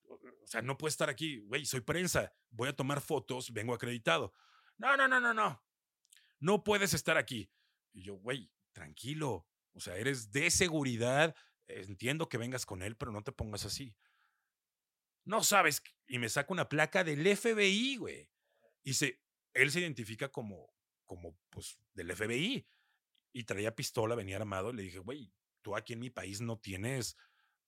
o 0.10 0.48
sea, 0.48 0.62
no 0.62 0.78
puedo 0.78 0.90
estar 0.90 1.10
aquí, 1.10 1.40
güey, 1.40 1.66
soy 1.66 1.82
prensa, 1.82 2.34
voy 2.50 2.70
a 2.70 2.76
tomar 2.76 3.02
fotos, 3.02 3.52
vengo 3.52 3.74
acreditado. 3.74 4.34
No, 4.78 4.98
no, 4.98 5.08
no, 5.08 5.20
no, 5.20 5.34
no. 5.34 5.64
No 6.40 6.64
puedes 6.64 6.94
estar 6.94 7.18
aquí. 7.18 7.50
Y 7.94 8.04
yo, 8.04 8.16
güey, 8.16 8.52
tranquilo. 8.72 9.48
O 9.74 9.80
sea, 9.80 9.96
eres 9.98 10.32
de 10.32 10.52
seguridad. 10.52 11.36
Entiendo 11.68 12.28
que 12.28 12.38
vengas 12.38 12.66
con 12.66 12.82
él, 12.82 12.98
pero 12.98 13.12
no 13.12 13.24
te 13.24 13.32
pongas 13.32 13.66
así. 13.66 13.96
No 15.24 15.44
sabes. 15.44 15.82
Y 16.08 16.20
me 16.20 16.30
saca 16.30 16.52
una 16.52 16.68
placa 16.68 17.04
del 17.04 17.26
FBI, 17.26 17.98
güey. 17.98 18.30
Y 18.84 18.94
se, 18.94 19.22
él 19.54 19.72
se 19.72 19.80
identifica 19.80 20.30
como, 20.30 20.74
como, 21.06 21.38
pues, 21.50 21.78
del 21.94 22.14
FBI. 22.14 22.68
Y 23.32 23.44
traía 23.46 23.76
pistola, 23.76 24.16
venía 24.16 24.36
armado. 24.36 24.72
Y 24.72 24.76
le 24.76 24.84
dije, 24.84 25.00
güey, 25.00 25.34
tú 25.62 25.76
aquí 25.76 25.94
en 25.94 26.00
mi 26.00 26.10
país 26.10 26.42
no 26.42 26.60
tienes, 26.60 27.18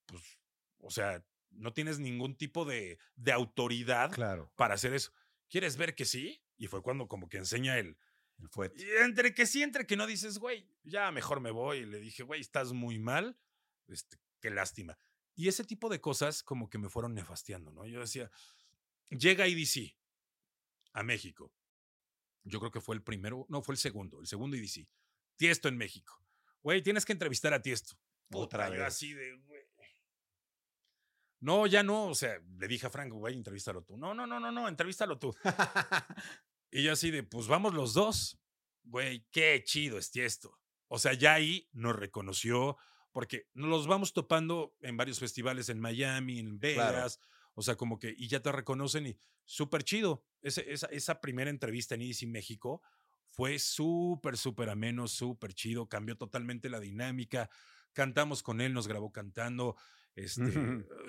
pues, 0.04 0.38
o 0.78 0.90
sea, 0.90 1.24
no 1.58 1.72
tienes 1.72 1.98
ningún 1.98 2.36
tipo 2.36 2.64
de, 2.64 2.98
de 3.16 3.32
autoridad 3.32 4.10
Claro. 4.12 4.52
para 4.56 4.74
hacer 4.74 4.94
eso. 4.94 5.12
¿Quieres 5.48 5.76
ver 5.76 5.94
que 5.94 6.04
sí? 6.04 6.42
Y 6.56 6.66
fue 6.66 6.82
cuando 6.82 7.08
como 7.08 7.28
que 7.28 7.38
enseña 7.38 7.78
el... 7.78 7.96
El 8.38 8.50
fuet. 8.50 8.70
y 8.76 8.84
entre 9.02 9.32
que 9.34 9.46
sí, 9.46 9.62
entre 9.62 9.86
que 9.86 9.96
no 9.96 10.06
dices, 10.06 10.36
güey, 10.38 10.68
ya 10.82 11.10
mejor 11.10 11.40
me 11.40 11.50
voy. 11.50 11.78
Y 11.78 11.86
le 11.86 12.00
dije, 12.00 12.22
güey, 12.22 12.42
estás 12.42 12.74
muy 12.74 12.98
mal. 12.98 13.38
Este, 13.88 14.18
qué 14.40 14.50
lástima. 14.50 14.98
Y 15.34 15.48
ese 15.48 15.64
tipo 15.64 15.88
de 15.88 16.02
cosas 16.02 16.42
como 16.42 16.68
que 16.68 16.76
me 16.76 16.90
fueron 16.90 17.14
nefastiando, 17.14 17.72
¿no? 17.72 17.86
Yo 17.86 17.98
decía, 18.00 18.30
llega 19.08 19.48
IDC 19.48 19.96
a 20.92 21.02
México. 21.02 21.50
Yo 22.44 22.58
creo 22.60 22.70
que 22.70 22.80
fue 22.82 22.94
el 22.94 23.02
primero, 23.02 23.46
no, 23.48 23.62
fue 23.62 23.74
el 23.74 23.78
segundo, 23.78 24.20
el 24.20 24.26
segundo 24.26 24.54
IDC. 24.56 24.86
Tiesto 25.36 25.68
en 25.68 25.78
México. 25.78 26.22
Güey, 26.62 26.82
tienes 26.82 27.06
que 27.06 27.12
entrevistar 27.12 27.54
a 27.54 27.62
Tiesto. 27.62 27.96
Otra 28.32 28.66
yo 28.66 28.72
vez. 28.72 28.82
así 28.82 29.14
de. 29.14 29.34
No, 31.46 31.64
ya 31.68 31.84
no, 31.84 32.08
o 32.08 32.14
sea, 32.16 32.40
le 32.58 32.66
dije 32.66 32.88
a 32.88 32.90
Frank, 32.90 33.12
güey, 33.12 33.36
entrevístalo 33.36 33.82
tú. 33.84 33.96
No, 33.96 34.12
no, 34.14 34.26
no, 34.26 34.40
no, 34.40 34.50
no, 34.50 34.66
entrevístalo 34.68 35.16
tú. 35.16 35.32
Y 36.72 36.82
yo 36.82 36.92
así 36.92 37.12
de, 37.12 37.22
pues 37.22 37.46
vamos 37.46 37.72
los 37.72 37.94
dos. 37.94 38.36
Güey, 38.82 39.24
qué 39.30 39.62
chido 39.64 39.96
es 39.96 40.10
Tiesto. 40.10 40.58
O 40.88 40.98
sea, 40.98 41.12
ya 41.14 41.34
ahí 41.34 41.68
nos 41.72 41.94
reconoció, 41.96 42.76
porque 43.12 43.46
nos 43.54 43.70
los 43.70 43.86
vamos 43.86 44.12
topando 44.12 44.74
en 44.80 44.96
varios 44.96 45.20
festivales 45.20 45.68
en 45.68 45.78
Miami, 45.78 46.40
en 46.40 46.58
Vegas. 46.58 47.20
O 47.54 47.62
sea, 47.62 47.76
como 47.76 47.98
que, 48.00 48.12
y 48.18 48.26
ya 48.28 48.40
te 48.40 48.50
reconocen 48.50 49.06
y 49.06 49.16
súper 49.44 49.84
chido. 49.84 50.24
Ese- 50.42 50.70
esa, 50.72 50.86
esa 50.88 51.20
primera 51.20 51.48
entrevista 51.50 51.94
en 51.94 52.02
EDC 52.02 52.26
México 52.26 52.82
fue 53.30 53.58
súper, 53.60 54.36
súper 54.36 54.68
ameno, 54.68 55.06
súper 55.06 55.54
chido. 55.54 55.88
Cambió 55.88 56.16
totalmente 56.16 56.68
la 56.68 56.80
dinámica. 56.80 57.48
Cantamos 57.92 58.42
con 58.42 58.60
él, 58.60 58.74
nos 58.74 58.88
grabó 58.88 59.12
cantando. 59.12 59.76
Este, 60.16 60.42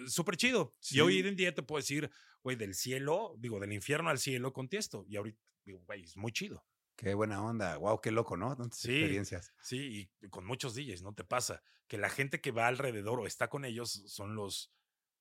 súper 0.08 0.36
chido. 0.38 0.74
Y 0.92 1.00
hoy 1.00 1.22
Sí. 1.22 1.28
en 1.28 1.36
día 1.36 1.56
te 1.56 1.64
puedo 1.64 1.80
decir, 1.80 2.12
güey, 2.44 2.56
del 2.58 2.76
cielo, 2.76 3.34
digo, 3.40 3.60
del 3.60 3.74
infierno 3.74 4.10
al 4.10 4.20
cielo 4.20 4.54
con 4.54 4.68
Tiesto. 4.70 5.06
Y 5.08 5.16
ahorita, 5.16 5.42
digo, 5.66 5.80
güey, 5.88 6.04
es 6.04 6.16
muy 6.18 6.32
chido. 6.32 6.64
Qué 6.96 7.14
buena 7.14 7.42
onda. 7.44 7.78
Wow, 7.78 8.02
qué 8.02 8.12
loco, 8.12 8.38
¿no? 8.38 8.56
Tantas 8.56 8.80
Sí. 8.80 8.92
experiencias. 8.92 9.54
Sí, 9.62 10.10
y 10.22 10.28
con 10.30 10.46
muchos 10.46 10.76
DJs, 10.76 11.04
¿no 11.04 11.14
te 11.14 11.24
pasa? 11.24 11.64
Que 11.88 11.98
la 11.98 12.10
gente 12.10 12.42
que 12.42 12.52
va 12.52 12.68
alrededor 12.68 13.20
o 13.20 13.28
está 13.28 13.50
con 13.50 13.66
ellos 13.66 14.04
son 14.08 14.36
los, 14.36 14.74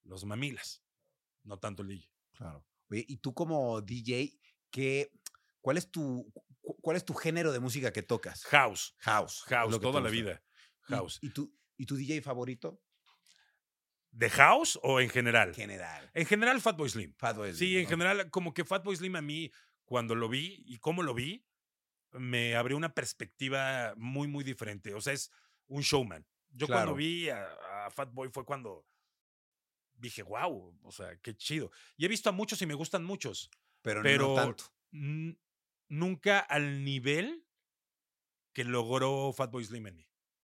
los 0.03 0.25
mamilas, 0.25 0.83
no 1.45 1.59
tanto 1.59 1.83
el 1.83 1.89
DJ. 1.89 2.11
Claro. 2.33 2.67
Oye, 2.91 3.05
y 3.07 3.19
tú 3.19 3.35
como 3.35 3.81
DJ, 3.83 4.39
¿qué, 4.71 5.13
cuál, 5.61 5.77
es 5.77 5.91
tu, 5.91 6.33
cu- 6.61 6.77
¿cuál 6.81 6.97
es 6.97 7.05
tu 7.05 7.15
género 7.15 7.53
de 7.53 7.61
música 7.61 7.93
que 7.93 8.03
tocas? 8.03 8.45
House, 8.47 8.95
House. 9.01 9.43
house, 9.47 9.71
lo 9.71 9.79
que 9.79 9.87
te 9.87 9.91
toda 9.93 10.01
la 10.01 10.11
vida. 10.11 10.43
¿Y- 10.89 10.93
House. 10.93 11.19
¿Y, 11.21 11.31
tu, 11.31 11.55
¿Y 11.77 11.85
tu 11.87 11.95
DJ 11.97 12.23
favorito? 12.23 12.81
¿De 14.17 14.31
house 14.31 14.79
o 14.83 14.99
en 15.01 15.11
general? 15.11 15.55
General. 15.55 16.11
En 16.15 16.25
general, 16.25 16.61
Fatboy 16.63 16.89
Slim. 16.89 17.13
Fatboy 17.19 17.51
Sí, 17.53 17.57
Slim, 17.57 17.77
en 17.79 17.83
¿no? 17.85 17.89
general, 17.91 18.31
como 18.31 18.55
que 18.55 18.65
Fatboy 18.65 18.97
Slim 18.97 19.17
a 19.17 19.21
mí, 19.21 19.53
cuando 19.85 20.15
lo 20.15 20.29
vi 20.31 20.63
y 20.67 20.79
cómo 20.79 21.03
lo 21.03 21.13
vi, 21.13 21.45
me 22.13 22.57
abrió 22.57 22.79
una 22.79 22.95
perspectiva 22.95 23.93
muy, 23.99 24.27
muy 24.27 24.43
diferente. 24.43 24.95
O 24.95 25.01
sea, 25.03 25.13
es 25.13 25.31
un 25.67 25.83
showman. 25.83 26.27
Yo 26.49 26.67
Claro. 26.67 26.83
cuando 26.87 26.95
vi 26.97 27.29
a, 27.29 27.47
a 27.85 27.91
Fatboy 27.91 28.31
fue 28.31 28.47
cuando 28.47 28.87
dije, 29.97 30.23
wow, 30.23 30.79
o 30.83 30.93
sea, 30.93 31.17
qué 31.21 31.37
chido. 31.37 31.71
Y 31.99 32.07
he 32.07 32.09
visto 32.09 32.31
a 32.31 32.33
muchos 32.33 32.63
y 32.63 32.67
me 32.67 32.75
gustan 32.75 33.05
muchos. 33.05 33.51
Pero, 33.83 34.03
pero 34.03 34.29
no 34.29 34.35
tanto. 34.35 34.65
nunca 35.89 36.39
al 36.41 36.85
nivel 36.85 37.47
que 38.55 38.65
logró 38.65 39.33
Fatboy 39.35 39.65
Slim 39.65 39.89
en 39.89 39.97
mí. 39.97 40.09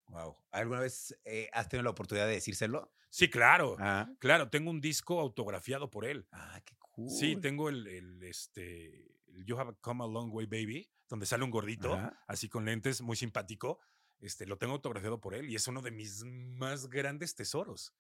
Wow. 0.09 0.37
¿Alguna 0.51 0.81
vez 0.81 1.19
eh, 1.25 1.49
has 1.55 1.69
tenido 1.69 1.85
la 1.85 1.91
oportunidad 1.91 2.27
de 2.27 2.35
decírselo? 2.35 2.93
Sí, 3.15 3.31
claro. 3.31 3.77
Ah, 3.79 4.11
Claro, 4.19 4.51
tengo 4.51 4.73
un 4.73 4.81
disco 4.81 5.21
autografiado 5.21 5.89
por 5.89 6.05
él. 6.05 6.27
ah 6.33 6.61
qué 6.65 6.75
cool. 6.81 7.09
Sí, 7.09 7.37
tengo 7.37 7.69
el, 7.69 7.87
el, 7.87 8.21
este, 8.25 9.21
el 9.29 9.45
You 9.45 9.57
Have 9.57 9.77
Come 9.81 10.03
a 10.03 10.09
Long 10.09 10.33
Way 10.35 10.47
Baby, 10.47 10.91
donde 11.09 11.25
sale 11.25 11.45
un 11.45 11.53
gordito, 11.53 11.95
Ajá. 11.95 12.21
así 12.27 12.49
con 12.49 12.65
lentes, 12.65 13.03
muy 13.03 13.15
simpático. 13.17 13.79
Este, 14.19 14.47
lo 14.47 14.59
tengo 14.59 14.73
autografiado 14.73 15.21
por 15.21 15.37
él 15.37 15.49
y 15.49 15.55
es 15.55 15.69
uno 15.69 15.81
de 15.81 15.93
mis 15.93 16.25
más 16.25 16.89
grandes 16.89 17.37
tesoros. 17.37 17.95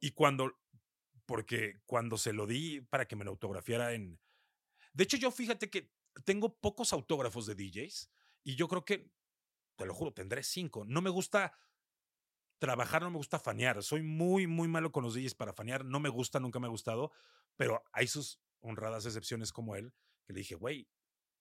Y 0.00 0.12
cuando, 0.12 0.58
porque 1.26 1.82
cuando 1.84 2.16
se 2.16 2.32
lo 2.32 2.46
di 2.46 2.80
para 2.80 3.06
que 3.06 3.16
me 3.16 3.24
lo 3.26 3.32
autografiara 3.32 3.92
en... 3.92 4.18
De 4.94 5.04
hecho, 5.04 5.18
yo 5.18 5.30
fíjate 5.30 5.68
que 5.68 5.92
tengo 6.24 6.56
pocos 6.56 6.94
autógrafos 6.94 7.44
de 7.44 7.54
DJs 7.54 8.10
y 8.44 8.56
yo 8.56 8.66
creo 8.68 8.86
que, 8.86 9.10
te 9.76 9.84
lo 9.84 9.92
juro, 9.92 10.14
tendré 10.14 10.42
cinco. 10.42 10.86
No 10.86 11.02
me 11.02 11.10
gusta 11.10 11.52
trabajar, 12.58 13.02
no 13.02 13.10
me 13.10 13.16
gusta 13.16 13.38
fanear. 13.38 13.82
Soy 13.82 14.02
muy, 14.02 14.46
muy 14.46 14.68
malo 14.68 14.92
con 14.92 15.04
los 15.04 15.14
DJs 15.14 15.34
para 15.34 15.52
fanear. 15.52 15.84
No 15.84 16.00
me 16.00 16.08
gusta, 16.08 16.40
nunca 16.40 16.60
me 16.60 16.66
ha 16.66 16.70
gustado, 16.70 17.12
pero 17.56 17.82
hay 17.92 18.06
sus 18.06 18.40
honradas 18.60 19.06
excepciones 19.06 19.52
como 19.52 19.76
él, 19.76 19.92
que 20.24 20.32
le 20.32 20.40
dije, 20.40 20.54
güey, 20.54 20.88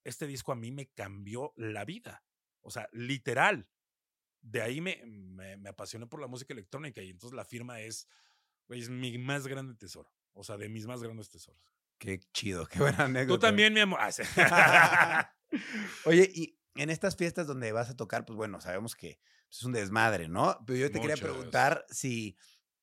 este 0.03 0.27
disco 0.27 0.51
a 0.51 0.55
mí 0.55 0.71
me 0.71 0.87
cambió 0.87 1.53
la 1.55 1.85
vida. 1.85 2.23
O 2.61 2.71
sea, 2.71 2.87
literal. 2.91 3.69
De 4.41 4.61
ahí 4.61 4.81
me, 4.81 5.01
me, 5.05 5.55
me 5.55 5.69
apasioné 5.69 6.05
por 6.05 6.19
la 6.19 6.27
música 6.27 6.53
electrónica 6.53 7.01
y 7.01 7.09
entonces 7.09 7.35
la 7.35 7.45
firma 7.45 7.79
es, 7.79 8.09
güey, 8.67 8.81
es 8.81 8.89
mi 8.89 9.17
más 9.17 9.47
grande 9.47 9.75
tesoro. 9.75 10.11
O 10.33 10.43
sea, 10.43 10.57
de 10.57 10.67
mis 10.67 10.85
más 10.85 11.01
grandes 11.01 11.29
tesoros. 11.29 11.63
Qué 11.97 12.19
chido, 12.33 12.65
qué 12.65 12.79
buena 12.79 13.05
anécdota. 13.05 13.39
Tú 13.39 13.39
también, 13.39 13.73
mi 13.73 13.79
amor. 13.79 13.99
Ah. 14.01 15.33
Oye, 16.05 16.29
y 16.33 16.59
en 16.75 16.89
estas 16.89 17.15
fiestas 17.15 17.47
donde 17.47 17.71
vas 17.71 17.89
a 17.89 17.95
tocar, 17.95 18.25
pues 18.25 18.35
bueno, 18.35 18.59
sabemos 18.59 18.95
que 18.95 19.19
es 19.57 19.63
un 19.63 19.71
desmadre, 19.71 20.27
¿no? 20.27 20.57
Pero 20.65 20.79
yo 20.79 20.91
te 20.91 20.99
quería 20.99 21.15
preguntar 21.17 21.85
si 21.89 22.35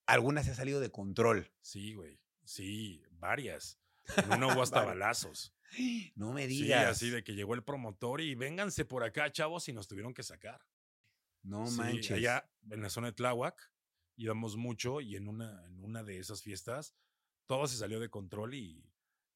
alguna 0.07 0.43
se 0.45 0.53
ha 0.53 0.55
salido 0.55 0.81
de 0.81 0.91
control. 0.91 1.51
Sí, 1.61 1.95
güey. 1.95 2.21
Sí, 2.45 3.03
varias. 3.13 3.79
En 4.17 4.33
una 4.45 4.55
hubo 4.55 4.63
hasta 4.63 4.85
balazos. 4.85 5.55
No 6.15 6.33
me 6.33 6.43
Sí, 6.49 6.63
digas. 6.63 6.87
así 6.89 7.11
de 7.11 7.23
que 7.25 7.35
llegó 7.35 7.55
el 7.55 7.63
promotor 7.65 8.21
y 8.21 8.35
vénganse 8.35 8.85
por 8.85 9.05
acá, 9.05 9.31
chavos, 9.33 9.69
y 9.69 9.73
nos 9.73 9.89
tuvieron 9.89 10.15
que 10.15 10.23
sacar. 10.23 10.61
No 11.43 11.67
Sí, 11.67 11.77
manches. 11.79 12.11
Allá 12.13 12.51
en 12.71 12.83
la 12.83 12.91
zona 12.91 13.09
de 13.09 13.13
Tláhuac 13.15 13.73
íbamos 14.17 14.57
mucho 14.57 15.01
y 15.01 15.17
en 15.17 15.29
una, 15.29 15.65
en 15.67 15.83
una 15.83 16.03
de 16.03 16.19
esas 16.19 16.43
fiestas 16.43 16.95
todo 17.47 17.67
se 17.67 17.77
salió 17.79 17.99
de 18.01 18.11
control 18.11 18.55
y, 18.55 18.85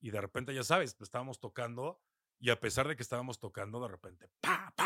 y 0.01 0.11
de 0.11 0.20
repente, 0.20 0.55
ya 0.55 0.62
sabes, 0.62 0.95
pues 0.95 1.07
estábamos 1.09 1.41
tocando 1.41 2.01
y 2.39 2.51
a 2.51 2.61
pesar 2.61 2.87
de 2.87 2.95
que 2.97 3.03
estábamos 3.03 3.39
tocando, 3.39 3.80
de 3.80 3.89
repente, 3.89 4.28
pa, 4.41 4.72
pa, 4.76 4.84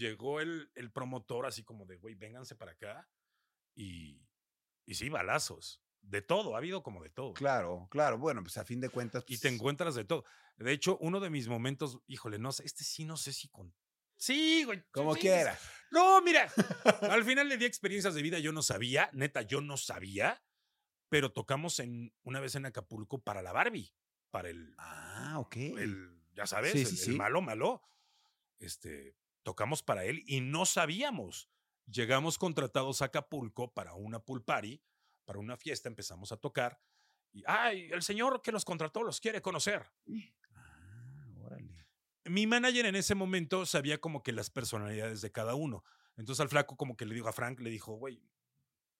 llegó 0.00 0.40
el, 0.40 0.70
el 0.74 0.90
promotor 0.90 1.46
así 1.46 1.62
como 1.62 1.86
de, 1.86 1.96
güey, 1.96 2.14
vénganse 2.14 2.56
para 2.56 2.72
acá 2.72 3.08
y, 3.74 4.26
y 4.86 4.94
sí, 4.94 5.08
balazos. 5.08 5.82
De 6.02 6.22
todo, 6.22 6.54
ha 6.54 6.58
habido 6.58 6.82
como 6.82 7.02
de 7.02 7.10
todo. 7.10 7.34
Claro, 7.34 7.86
claro. 7.90 8.16
Bueno, 8.18 8.42
pues 8.42 8.56
a 8.56 8.64
fin 8.64 8.80
de 8.80 8.88
cuentas. 8.88 9.22
Y 9.26 9.36
te 9.36 9.42
pues, 9.48 9.54
encuentras 9.54 9.94
de 9.94 10.04
todo. 10.04 10.24
De 10.56 10.72
hecho, 10.72 10.96
uno 10.98 11.20
de 11.20 11.28
mis 11.28 11.46
momentos, 11.46 12.00
híjole, 12.06 12.38
no 12.38 12.52
sé, 12.52 12.64
este 12.64 12.84
sí 12.84 13.04
no 13.04 13.16
sé 13.18 13.32
si 13.32 13.48
con... 13.48 13.74
Sí, 14.16 14.64
güey. 14.64 14.82
Como 14.90 15.14
sí, 15.14 15.20
quiera. 15.20 15.58
No, 15.90 16.20
mira, 16.22 16.50
al 17.02 17.24
final 17.24 17.48
le 17.48 17.58
di 17.58 17.66
experiencias 17.66 18.14
de 18.14 18.22
vida, 18.22 18.38
yo 18.38 18.52
no 18.52 18.62
sabía, 18.62 19.10
neta, 19.12 19.42
yo 19.42 19.60
no 19.60 19.76
sabía, 19.76 20.42
pero 21.10 21.32
tocamos 21.32 21.78
en 21.80 22.14
una 22.22 22.40
vez 22.40 22.54
en 22.54 22.66
Acapulco 22.66 23.22
para 23.22 23.42
la 23.42 23.52
Barbie, 23.52 23.94
para 24.30 24.48
el, 24.48 24.74
Ah, 24.78 25.38
ok. 25.38 25.56
el 25.56 26.20
ya 26.32 26.46
sabes, 26.46 26.72
Sí, 26.72 26.80
el, 26.80 26.86
sí, 26.86 26.94
el 26.96 27.00
sí. 27.00 27.10
malo, 27.12 27.40
malo. 27.42 27.82
Este, 28.58 29.16
tocamos 29.42 29.82
para 29.82 30.04
él 30.04 30.22
y 30.26 30.40
no 30.40 30.66
sabíamos. 30.66 31.48
Llegamos 31.86 32.38
contratados 32.38 33.02
a 33.02 33.06
Acapulco 33.06 33.72
para 33.72 33.94
una 33.94 34.20
pool 34.20 34.44
party, 34.44 34.80
para 35.24 35.38
una 35.38 35.56
fiesta, 35.56 35.88
empezamos 35.88 36.32
a 36.32 36.36
tocar 36.36 36.80
y, 37.32 37.42
ay, 37.46 37.88
el 37.92 38.02
señor 38.02 38.42
que 38.42 38.52
los 38.52 38.64
contrató 38.64 39.02
los 39.02 39.20
quiere 39.20 39.40
conocer. 39.40 39.86
Ah, 40.54 41.26
órale. 41.44 41.86
mi 42.24 42.46
manager 42.46 42.86
en 42.86 42.96
ese 42.96 43.14
momento 43.14 43.66
sabía 43.66 43.98
como 44.00 44.22
que 44.22 44.32
las 44.32 44.50
personalidades 44.50 45.20
de 45.20 45.30
cada 45.32 45.54
uno. 45.54 45.84
Entonces 46.16 46.40
al 46.40 46.48
flaco 46.48 46.76
como 46.76 46.96
que 46.96 47.06
le 47.06 47.14
dijo 47.14 47.28
a 47.28 47.32
Frank, 47.32 47.60
le 47.60 47.70
dijo, 47.70 47.94
güey, 47.94 48.22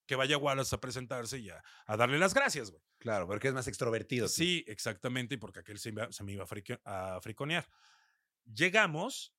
que 0.07 0.15
vaya 0.15 0.37
Wallace 0.37 0.75
a 0.75 0.81
presentarse 0.81 1.39
y 1.39 1.49
a, 1.49 1.63
a 1.85 1.95
darle 1.97 2.17
las 2.19 2.33
gracias, 2.33 2.71
güey. 2.71 2.83
Claro, 2.97 3.27
porque 3.27 3.47
es 3.47 3.53
más 3.53 3.67
extrovertido. 3.67 4.27
Sí, 4.27 4.63
exactamente, 4.67 5.35
y 5.35 5.37
porque 5.37 5.59
aquel 5.59 5.79
se, 5.79 5.89
iba- 5.89 6.11
se 6.11 6.23
me 6.23 6.33
iba 6.33 6.45
a 6.85 7.19
friconear. 7.21 7.69
Llegamos 8.45 9.33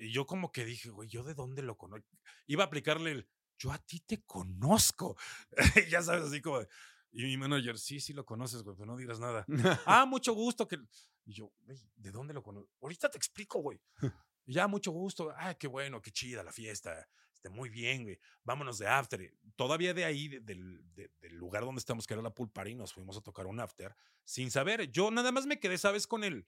y 0.00 0.12
yo 0.12 0.26
como 0.26 0.50
que 0.52 0.64
dije, 0.64 0.90
güey, 0.90 1.08
¿yo 1.08 1.22
de 1.24 1.34
dónde 1.34 1.62
lo 1.62 1.76
conozco? 1.76 2.06
Iba 2.46 2.64
a 2.64 2.66
aplicarle 2.66 3.12
el, 3.12 3.28
yo 3.58 3.70
a 3.72 3.78
ti 3.78 4.00
te 4.00 4.22
conozco. 4.24 5.16
ya 5.90 6.02
sabes, 6.02 6.24
así 6.24 6.40
como... 6.40 6.60
de- 6.60 6.68
y 7.12 7.24
mi 7.24 7.36
manager, 7.36 7.76
sí, 7.76 7.98
sí 7.98 8.12
lo 8.12 8.24
conoces, 8.24 8.62
güey, 8.62 8.76
pero 8.76 8.86
no 8.86 8.96
digas 8.96 9.18
nada. 9.18 9.44
Ah, 9.86 10.06
mucho 10.06 10.32
gusto. 10.32 10.68
Que... 10.68 10.78
Y 11.26 11.34
yo, 11.34 11.52
güey, 11.64 11.76
¿de 11.96 12.10
dónde 12.12 12.32
lo 12.32 12.42
conozco? 12.42 12.70
Ahorita 12.80 13.10
te 13.10 13.18
explico, 13.18 13.60
güey. 13.60 13.80
Ya, 14.46 14.66
mucho 14.66 14.90
gusto. 14.90 15.32
Ah, 15.36 15.54
qué 15.54 15.66
bueno, 15.68 16.00
qué 16.02 16.10
chida 16.10 16.42
la 16.42 16.52
fiesta. 16.52 17.06
Este, 17.34 17.48
muy 17.50 17.68
bien, 17.68 18.02
güey. 18.04 18.18
Vámonos 18.44 18.78
de 18.78 18.86
after. 18.88 19.32
Todavía 19.56 19.92
de 19.94 20.04
ahí, 20.04 20.28
de- 20.28 20.40
del, 20.40 20.80
de- 20.94 21.10
del 21.20 21.34
lugar 21.34 21.64
donde 21.64 21.78
estamos, 21.80 22.06
que 22.06 22.14
era 22.14 22.22
la 22.22 22.32
pool 22.34 22.50
party, 22.50 22.74
nos 22.74 22.92
fuimos 22.92 23.16
a 23.16 23.20
tocar 23.20 23.46
un 23.46 23.58
after 23.60 23.94
sin 24.24 24.50
saber. 24.50 24.90
Yo 24.90 25.10
nada 25.10 25.30
más 25.32 25.46
me 25.46 25.58
quedé, 25.60 25.78
¿sabes? 25.78 26.06
Con 26.06 26.22
él. 26.24 26.46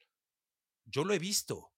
Yo 0.85 1.03
lo 1.03 1.13
he 1.13 1.19
visto. 1.19 1.72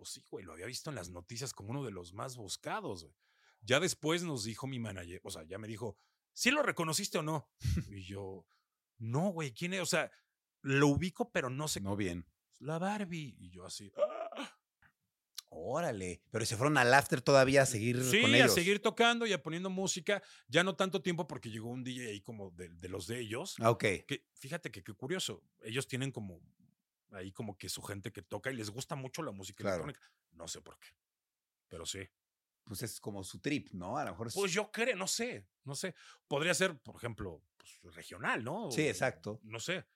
Pues 0.00 0.12
sí, 0.12 0.24
güey, 0.30 0.46
lo 0.46 0.54
había 0.54 0.64
visto 0.64 0.88
en 0.88 0.96
las 0.96 1.10
noticias 1.10 1.52
como 1.52 1.72
uno 1.72 1.84
de 1.84 1.90
los 1.90 2.14
más 2.14 2.34
buscados, 2.38 3.04
güey. 3.04 3.14
Ya 3.60 3.80
después 3.80 4.22
nos 4.22 4.44
dijo 4.44 4.66
mi 4.66 4.78
manager, 4.78 5.20
o 5.24 5.30
sea, 5.30 5.42
ya 5.42 5.58
me 5.58 5.68
dijo, 5.68 5.98
¿sí 6.32 6.50
lo 6.50 6.62
reconociste 6.62 7.18
o 7.18 7.22
no? 7.22 7.50
Y 8.00 8.04
yo, 8.04 8.46
no, 8.96 9.28
güey, 9.28 9.52
¿quién 9.52 9.74
es? 9.74 9.82
O 9.82 9.84
sea, 9.84 10.10
lo 10.62 10.86
ubico, 10.88 11.30
pero 11.32 11.50
no 11.50 11.68
sé 11.68 11.82
No 11.82 11.96
bien. 11.96 12.24
la 12.60 12.78
Barbie. 12.78 13.36
Y 13.38 13.50
yo 13.50 13.66
así. 13.66 13.92
"Ah". 13.98 14.56
Órale. 15.50 16.22
Pero 16.30 16.46
se 16.46 16.56
fueron 16.56 16.78
al 16.78 16.94
after 16.94 17.20
todavía 17.20 17.60
a 17.60 17.66
seguir 17.66 18.02
Sí, 18.02 18.22
con 18.22 18.34
a 18.34 18.48
seguir 18.48 18.80
tocando 18.80 19.26
y 19.26 19.34
a 19.34 19.42
poniendo 19.42 19.68
música. 19.68 20.22
Ya 20.48 20.64
no 20.64 20.76
tanto 20.76 21.02
tiempo 21.02 21.26
porque 21.26 21.50
llegó 21.50 21.68
un 21.68 21.84
DJ 21.84 22.08
ahí 22.08 22.20
como 22.22 22.52
de, 22.52 22.70
de 22.70 22.88
los 22.88 23.06
de 23.06 23.20
ellos. 23.20 23.56
Ah, 23.58 23.70
ok. 23.70 23.84
Que 24.06 24.24
fíjate 24.32 24.70
que 24.70 24.82
qué 24.82 24.94
curioso. 24.94 25.42
Ellos 25.62 25.86
tienen 25.86 26.10
como 26.10 26.40
ahí 27.12 27.32
como 27.32 27.56
que 27.56 27.68
su 27.68 27.82
gente 27.82 28.12
que 28.12 28.22
toca 28.22 28.50
y 28.50 28.56
les 28.56 28.70
gusta 28.70 28.94
mucho 28.96 29.22
la 29.22 29.32
música 29.32 29.62
Claro. 29.62 29.84
electrónica. 29.84 30.12
No 30.32 30.46
sé 30.48 30.60
por 30.60 30.78
qué. 30.78 30.88
Pero 31.68 31.86
sí. 31.86 32.00
Pues 32.64 32.82
es 32.82 33.00
como 33.00 33.24
su 33.24 33.40
trip, 33.40 33.70
¿no? 33.72 33.96
A 33.98 34.04
lo 34.04 34.10
mejor 34.12 34.28
es- 34.28 34.34
Pues 34.34 34.52
yo 34.52 34.70
creo, 34.70 34.94
no 34.96 35.06
sé, 35.08 35.48
no 35.64 35.74
sé. 35.74 35.94
Podría 36.28 36.54
ser, 36.54 36.78
por 36.78 36.94
ejemplo, 36.96 37.42
pues, 37.56 37.94
regional, 37.94 38.44
¿no? 38.44 38.70
Sí, 38.70 38.86
exacto. 38.86 39.40
No 39.42 39.58
sé. 39.58 39.86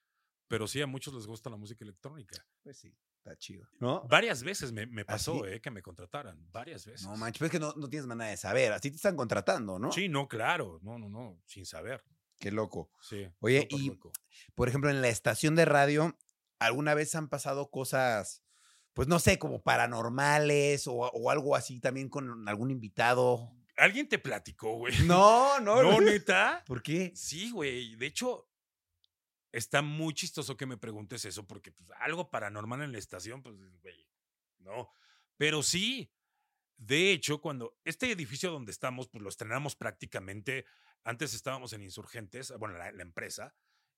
Pero 0.48 0.66
sí, 0.66 0.80
a 0.82 0.86
muchos 0.86 1.14
les 1.14 1.26
gusta 1.26 1.50
la 1.50 1.56
música 1.56 1.84
electrónica. 1.84 2.44
Pues 2.62 2.78
sí, 2.78 2.94
está 3.18 3.36
chido. 3.36 3.68
¿No? 3.80 4.02
Varias 4.08 4.42
veces 4.42 4.72
me, 4.72 4.86
me 4.86 5.04
pasó, 5.04 5.44
sí? 5.44 5.50
eh, 5.52 5.60
que 5.60 5.70
me 5.70 5.82
contrataran. 5.82 6.50
Varias 6.52 6.84
veces. 6.86 7.06
No 7.06 7.16
manches, 7.16 7.38
pero 7.38 7.46
es 7.46 7.52
que 7.52 7.58
no, 7.60 7.72
no 7.74 7.88
tienes 7.88 8.06
manera 8.06 8.30
de 8.30 8.36
saber. 8.36 8.72
Así 8.72 8.90
te 8.90 8.96
están 8.96 9.16
contratando, 9.16 9.78
¿no? 9.78 9.92
Sí, 9.92 10.08
no, 10.08 10.26
claro. 10.26 10.80
No, 10.82 10.98
no, 10.98 11.08
no. 11.08 11.40
Sin 11.46 11.64
saber. 11.66 12.02
Qué 12.38 12.50
loco. 12.50 12.90
Sí. 13.00 13.26
Oye, 13.40 13.66
y- 13.70 13.88
loco. 13.88 14.12
Por 14.54 14.68
ejemplo, 14.68 14.90
en 14.90 15.00
la 15.00 15.08
estación 15.08 15.54
de 15.54 15.64
radio, 15.64 16.18
¿alguna 16.66 16.94
vez 16.94 17.14
han 17.14 17.28
pasado 17.28 17.70
cosas, 17.70 18.42
pues 18.92 19.08
no 19.08 19.18
sé, 19.18 19.38
como 19.38 19.62
paranormales 19.62 20.86
o, 20.86 20.94
o 20.94 21.30
algo 21.30 21.56
así 21.56 21.80
también 21.80 22.08
con 22.08 22.48
algún 22.48 22.70
invitado? 22.70 23.52
¿Alguien 23.76 24.08
te 24.08 24.18
platicó, 24.18 24.76
güey? 24.76 24.94
No, 25.04 25.58
no, 25.60 25.82
No, 25.82 26.00
neta. 26.00 26.62
¿Por 26.66 26.82
qué? 26.82 27.12
Sí, 27.14 27.50
güey. 27.50 27.96
De 27.96 28.06
hecho, 28.06 28.48
está 29.52 29.82
muy 29.82 30.14
chistoso 30.14 30.56
que 30.56 30.66
me 30.66 30.76
preguntes 30.76 31.24
eso, 31.24 31.46
porque 31.46 31.72
pues, 31.72 31.90
algo 31.98 32.30
paranormal 32.30 32.82
en 32.82 32.92
la 32.92 32.98
estación, 32.98 33.42
pues, 33.42 33.56
güey, 33.82 34.06
no. 34.58 34.90
Pero 35.36 35.62
sí, 35.62 36.12
de 36.76 37.12
hecho, 37.12 37.40
cuando 37.40 37.76
este 37.84 38.10
edificio 38.10 38.50
donde 38.50 38.72
estamos, 38.72 39.08
pues 39.08 39.22
lo 39.22 39.28
estrenamos 39.28 39.74
prácticamente, 39.76 40.66
antes 41.02 41.34
estábamos 41.34 41.72
en 41.72 41.82
Insurgentes, 41.82 42.52
bueno, 42.58 42.78
la, 42.78 42.92
la 42.92 43.02
empresa, 43.02 43.54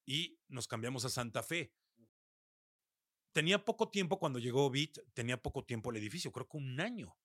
y 0.07 0.39
nos 0.49 0.69
cambiamos 0.69 1.05
a 1.05 1.11
Santa 1.11 1.43
Fe. 1.43 1.73
Tenía 3.37 3.63
poco 3.63 3.91
tiempo 3.91 4.19
cuando 4.19 4.39
llegó 4.39 4.71
Bit, 4.71 4.99
tenía 5.13 5.37
poco 5.37 5.63
tiempo 5.63 5.91
el 5.91 5.99
edificio, 5.99 6.33
creo 6.33 6.49
que 6.49 6.57
un 6.57 6.81
año. 6.81 7.19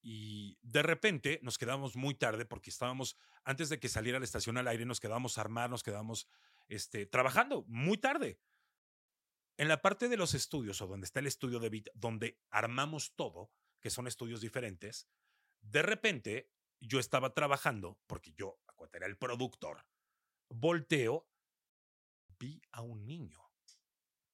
Y 0.00 0.56
de 0.62 0.82
repente 0.82 1.38
nos 1.42 1.58
quedamos 1.58 1.96
muy 1.96 2.14
tarde 2.14 2.46
porque 2.46 2.70
estábamos, 2.70 3.18
antes 3.44 3.68
de 3.68 3.78
que 3.78 3.90
saliera 3.90 4.18
la 4.18 4.24
estación 4.24 4.56
al 4.56 4.68
aire, 4.68 4.86
nos 4.86 5.00
quedábamos 5.00 5.36
a 5.36 5.42
armar, 5.42 5.68
nos 5.68 5.82
quedábamos 5.82 6.28
este, 6.68 7.04
trabajando 7.04 7.62
muy 7.68 7.98
tarde. 7.98 8.40
En 9.58 9.68
la 9.68 9.82
parte 9.82 10.08
de 10.08 10.16
los 10.16 10.32
estudios, 10.32 10.80
o 10.80 10.86
donde 10.86 11.04
está 11.04 11.20
el 11.20 11.26
estudio 11.26 11.60
de 11.60 11.68
Bit, 11.68 11.90
donde 11.92 12.40
armamos 12.48 13.14
todo, 13.14 13.50
que 13.82 13.90
son 13.90 14.06
estudios 14.06 14.40
diferentes, 14.40 15.10
de 15.60 15.82
repente 15.82 16.50
yo 16.80 16.98
estaba 16.98 17.34
trabajando, 17.34 18.00
porque 18.06 18.32
yo, 18.32 18.62
era 18.94 19.04
el 19.04 19.18
productor, 19.18 19.84
volteo, 20.48 21.28
vi 22.38 22.62
a 22.72 22.80
un 22.80 23.06
niño. 23.06 23.42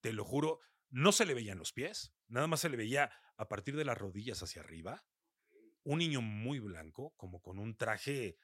Te 0.01 0.13
lo 0.13 0.25
juro, 0.25 0.61
no 0.91 1.13
se 1.13 1.25
le 1.27 1.35
veían 1.35 1.59
los 1.59 1.73
pies, 1.73 2.13
nada 2.29 2.47
más 2.47 2.61
se 2.61 2.69
le 2.69 2.77
veía 2.77 3.11
a 3.37 3.49
partir 3.49 3.77
de 3.77 3.85
las 3.85 3.97
rodillas 3.97 4.43
hacia 4.43 4.63
arriba. 4.63 5.05
Un 5.83 5.99
niño 5.99 6.21
muy 6.21 6.59
blanco, 6.59 7.15
como 7.17 7.41
con 7.41 7.59
un 7.59 7.77
traje. 7.77 8.37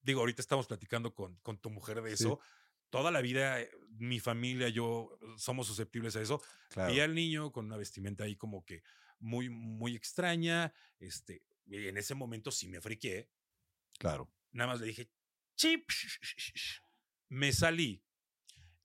Digo, 0.00 0.20
ahorita 0.20 0.40
estamos 0.40 0.66
platicando 0.66 1.14
con, 1.14 1.36
con 1.40 1.58
tu 1.58 1.68
mujer 1.70 2.00
de 2.02 2.16
Sí. 2.16 2.24
eso. 2.24 2.40
Toda 2.90 3.10
la 3.10 3.20
vida, 3.20 3.60
eh, 3.60 3.70
mi 3.98 4.20
familia, 4.20 4.68
yo 4.68 5.18
eh, 5.20 5.26
somos 5.36 5.66
susceptibles 5.66 6.14
a 6.16 6.22
eso. 6.22 6.40
Claro. 6.70 6.92
Vi 6.92 7.00
al 7.00 7.14
niño 7.14 7.50
con 7.52 7.66
una 7.66 7.76
vestimenta 7.76 8.24
ahí 8.24 8.36
como 8.36 8.64
que 8.64 8.82
muy, 9.18 9.48
muy 9.50 9.96
extraña. 9.96 10.72
Este, 11.00 11.42
y 11.64 11.88
en 11.88 11.96
ese 11.96 12.14
momento 12.14 12.52
sí 12.52 12.68
me 12.68 12.80
friqué. 12.80 13.28
Claro. 13.98 14.32
Nada 14.52 14.70
más 14.72 14.80
le 14.80 14.86
dije, 14.86 15.10
chip. 15.56 15.88
Me 17.28 17.52
salí. 17.52 18.05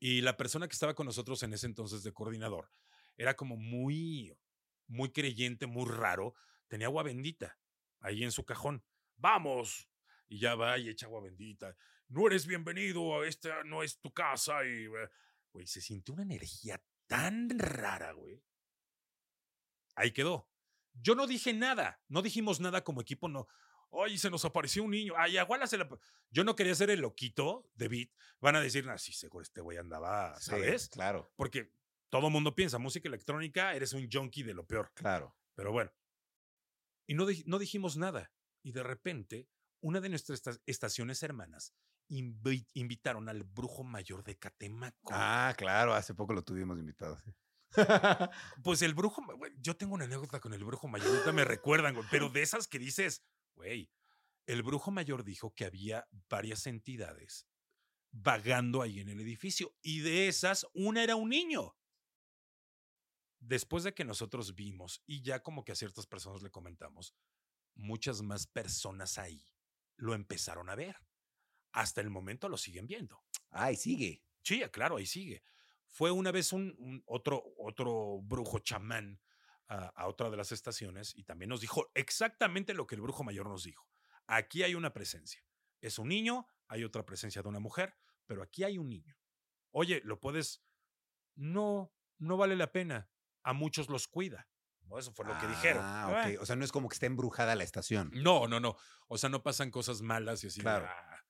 Y 0.03 0.21
la 0.21 0.35
persona 0.35 0.67
que 0.67 0.73
estaba 0.73 0.95
con 0.95 1.05
nosotros 1.05 1.43
en 1.43 1.53
ese 1.53 1.67
entonces 1.67 2.01
de 2.01 2.11
coordinador 2.11 2.71
era 3.17 3.35
como 3.35 3.55
muy, 3.55 4.35
muy 4.87 5.11
creyente, 5.11 5.67
muy 5.67 5.87
raro. 5.87 6.33
Tenía 6.67 6.87
agua 6.87 7.03
bendita 7.03 7.59
ahí 7.99 8.23
en 8.23 8.31
su 8.31 8.43
cajón. 8.43 8.83
Vamos. 9.15 9.87
Y 10.27 10.39
ya 10.39 10.55
va 10.55 10.79
y 10.79 10.89
echa 10.89 11.05
agua 11.05 11.21
bendita. 11.21 11.77
No 12.07 12.25
eres 12.25 12.47
bienvenido, 12.47 13.23
esta 13.23 13.63
no 13.63 13.83
es 13.83 13.99
tu 13.99 14.11
casa. 14.11 14.65
Y, 14.65 14.87
güey, 14.87 15.67
se 15.67 15.81
sintió 15.81 16.15
una 16.15 16.23
energía 16.23 16.83
tan 17.05 17.59
rara, 17.59 18.13
güey. 18.13 18.43
Ahí 19.93 20.13
quedó. 20.13 20.49
Yo 20.93 21.13
no 21.13 21.27
dije 21.27 21.53
nada, 21.53 22.01
no 22.07 22.23
dijimos 22.23 22.59
nada 22.59 22.83
como 22.83 23.01
equipo, 23.01 23.27
no. 23.27 23.47
Oye, 23.93 24.17
se 24.17 24.29
nos 24.29 24.43
apareció 24.45 24.83
un 24.83 24.91
niño. 24.91 25.13
Ay, 25.17 25.37
aguala 25.37 25.67
se 25.67 25.77
la. 25.77 25.87
Yo 26.29 26.43
no 26.43 26.55
quería 26.55 26.73
ser 26.75 26.89
el 26.89 27.01
loquito 27.01 27.69
de 27.75 27.87
Beat. 27.89 28.09
Van 28.39 28.55
a 28.55 28.61
decir, 28.61 28.87
ah, 28.89 28.97
sí, 28.97 29.11
seguro 29.13 29.43
este 29.43 29.61
güey 29.61 29.77
andaba, 29.77 30.35
Sí, 30.39 30.49
¿sabes? 30.51 30.89
claro, 30.89 31.31
Porque 31.35 31.73
todo 32.09 32.29
mundo 32.29 32.55
piensa, 32.55 32.77
música 32.79 33.07
electrónica, 33.09 33.73
eres 33.75 33.93
un 33.93 34.09
junkie 34.11 34.43
de 34.43 34.53
lo 34.53 34.65
peor. 34.65 34.91
claro. 34.95 35.35
Pero 35.55 35.71
bueno. 35.73 35.91
Y 37.05 37.13
no, 37.13 37.25
no 37.45 37.59
dijimos 37.59 37.97
nada. 37.97 38.31
Y 38.63 38.71
de 38.71 38.83
repente, 38.83 39.49
una 39.81 39.99
de 39.99 40.07
nuestras 40.09 40.39
esta- 40.39 40.61
estaciones 40.65 41.21
hermanas 41.23 41.73
invi- 42.09 42.67
invitaron 42.73 43.27
al 43.27 43.43
brujo 43.43 43.83
mayor 43.83 44.23
de 44.23 44.37
Catemaco. 44.37 45.11
Ah, 45.11 45.53
claro, 45.57 45.93
hace 45.93 46.13
poco 46.13 46.31
lo 46.33 46.43
tuvimos 46.43 46.79
invitado. 46.79 47.17
sí. 47.19 47.31
Pues 48.63 48.81
el 48.81 48.93
brujo, 48.93 49.21
yo 49.59 49.75
tengo 49.75 49.95
una 49.95 50.05
anécdota 50.05 50.39
con 50.39 50.53
el 50.53 50.63
brujo 50.63 50.87
mayor, 50.87 51.07
ahorita 51.09 51.31
me 51.31 51.45
recuerdan, 51.45 51.95
pero 52.09 52.29
de 52.29 52.41
esas 52.41 52.67
que 52.67 52.79
dices, 52.79 53.23
güey, 53.61 53.91
el 54.47 54.63
brujo 54.63 54.89
mayor 54.89 55.23
dijo 55.23 55.53
que 55.53 55.65
había 55.65 56.07
varias 56.29 56.65
entidades 56.65 57.47
vagando 58.11 58.81
ahí 58.81 58.99
en 58.99 59.09
el 59.09 59.21
edificio 59.21 59.77
y 59.81 59.99
de 59.99 60.27
esas 60.27 60.65
una 60.73 61.03
era 61.03 61.15
un 61.15 61.29
niño. 61.29 61.77
Después 63.39 63.83
de 63.83 63.93
que 63.93 64.03
nosotros 64.03 64.55
vimos 64.55 65.03
y 65.05 65.21
ya 65.21 65.41
como 65.41 65.63
que 65.63 65.71
a 65.71 65.75
ciertas 65.75 66.07
personas 66.07 66.41
le 66.41 66.49
comentamos, 66.49 67.15
muchas 67.75 68.21
más 68.23 68.47
personas 68.47 69.17
ahí 69.19 69.47
lo 69.95 70.15
empezaron 70.15 70.69
a 70.69 70.75
ver. 70.75 70.97
Hasta 71.71 72.01
el 72.01 72.09
momento 72.09 72.49
lo 72.49 72.57
siguen 72.57 72.87
viendo. 72.87 73.23
Ay, 73.51 73.75
sigue. 73.75 74.23
Sí, 74.41 74.61
claro, 74.71 74.97
ahí 74.97 75.05
sigue. 75.05 75.43
Fue 75.85 76.11
una 76.11 76.31
vez 76.31 76.51
un, 76.51 76.75
un 76.79 77.03
otro, 77.05 77.43
otro 77.57 78.21
brujo 78.23 78.59
chamán 78.59 79.21
a, 79.71 79.87
a 79.95 80.07
otra 80.07 80.29
de 80.29 80.37
las 80.37 80.51
estaciones 80.51 81.13
y 81.15 81.23
también 81.23 81.49
nos 81.49 81.61
dijo 81.61 81.89
exactamente 81.95 82.73
lo 82.73 82.85
que 82.87 82.95
el 82.95 83.01
brujo 83.01 83.23
mayor 83.23 83.47
nos 83.47 83.63
dijo. 83.63 83.87
Aquí 84.27 84.63
hay 84.63 84.75
una 84.75 84.91
presencia. 84.93 85.43
Es 85.79 85.97
un 85.97 86.09
niño, 86.09 86.45
hay 86.67 86.83
otra 86.83 87.05
presencia 87.05 87.41
de 87.41 87.47
una 87.49 87.59
mujer, 87.59 87.95
pero 88.25 88.43
aquí 88.43 88.63
hay 88.63 88.77
un 88.77 88.89
niño. 88.89 89.17
Oye, 89.71 90.01
¿lo 90.03 90.19
puedes? 90.19 90.61
No, 91.35 91.93
no 92.17 92.37
vale 92.37 92.55
la 92.55 92.71
pena. 92.71 93.09
A 93.43 93.53
muchos 93.53 93.89
los 93.89 94.07
cuida. 94.07 94.47
Eso 94.97 95.13
fue 95.13 95.25
lo 95.25 95.37
que 95.39 95.47
dijeron. 95.47 95.81
Ah. 95.85 96.27
O 96.41 96.45
sea, 96.45 96.55
no 96.57 96.65
es 96.65 96.71
como 96.71 96.89
que 96.89 96.95
esté 96.95 97.05
embrujada 97.05 97.55
la 97.55 97.63
estación. 97.63 98.11
No, 98.13 98.47
no, 98.47 98.59
no. 98.59 98.75
O 99.07 99.17
sea, 99.17 99.29
no 99.29 99.41
pasan 99.41 99.71
cosas 99.71 100.01
malas 100.01 100.43
y 100.43 100.47
así. 100.47 100.59
Claro. 100.59 100.85
"Ah". 100.87 101.23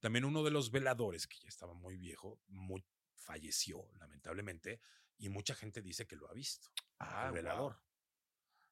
También 0.00 0.26
uno 0.26 0.44
de 0.44 0.50
los 0.50 0.70
veladores, 0.70 1.26
que 1.26 1.38
ya 1.38 1.48
estaba 1.48 1.72
muy 1.74 1.96
viejo, 1.96 2.38
muy, 2.48 2.84
falleció, 3.16 3.88
lamentablemente, 3.98 4.80
y 5.18 5.28
mucha 5.28 5.54
gente 5.54 5.82
dice 5.82 6.06
que 6.06 6.16
lo 6.16 6.28
ha 6.28 6.32
visto. 6.32 6.68
Ah, 6.98 7.30
al. 7.30 7.80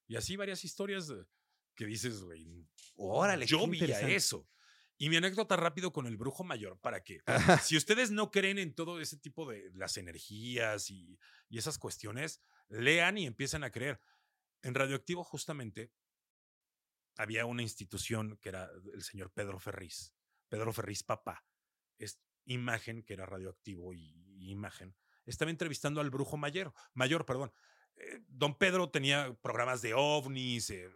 Y 0.08 0.16
así 0.16 0.36
varias 0.36 0.64
historias 0.64 1.08
de- 1.08 1.26
que 1.74 1.84
dices, 1.86 2.22
güey. 2.22 2.66
Órale, 2.94 3.46
Yo 3.46 3.66
vi 3.66 3.80
eso. 4.14 4.48
Y 4.98 5.10
mi 5.10 5.16
anécdota 5.16 5.56
rápido 5.56 5.92
con 5.92 6.06
el 6.06 6.16
brujo 6.16 6.42
mayor, 6.42 6.80
para 6.80 7.02
que, 7.04 7.20
si 7.70 7.76
ustedes 7.76 8.10
no 8.10 8.30
creen 8.30 8.58
en 8.58 8.74
todo 8.74 8.98
ese 9.00 9.18
tipo 9.18 9.46
de 9.50 9.70
las 9.74 9.98
energías 9.98 10.88
y, 10.90 11.18
y 11.50 11.58
esas 11.58 11.76
cuestiones, 11.78 12.40
lean 12.68 13.18
y 13.18 13.26
empiezan 13.26 13.62
a 13.62 13.70
creer. 13.70 14.00
En 14.62 14.74
Radioactivo, 14.74 15.22
justamente, 15.22 15.92
había 17.18 17.44
una 17.44 17.62
institución 17.62 18.38
que 18.40 18.48
era 18.50 18.70
el 18.94 19.02
señor 19.02 19.30
Pedro 19.32 19.58
Ferriz, 19.58 20.14
Pedro 20.48 20.72
Ferriz 20.72 21.02
papá, 21.02 21.44
es 21.98 22.18
imagen 22.44 23.02
que 23.02 23.14
era 23.14 23.26
radioactivo 23.26 23.92
y, 23.92 24.14
y 24.38 24.50
imagen. 24.50 24.96
Estaba 25.26 25.50
entrevistando 25.50 26.00
al 26.00 26.10
brujo 26.10 26.36
mayor, 26.36 26.72
mayor, 26.94 27.26
perdón. 27.26 27.52
Eh, 27.96 28.20
don 28.28 28.56
Pedro 28.56 28.90
tenía 28.90 29.34
programas 29.42 29.82
de 29.82 29.94
ovnis. 29.94 30.70
eh, 30.70 30.90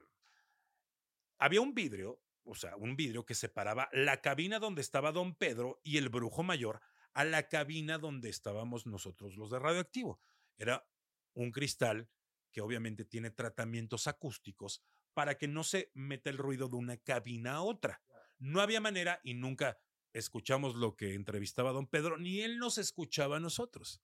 había 1.38 1.60
un 1.60 1.74
vidrio, 1.74 2.22
o 2.44 2.54
sea, 2.54 2.76
un 2.76 2.96
vidrio 2.96 3.24
que 3.24 3.34
separaba 3.34 3.88
la 3.92 4.20
cabina 4.20 4.58
donde 4.58 4.80
estaba 4.80 5.12
don 5.12 5.34
Pedro 5.34 5.80
y 5.82 5.96
el 5.96 6.08
brujo 6.08 6.42
mayor 6.42 6.80
a 7.12 7.24
la 7.24 7.48
cabina 7.48 7.98
donde 7.98 8.28
estábamos 8.28 8.86
nosotros 8.86 9.36
los 9.36 9.50
de 9.50 9.58
radioactivo. 9.58 10.20
Era 10.56 10.86
un 11.34 11.50
cristal 11.50 12.08
que 12.52 12.60
obviamente 12.60 13.04
tiene 13.04 13.30
tratamientos 13.30 14.06
acústicos 14.06 14.82
para 15.14 15.38
que 15.38 15.48
no 15.48 15.64
se 15.64 15.90
meta 15.94 16.30
el 16.30 16.38
ruido 16.38 16.68
de 16.68 16.76
una 16.76 16.96
cabina 16.96 17.54
a 17.54 17.62
otra. 17.62 18.02
No 18.38 18.60
había 18.60 18.80
manera 18.80 19.20
y 19.22 19.34
nunca 19.34 19.78
escuchamos 20.12 20.74
lo 20.74 20.96
que 20.96 21.14
entrevistaba 21.14 21.72
don 21.72 21.86
Pedro, 21.86 22.18
ni 22.18 22.40
él 22.40 22.58
nos 22.58 22.78
escuchaba 22.78 23.36
a 23.36 23.40
nosotros. 23.40 24.02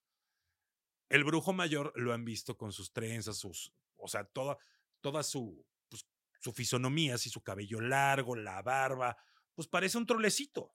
El 1.09 1.25
brujo 1.25 1.53
mayor 1.53 1.93
lo 1.97 2.13
han 2.13 2.25
visto 2.25 2.57
con 2.57 2.73
sus 2.73 2.93
trenzas, 2.93 3.39
sus 3.39 3.73
O 3.97 4.09
sea, 4.09 4.25
toda, 4.25 4.59
toda 5.01 5.23
su, 5.23 5.65
pues, 5.89 6.07
su 6.41 6.53
fisonomía, 6.53 7.15
así 7.15 7.31
su 7.31 7.43
cabello 7.43 7.81
largo, 7.81 8.37
la 8.37 8.61
barba, 8.63 9.17
pues 9.55 9.69
parece 9.69 9.99
un 9.99 10.07
trolecito. 10.07 10.75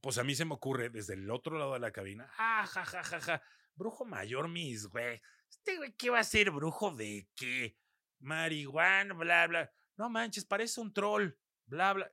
Pues 0.00 0.18
a 0.18 0.24
mí 0.24 0.34
se 0.34 0.44
me 0.44 0.54
ocurre 0.54 0.90
desde 0.90 1.14
el 1.14 1.30
otro 1.30 1.58
lado 1.58 1.72
de 1.74 1.80
la 1.80 1.92
cabina, 1.92 2.28
ja, 2.28 2.66
ja, 2.66 2.84
ja, 2.84 3.02
ja, 3.02 3.20
ja, 3.20 3.42
brujo 3.74 4.04
mayor, 4.04 4.48
mis 4.48 4.86
güey. 4.86 5.20
Este 5.48 5.76
güey, 5.76 5.94
¿qué 5.96 6.10
va 6.10 6.18
a 6.18 6.24
ser 6.24 6.50
brujo 6.50 6.94
de 6.94 7.28
qué? 7.34 7.78
Marihuana, 8.18 9.14
bla, 9.14 9.46
bla. 9.46 9.72
No 9.96 10.10
manches, 10.10 10.44
parece 10.44 10.80
un 10.80 10.92
troll, 10.92 11.30
bla, 11.66 11.92
bla. 11.92 12.12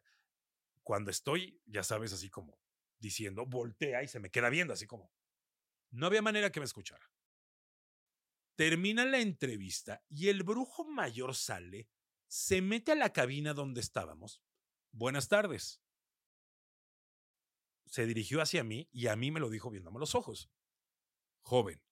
Cuando 0.83 1.11
estoy, 1.11 1.61
ya 1.65 1.83
sabes, 1.83 2.13
así 2.13 2.29
como 2.29 2.59
diciendo, 2.99 3.45
voltea 3.45 4.03
y 4.03 4.07
se 4.07 4.19
me 4.19 4.29
queda 4.29 4.49
viendo, 4.49 4.73
así 4.73 4.87
como. 4.87 5.11
No 5.91 6.07
había 6.07 6.21
manera 6.21 6.51
que 6.51 6.59
me 6.59 6.65
escuchara. 6.65 7.11
Termina 8.55 9.05
la 9.05 9.19
entrevista 9.19 10.03
y 10.09 10.29
el 10.29 10.43
brujo 10.43 10.85
mayor 10.85 11.35
sale, 11.35 11.89
se 12.27 12.61
mete 12.61 12.93
a 12.93 12.95
la 12.95 13.11
cabina 13.11 13.53
donde 13.53 13.81
estábamos. 13.81 14.41
Buenas 14.91 15.27
tardes. 15.27 15.81
Se 17.85 18.05
dirigió 18.05 18.41
hacia 18.41 18.63
mí 18.63 18.87
y 18.91 19.07
a 19.07 19.15
mí 19.15 19.31
me 19.31 19.39
lo 19.39 19.49
dijo 19.49 19.69
viéndome 19.69 19.99
los 19.99 20.15
ojos. 20.15 20.49
Joven, 21.41 21.83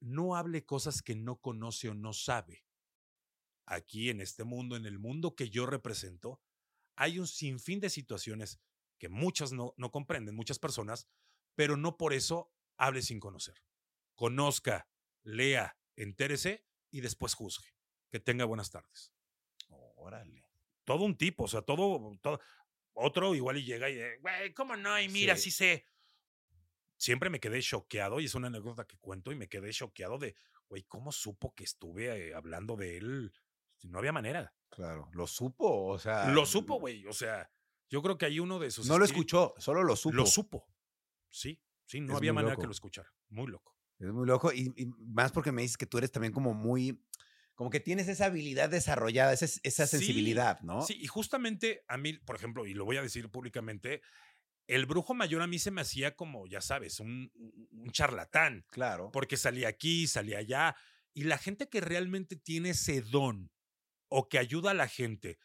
no 0.00 0.36
hable 0.36 0.64
cosas 0.64 1.02
que 1.02 1.14
no 1.14 1.40
conoce 1.40 1.88
o 1.88 1.94
no 1.94 2.12
sabe. 2.12 2.64
Aquí 3.66 4.08
en 4.08 4.20
este 4.20 4.44
mundo, 4.44 4.76
en 4.76 4.86
el 4.86 4.98
mundo 4.98 5.34
que 5.34 5.50
yo 5.50 5.66
represento, 5.66 6.40
hay 6.96 7.18
un 7.18 7.26
sinfín 7.26 7.80
de 7.80 7.90
situaciones 7.90 8.60
que 8.98 9.08
muchas 9.08 9.52
no, 9.52 9.74
no 9.76 9.90
comprenden, 9.90 10.34
muchas 10.34 10.58
personas, 10.58 11.08
pero 11.54 11.76
no 11.76 11.96
por 11.96 12.12
eso 12.12 12.52
hable 12.82 13.02
sin 13.02 13.20
conocer. 13.20 13.62
Conozca, 14.14 14.88
lea, 15.22 15.78
entérese 15.96 16.66
y 16.90 17.00
después 17.00 17.34
juzgue. 17.34 17.68
Que 18.10 18.20
tenga 18.20 18.44
buenas 18.44 18.70
tardes. 18.70 19.12
Órale. 19.68 20.44
Todo 20.84 21.04
un 21.04 21.16
tipo, 21.16 21.44
o 21.44 21.48
sea, 21.48 21.62
todo, 21.62 22.18
todo 22.20 22.40
otro 22.92 23.34
igual 23.34 23.56
y 23.58 23.64
llega 23.64 23.88
y, 23.88 24.00
güey, 24.20 24.52
¿cómo 24.52 24.76
no? 24.76 25.00
Y 25.00 25.08
mira, 25.08 25.36
sí. 25.36 25.44
Sí. 25.44 25.50
sé. 25.52 25.86
Siempre 26.96 27.30
me 27.30 27.40
quedé 27.40 27.60
choqueado 27.62 28.20
y 28.20 28.26
es 28.26 28.34
una 28.34 28.48
anécdota 28.48 28.86
que 28.86 28.98
cuento 28.98 29.32
y 29.32 29.36
me 29.36 29.48
quedé 29.48 29.72
choqueado 29.72 30.18
de, 30.18 30.36
güey, 30.68 30.82
¿cómo 30.84 31.12
supo 31.12 31.54
que 31.54 31.64
estuve 31.64 32.28
eh, 32.28 32.34
hablando 32.34 32.76
de 32.76 32.96
él? 32.96 33.32
No 33.84 33.98
había 33.98 34.12
manera. 34.12 34.54
Claro. 34.68 35.08
¿Lo 35.12 35.26
supo? 35.26 35.86
O 35.86 35.98
sea. 35.98 36.28
Lo 36.28 36.46
supo, 36.46 36.78
güey. 36.78 37.06
O 37.06 37.12
sea, 37.12 37.50
yo 37.88 38.02
creo 38.02 38.18
que 38.18 38.26
hay 38.26 38.40
uno 38.40 38.58
de 38.58 38.70
sus. 38.70 38.86
No 38.86 38.98
lo 38.98 39.04
escuchó, 39.04 39.54
solo 39.58 39.82
lo 39.82 39.96
supo. 39.96 40.16
Lo 40.16 40.26
supo. 40.26 40.68
Sí, 41.28 41.60
sí, 41.86 42.00
no 42.00 42.12
Es 42.12 42.18
había 42.18 42.32
manera 42.32 42.56
que 42.56 42.66
lo 42.66 42.72
escuchara. 42.72 43.12
Muy 43.28 43.46
loco. 43.46 43.76
Es 43.98 44.12
muy 44.12 44.26
loco 44.26 44.52
y, 44.52 44.72
y 44.76 44.86
más 44.98 45.32
porque 45.32 45.52
me 45.52 45.62
dices 45.62 45.76
que 45.76 45.86
tú 45.86 45.98
eres 45.98 46.10
también 46.10 46.32
como 46.32 46.54
muy, 46.54 47.04
como 47.54 47.70
que 47.70 47.78
tienes 47.80 48.08
esa 48.08 48.26
habilidad 48.26 48.68
desarrollada, 48.68 49.32
esa, 49.32 49.46
esa 49.46 49.86
Sí, 49.86 49.86
sensibilidad, 49.86 50.60
¿no? 50.60 50.80
Sí, 50.86 50.96
y 51.00 51.06
justamente 51.06 51.84
a 51.88 51.96
mí, 51.98 52.14
por 52.14 52.34
ejemplo, 52.36 52.66
y 52.66 52.74
lo 52.74 52.84
voy 52.84 52.96
a 52.96 53.02
decir 53.02 53.30
públicamente, 53.30 54.02
el 54.68 54.86
brujo 54.86 55.14
mayor 55.14 55.42
a 55.42 55.46
mí 55.46 55.58
se 55.58 55.70
me 55.70 55.82
hacía 55.82 56.16
como, 56.16 56.46
ya 56.46 56.60
sabes, 56.60 57.00
un, 57.00 57.30
un- 57.34 57.68
un 57.72 57.90
charlatán, 57.92 58.66
Claro. 58.70 59.12
porque 59.12 59.36
salía 59.36 59.68
aquí, 59.68 60.06
salía 60.06 60.38
allá, 60.38 60.76
y 61.14 61.24
la 61.24 61.38
gente 61.38 61.68
que 61.68 61.80
realmente 61.80 62.36
tiene 62.36 62.70
ese 62.70 63.02
don 63.02 63.52
o 64.08 64.28
que 64.28 64.38
ayuda 64.38 64.72
a 64.72 64.74
la 64.74 64.88
gente 64.88 65.38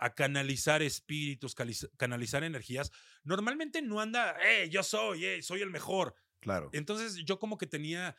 a 0.00 0.14
canalizar 0.14 0.82
espíritus, 0.82 1.54
canalizar 1.96 2.42
energías, 2.42 2.90
normalmente 3.22 3.82
no 3.82 4.00
anda, 4.00 4.36
eh, 4.42 4.68
yo 4.70 4.82
soy, 4.82 5.24
eh, 5.26 5.42
soy 5.42 5.60
el 5.60 5.70
mejor. 5.70 6.14
Claro. 6.40 6.70
Entonces 6.72 7.16
yo 7.24 7.38
como 7.38 7.58
que 7.58 7.66
tenía, 7.66 8.16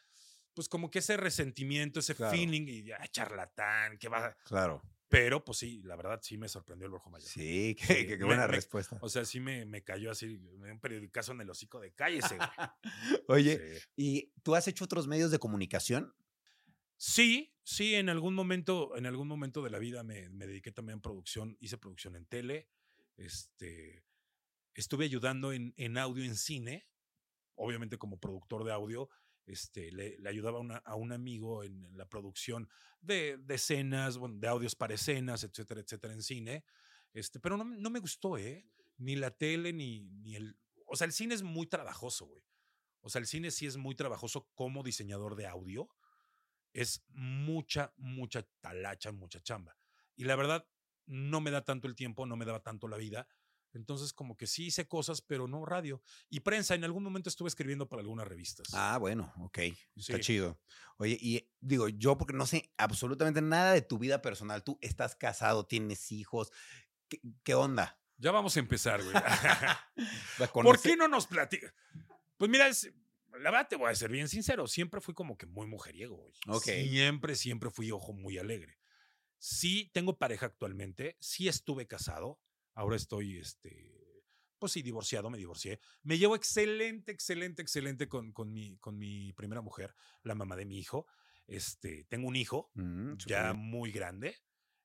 pues 0.53 0.69
como 0.69 0.91
que 0.91 0.99
ese 0.99 1.17
resentimiento, 1.17 1.99
ese 1.99 2.13
Claro. 2.15 2.37
feeling, 2.37 2.67
y 2.67 2.91
ah, 2.91 3.07
charlatán, 3.07 3.97
que 3.97 4.07
va. 4.09 4.37
Claro. 4.45 4.81
Pero 5.09 5.43
pues 5.43 5.57
sí, 5.57 5.81
la 5.83 5.97
verdad 5.97 6.19
sí 6.23 6.37
me 6.37 6.47
sorprendió 6.47 6.85
el 6.85 6.91
brujo 6.91 7.09
mayor. 7.09 7.27
Sí, 7.27 7.75
qué, 7.77 7.85
Sí, 7.85 7.93
qué- 7.95 8.07
qué 8.07 8.17
me- 8.19 8.25
buena 8.25 8.47
me- 8.47 8.53
respuesta. 8.53 8.97
O 9.01 9.09
sea, 9.09 9.25
sí 9.25 9.39
me, 9.41 9.65
me 9.65 9.83
cayó 9.83 10.09
así, 10.11 10.37
me 10.57 10.65
dio 10.67 10.73
un 10.73 10.79
periodicazo 10.79 11.33
en 11.33 11.41
el 11.41 11.49
hocico 11.49 11.81
de 11.81 11.91
cállese. 11.93 12.37
güey". 12.37 12.47
Oye, 13.27 13.79
Sí. 13.79 13.87
¿y 13.97 14.33
tú 14.43 14.55
has 14.55 14.67
hecho 14.69 14.85
otros 14.85 15.07
medios 15.07 15.31
de 15.31 15.39
comunicación? 15.39 16.13
Sí, 17.03 17.51
sí, 17.63 17.95
en 17.95 18.09
algún 18.09 18.35
momento, 18.35 18.95
en 18.95 19.07
algún 19.07 19.27
momento 19.27 19.63
de 19.63 19.71
la 19.71 19.79
vida 19.79 20.03
me, 20.03 20.29
me 20.29 20.45
dediqué 20.45 20.71
también 20.71 20.99
a 20.99 21.01
producción, 21.01 21.57
hice 21.59 21.79
producción 21.79 22.15
en 22.15 22.27
tele, 22.27 22.69
este, 23.17 24.05
estuve 24.75 25.05
ayudando 25.05 25.51
en, 25.51 25.73
en 25.77 25.97
audio 25.97 26.23
en 26.23 26.35
cine, 26.35 26.87
obviamente 27.55 27.97
como 27.97 28.19
productor 28.19 28.65
de 28.65 28.71
audio, 28.71 29.09
este, 29.47 29.91
le, 29.91 30.15
ayudaba 30.29 30.59
a, 30.85 30.95
un 30.95 31.11
amigo 31.11 31.63
en, 31.63 31.85
en 31.85 31.97
la 31.97 32.07
producción 32.07 32.69
de, 32.99 33.39
de 33.39 33.55
escenas, 33.55 34.19
bueno, 34.19 34.35
de 34.37 34.47
audios 34.47 34.75
para 34.75 34.93
escenas, 34.93 35.43
etcétera, 35.43 35.81
etcétera, 35.81 36.13
en 36.13 36.21
cine, 36.21 36.65
este, 37.13 37.39
pero 37.39 37.57
no, 37.57 37.63
no 37.63 37.89
me 37.89 37.99
gustó, 37.99 38.37
¿eh? 38.37 38.69
Ni 38.97 39.15
la 39.15 39.31
tele, 39.31 39.73
ni, 39.73 40.01
ni 40.01 40.35
el... 40.35 40.55
O 40.85 40.95
sea, 40.95 41.05
el 41.05 41.13
cine 41.13 41.33
es 41.33 41.41
muy 41.41 41.65
trabajoso, 41.65 42.27
güey. 42.27 42.43
O 42.99 43.09
sea, 43.09 43.17
el 43.21 43.25
cine 43.25 43.49
sí 43.49 43.65
es 43.65 43.75
muy 43.75 43.95
trabajoso 43.95 44.51
como 44.53 44.83
diseñador 44.83 45.35
de 45.35 45.47
audio 45.47 45.89
es 46.73 47.03
mucha, 47.09 47.93
mucha 47.97 48.47
talacha, 48.61 49.11
mucha 49.11 49.41
chamba. 49.41 49.75
Y 50.15 50.23
la 50.25 50.35
verdad, 50.35 50.67
no 51.05 51.41
me 51.41 51.51
da 51.51 51.63
tanto 51.63 51.87
el 51.87 51.95
tiempo, 51.95 52.25
no 52.25 52.35
me 52.37 52.45
daba 52.45 52.61
tanto 52.61 52.87
la 52.87 52.97
vida. 52.97 53.27
Entonces, 53.73 54.11
como 54.11 54.35
que 54.35 54.47
sí 54.47 54.65
hice 54.65 54.85
cosas, 54.87 55.21
pero 55.21 55.47
no 55.47 55.65
radio. 55.65 56.01
Y 56.29 56.41
prensa, 56.41 56.75
en 56.75 56.83
algún 56.83 57.03
momento 57.03 57.29
estuve 57.29 57.47
escribiendo 57.47 57.87
para 57.87 58.01
algunas 58.01 58.27
revistas. 58.27 58.67
Ah, 58.73 58.97
bueno, 58.97 59.31
ok. 59.39 59.59
Está 59.95 60.17
Sí. 60.17 60.19
chido. 60.21 60.59
Oye, 60.97 61.17
y 61.21 61.49
digo, 61.61 61.87
yo 61.87 62.17
porque 62.17 62.33
no 62.33 62.45
sé 62.45 62.71
absolutamente 62.77 63.41
nada 63.41 63.71
de 63.71 63.81
tu 63.81 63.97
vida 63.97 64.21
personal. 64.21 64.63
Tú 64.63 64.77
estás 64.81 65.15
casado, 65.15 65.65
tienes 65.65 66.11
hijos. 66.11 66.51
¿Qué, 67.07 67.21
qué 67.43 67.55
onda? 67.55 67.97
Ya 68.17 68.31
vamos 68.31 68.55
a 68.57 68.59
empezar, 68.59 69.01
güey. 69.01 69.13
¿La 70.37 70.47
¿Por 70.53 70.81
qué 70.81 70.95
no 70.97 71.07
nos 71.07 71.27
platicas? 71.27 71.73
Pues 72.37 72.51
mira, 72.51 72.67
es- 72.67 72.91
la 73.39 73.51
verdad 73.51 73.67
te 73.69 73.75
voy 73.75 73.89
a 73.91 73.95
ser 73.95 74.11
bien 74.11 74.27
sincero. 74.27 74.67
Siempre 74.67 75.01
fui 75.01 75.13
como 75.13 75.37
que 75.37 75.45
muy 75.45 75.67
mujeriego, 75.67 76.17
güey. 76.17 76.33
Ok. 76.47 76.63
Siempre, 76.63 77.35
siempre 77.35 77.69
fui 77.69 77.91
ojo 77.91 78.13
muy 78.13 78.37
alegre. 78.37 78.77
Sí 79.37 79.89
tengo 79.93 80.17
pareja 80.17 80.45
actualmente. 80.45 81.17
Sí 81.19 81.47
estuve 81.47 81.87
casado. 81.87 82.39
Ahora 82.73 82.95
estoy, 82.95 83.37
este, 83.37 84.23
pues 84.59 84.71
sí, 84.73 84.81
divorciado, 84.81 85.29
me 85.29 85.37
divorcié. 85.37 85.79
Me 86.03 86.17
llevo 86.17 86.35
excelente, 86.35 87.11
excelente, 87.11 87.61
excelente 87.61 88.07
con, 88.07 88.31
con, 88.31 88.53
mi, 88.53 88.77
con 88.77 88.97
mi 88.97 89.33
primera 89.33 89.61
mujer, 89.61 89.95
la 90.23 90.35
mamá 90.35 90.55
de 90.55 90.65
mi 90.65 90.77
hijo. 90.77 91.07
Este, 91.47 92.05
tengo 92.05 92.27
un 92.27 92.35
hijo 92.35 92.71
Mm, 92.75 93.15
ya 93.25 93.53
muy 93.53 93.91
grande. 93.91 94.37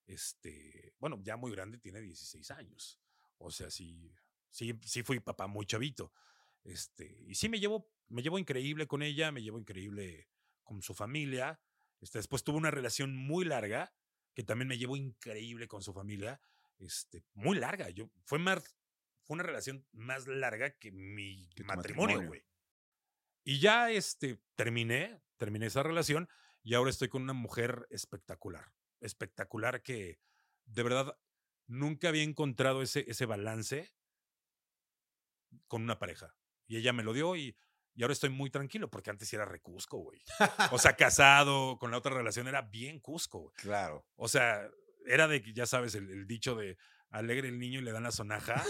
Este, 0.06 0.94
bueno, 0.98 1.20
ya 1.22 1.36
muy 1.36 1.52
grande, 1.52 1.78
tiene 1.78 2.00
16 2.00 2.50
años. 2.52 3.00
O 3.38 3.50
sea, 3.50 3.70
sí, 3.70 4.14
sí, 4.50 4.78
sí 4.84 5.02
fui 5.02 5.20
papá 5.20 5.46
muy 5.46 5.66
chavito. 5.66 6.12
Este, 6.66 7.22
y 7.26 7.36
sí 7.36 7.48
me 7.48 7.60
llevo, 7.60 7.88
me 8.08 8.22
llevo 8.22 8.38
increíble 8.38 8.88
con 8.88 9.02
ella, 9.02 9.30
me 9.30 9.42
llevo 9.42 9.58
increíble 9.58 10.28
con 10.64 10.82
su 10.82 10.94
familia. 10.94 11.60
Este, 12.00 12.18
después 12.18 12.42
tuve 12.42 12.56
una 12.56 12.72
relación 12.72 13.14
muy 13.14 13.44
larga, 13.44 13.94
que 14.34 14.42
también 14.42 14.68
me 14.68 14.76
llevo 14.76 14.96
increíble 14.96 15.68
con 15.68 15.82
su 15.82 15.92
familia. 15.92 16.40
Este, 16.78 17.24
muy 17.34 17.56
larga. 17.56 17.88
Yo, 17.90 18.10
fue 18.24 18.40
más, 18.40 18.76
fue 19.22 19.34
una 19.34 19.44
relación 19.44 19.86
más 19.92 20.26
larga 20.26 20.76
que 20.76 20.90
mi 20.90 21.48
Que 21.54 21.62
matrimonio, 21.62 22.16
matrimonio. 22.16 22.28
güey. 22.28 22.44
Y 23.44 23.60
ya 23.60 23.92
este, 23.92 24.42
terminé, 24.56 25.22
terminé 25.36 25.66
esa 25.66 25.84
relación 25.84 26.28
y 26.64 26.74
ahora 26.74 26.90
estoy 26.90 27.08
con 27.08 27.22
una 27.22 27.32
mujer 27.32 27.86
espectacular. 27.90 28.72
Espectacular 29.00 29.84
que 29.84 30.18
de 30.64 30.82
verdad 30.82 31.16
nunca 31.68 32.08
había 32.08 32.24
encontrado 32.24 32.82
ese, 32.82 33.04
ese 33.08 33.24
balance 33.24 33.94
con 35.68 35.82
una 35.82 36.00
pareja. 36.00 36.34
Y 36.66 36.76
ella 36.76 36.92
me 36.92 37.02
lo 37.02 37.12
dio 37.12 37.36
y, 37.36 37.56
y 37.94 38.02
ahora 38.02 38.12
estoy 38.12 38.30
muy 38.30 38.50
tranquilo 38.50 38.90
porque 38.90 39.10
antes 39.10 39.32
era 39.32 39.44
recusco, 39.44 39.98
güey. 39.98 40.20
O 40.70 40.78
sea, 40.78 40.96
casado 40.96 41.78
con 41.78 41.90
la 41.90 41.98
otra 41.98 42.14
relación 42.14 42.48
era 42.48 42.62
bien 42.62 43.00
cusco, 43.00 43.40
güey. 43.40 43.54
Claro. 43.56 44.06
O 44.16 44.28
sea, 44.28 44.68
era 45.06 45.28
de 45.28 45.42
que, 45.42 45.52
ya 45.52 45.66
sabes, 45.66 45.94
el, 45.94 46.10
el 46.10 46.26
dicho 46.26 46.54
de 46.56 46.76
alegre 47.10 47.48
el 47.48 47.58
niño 47.58 47.78
y 47.78 47.82
le 47.82 47.92
dan 47.92 48.02
la 48.02 48.10
sonaja. 48.12 48.62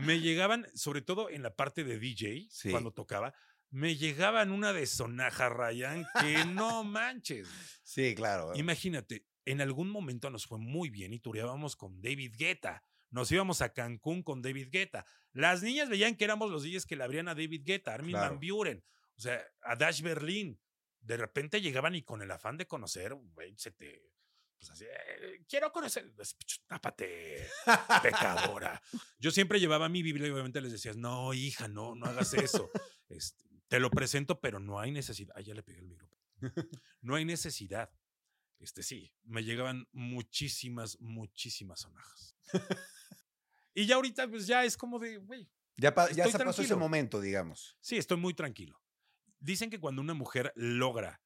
me 0.00 0.20
llegaban, 0.20 0.66
sobre 0.74 1.02
todo 1.02 1.28
en 1.28 1.42
la 1.42 1.54
parte 1.54 1.84
de 1.84 1.98
DJ, 1.98 2.46
Sí. 2.50 2.70
cuando 2.70 2.92
tocaba, 2.92 3.34
me 3.70 3.96
llegaban 3.96 4.50
una 4.52 4.72
de 4.72 4.86
sonaja, 4.86 5.48
Ryan, 5.50 6.06
que 6.20 6.44
no 6.46 6.84
manches. 6.84 7.48
Sí, 7.82 8.14
claro. 8.14 8.52
Imagínate, 8.54 9.26
en 9.44 9.60
algún 9.60 9.90
momento 9.90 10.30
nos 10.30 10.46
fue 10.46 10.58
muy 10.58 10.88
bien 10.88 11.12
y 11.12 11.18
tureábamos 11.20 11.76
con 11.76 12.00
David 12.00 12.34
Guetta. 12.38 12.82
Nos 13.10 13.30
íbamos 13.32 13.62
a 13.62 13.72
Cancún 13.72 14.22
con 14.22 14.42
David 14.42 14.68
Guetta. 14.70 15.04
Las 15.32 15.62
niñas 15.62 15.88
veían 15.88 16.14
que 16.16 16.24
éramos 16.24 16.50
los 16.50 16.62
DJs 16.62 16.84
que 16.86 16.96
le 16.96 17.04
abrían 17.04 17.28
a 17.28 17.34
David 17.34 17.62
Guetta, 17.64 17.94
Armin 17.94 18.12
Claro. 18.12 18.30
Van 18.36 18.40
Buren, 18.40 18.84
o 19.16 19.20
sea, 19.20 19.42
a 19.62 19.76
Dash 19.76 20.02
Berlin. 20.02 20.60
De 21.00 21.16
repente 21.16 21.60
llegaban 21.60 21.94
y 21.94 22.02
con 22.02 22.20
el 22.22 22.30
afán 22.30 22.56
de 22.56 22.66
conocer, 22.66 23.14
se 23.56 23.70
te. 23.70 24.10
Pues 24.58 24.70
así, 24.72 24.84
"Eh, 24.84 25.44
quiero 25.48 25.70
conocer. 25.72 26.12
Tápate, 26.66 27.46
pecadora. 28.02 28.82
Yo 29.18 29.30
siempre 29.30 29.60
llevaba 29.60 29.88
mi 29.88 30.02
Biblia 30.02 30.26
y 30.26 30.30
obviamente 30.30 30.60
les 30.60 30.72
decías, 30.72 30.96
no, 30.96 31.32
hija, 31.32 31.68
no, 31.68 31.94
no 31.94 32.06
hagas 32.06 32.34
eso. 32.34 32.70
Este, 33.08 33.44
te 33.68 33.78
lo 33.80 33.88
presento, 33.90 34.40
pero 34.40 34.58
no 34.60 34.80
hay 34.80 34.90
necesidad. 34.90 35.32
Ah, 35.36 35.40
ya 35.40 35.54
le 35.54 35.62
pegué 35.62 35.78
el 35.78 35.86
micrófono. 35.86 36.20
No 37.00 37.14
hay 37.14 37.24
necesidad. 37.24 37.90
este 38.58 38.82
sí, 38.82 39.14
me 39.22 39.44
llegaban 39.44 39.88
muchísimas, 39.92 40.98
muchísimas 41.00 41.80
sonajas. 41.80 42.36
Y 43.82 43.86
ya 43.86 43.96
ahorita, 43.96 44.28
pues 44.28 44.46
ya 44.46 44.64
es 44.64 44.76
como 44.76 44.98
de, 44.98 45.18
güey, 45.18 45.48
Ya, 45.76 45.94
ya 46.14 46.26
se 46.28 46.38
pasó 46.38 46.62
ese 46.62 46.76
momento, 46.76 47.20
digamos. 47.20 47.76
sí, 47.80 47.96
estoy 47.96 48.16
muy 48.16 48.34
tranquilo. 48.34 48.80
Dicen 49.40 49.70
que 49.70 49.78
cuando 49.80 50.02
una 50.02 50.14
mujer 50.14 50.52
logra 50.56 51.22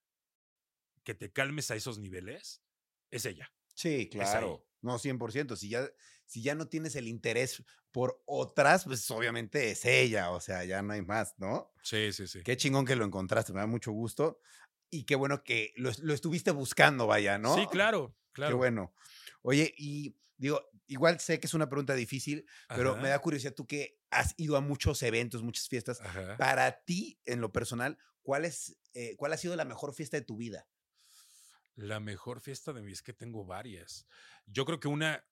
que 1.05 1.15
te 1.15 1.33
calmes 1.33 1.71
a 1.71 1.77
esos 1.77 1.99
niveles, 1.99 2.63
es 3.11 3.25
ella. 3.27 3.53
Sí, 3.75 4.09
claro. 4.11 4.67
No, 4.83 4.99
100%. 4.99 5.57
Si 5.57 5.69
ya, 5.69 5.89
si 6.27 6.43
ya 6.43 6.55
no 6.55 6.69
tienes 6.69 6.95
el 6.97 7.09
interés 7.09 7.63
por 7.91 8.23
otras, 8.27 8.85
pues 8.85 9.11
obviamente 9.11 9.71
es 9.71 9.85
ella. 9.85 10.31
O 10.31 10.41
sea, 10.41 10.65
ya 10.65 10.83
no 10.83 10.93
hay 10.93 11.03
más, 11.03 11.35
¿no? 11.39 11.73
Sí, 11.83 12.13
sí, 12.13 12.27
sí. 12.27 12.43
Qué 12.43 12.57
chingón 12.57 12.85
que 12.85 12.97
lo 12.97 13.05
encontraste. 13.05 13.53
Me 13.53 13.61
da 13.61 13.67
mucho 13.67 13.93
gusto. 13.93 14.41
Y 14.91 15.05
qué 15.05 15.15
bueno 15.15 15.43
que 15.43 15.73
lo, 15.77 15.91
lo 16.03 16.13
estuviste 16.13 16.51
buscando, 16.51 17.07
vaya, 17.07 17.39
¿no? 17.39 17.55
Sí, 17.57 17.67
claro, 17.71 18.15
Qué 18.27 18.33
claro. 18.35 18.57
bueno. 18.59 18.95
Oye, 19.43 19.73
y 19.79 20.17
digo, 20.37 20.69
igual 20.87 21.21
sé 21.21 21.41
que 21.41 21.47
es 21.47 21.55
una 21.55 21.69
pregunta 21.69 21.95
difícil, 21.95 22.47
pero 22.69 22.97
me 22.97 23.09
da 23.09 23.19
curiosidad 23.19 23.55
tú 23.55 23.67
que 23.67 23.99
has 24.11 24.35
ido 24.37 24.57
a 24.57 24.61
muchos 24.61 25.03
eventos, 25.03 25.43
muchas 25.43 25.69
fiestas. 25.69 26.01
ajá. 26.01 26.37
Para 26.37 26.83
ti, 26.85 27.21
en 27.25 27.41
lo 27.41 27.53
personal, 27.53 27.99
¿cuál, 28.23 28.45
es, 28.45 28.79
eh, 28.95 29.17
¿cuál 29.17 29.33
ha 29.33 29.37
sido 29.37 29.57
la 29.57 29.65
mejor 29.65 29.95
fiesta 29.95 30.17
de 30.17 30.25
tu 30.25 30.37
vida? 30.37 30.69
La 31.75 32.01
mejor 32.01 32.41
fiesta 32.41 32.73
de 32.73 32.83
mí 32.83 32.93
es 32.93 33.03
que 33.03 33.15
tengo 33.15 33.45
varias. 33.45 34.07
Yo 34.47 34.65
creo 34.65 34.79
que 34.79 34.89
una, 34.89 35.25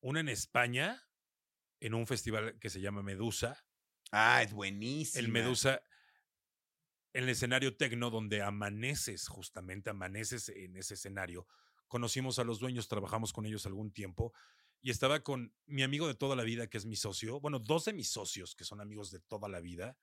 una 0.00 0.20
en 0.20 0.28
España, 0.28 1.00
en 1.80 1.94
un 1.94 2.06
festival 2.06 2.58
que 2.58 2.70
se 2.70 2.80
llama 2.80 3.02
Medusa. 3.02 3.64
Ah, 4.10 4.42
es 4.42 4.52
buenísimo. 4.52 5.20
El 5.20 5.30
Medusa, 5.30 5.82
en 7.12 7.24
el 7.24 7.30
escenario 7.30 7.76
tecno, 7.76 8.10
donde 8.10 8.42
amaneces, 8.42 9.28
justamente 9.28 9.90
amaneces 9.90 10.48
en 10.48 10.76
ese 10.76 10.94
escenario. 10.94 11.46
Conocimos 11.86 12.40
a 12.40 12.44
los 12.44 12.58
dueños, 12.58 12.88
trabajamos 12.88 13.32
con 13.32 13.46
ellos 13.46 13.66
algún 13.66 13.92
tiempo 13.92 14.32
y 14.84 14.90
estaba 14.90 15.22
con 15.22 15.56
mi 15.64 15.82
amigo 15.82 16.06
de 16.06 16.14
toda 16.14 16.36
la 16.36 16.42
vida, 16.42 16.66
que 16.68 16.76
es 16.76 16.84
mi 16.84 16.94
socio. 16.94 17.40
Bueno, 17.40 17.58
dos 17.58 17.86
de 17.86 17.94
mis 17.94 18.10
socios, 18.10 18.54
que 18.54 18.64
son 18.64 18.82
amigos 18.82 19.10
de 19.10 19.18
toda 19.18 19.48
la 19.48 19.60
vida. 19.60 19.96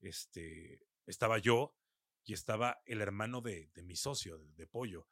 Este, 0.00 0.86
estaba 1.04 1.38
yo 1.38 1.74
y 2.22 2.32
estaba 2.32 2.80
el 2.86 3.00
hermano 3.00 3.40
de, 3.40 3.72
de 3.74 3.82
mi 3.82 3.96
socio, 3.96 4.38
de, 4.38 4.52
de 4.52 4.68
Pollo, 4.68 5.08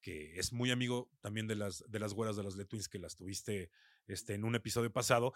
que 0.00 0.36
es 0.36 0.52
muy 0.52 0.72
amigo 0.72 1.12
también 1.20 1.46
de 1.46 1.54
las, 1.54 1.84
de 1.88 2.00
las 2.00 2.12
güeras 2.12 2.34
de 2.34 2.42
las 2.42 2.56
Le 2.56 2.64
Twins, 2.64 2.88
que 2.88 2.98
las 2.98 3.14
tuviste 3.14 3.70
este, 4.08 4.34
en 4.34 4.44
un 4.44 4.56
episodio 4.56 4.92
pasado. 4.92 5.32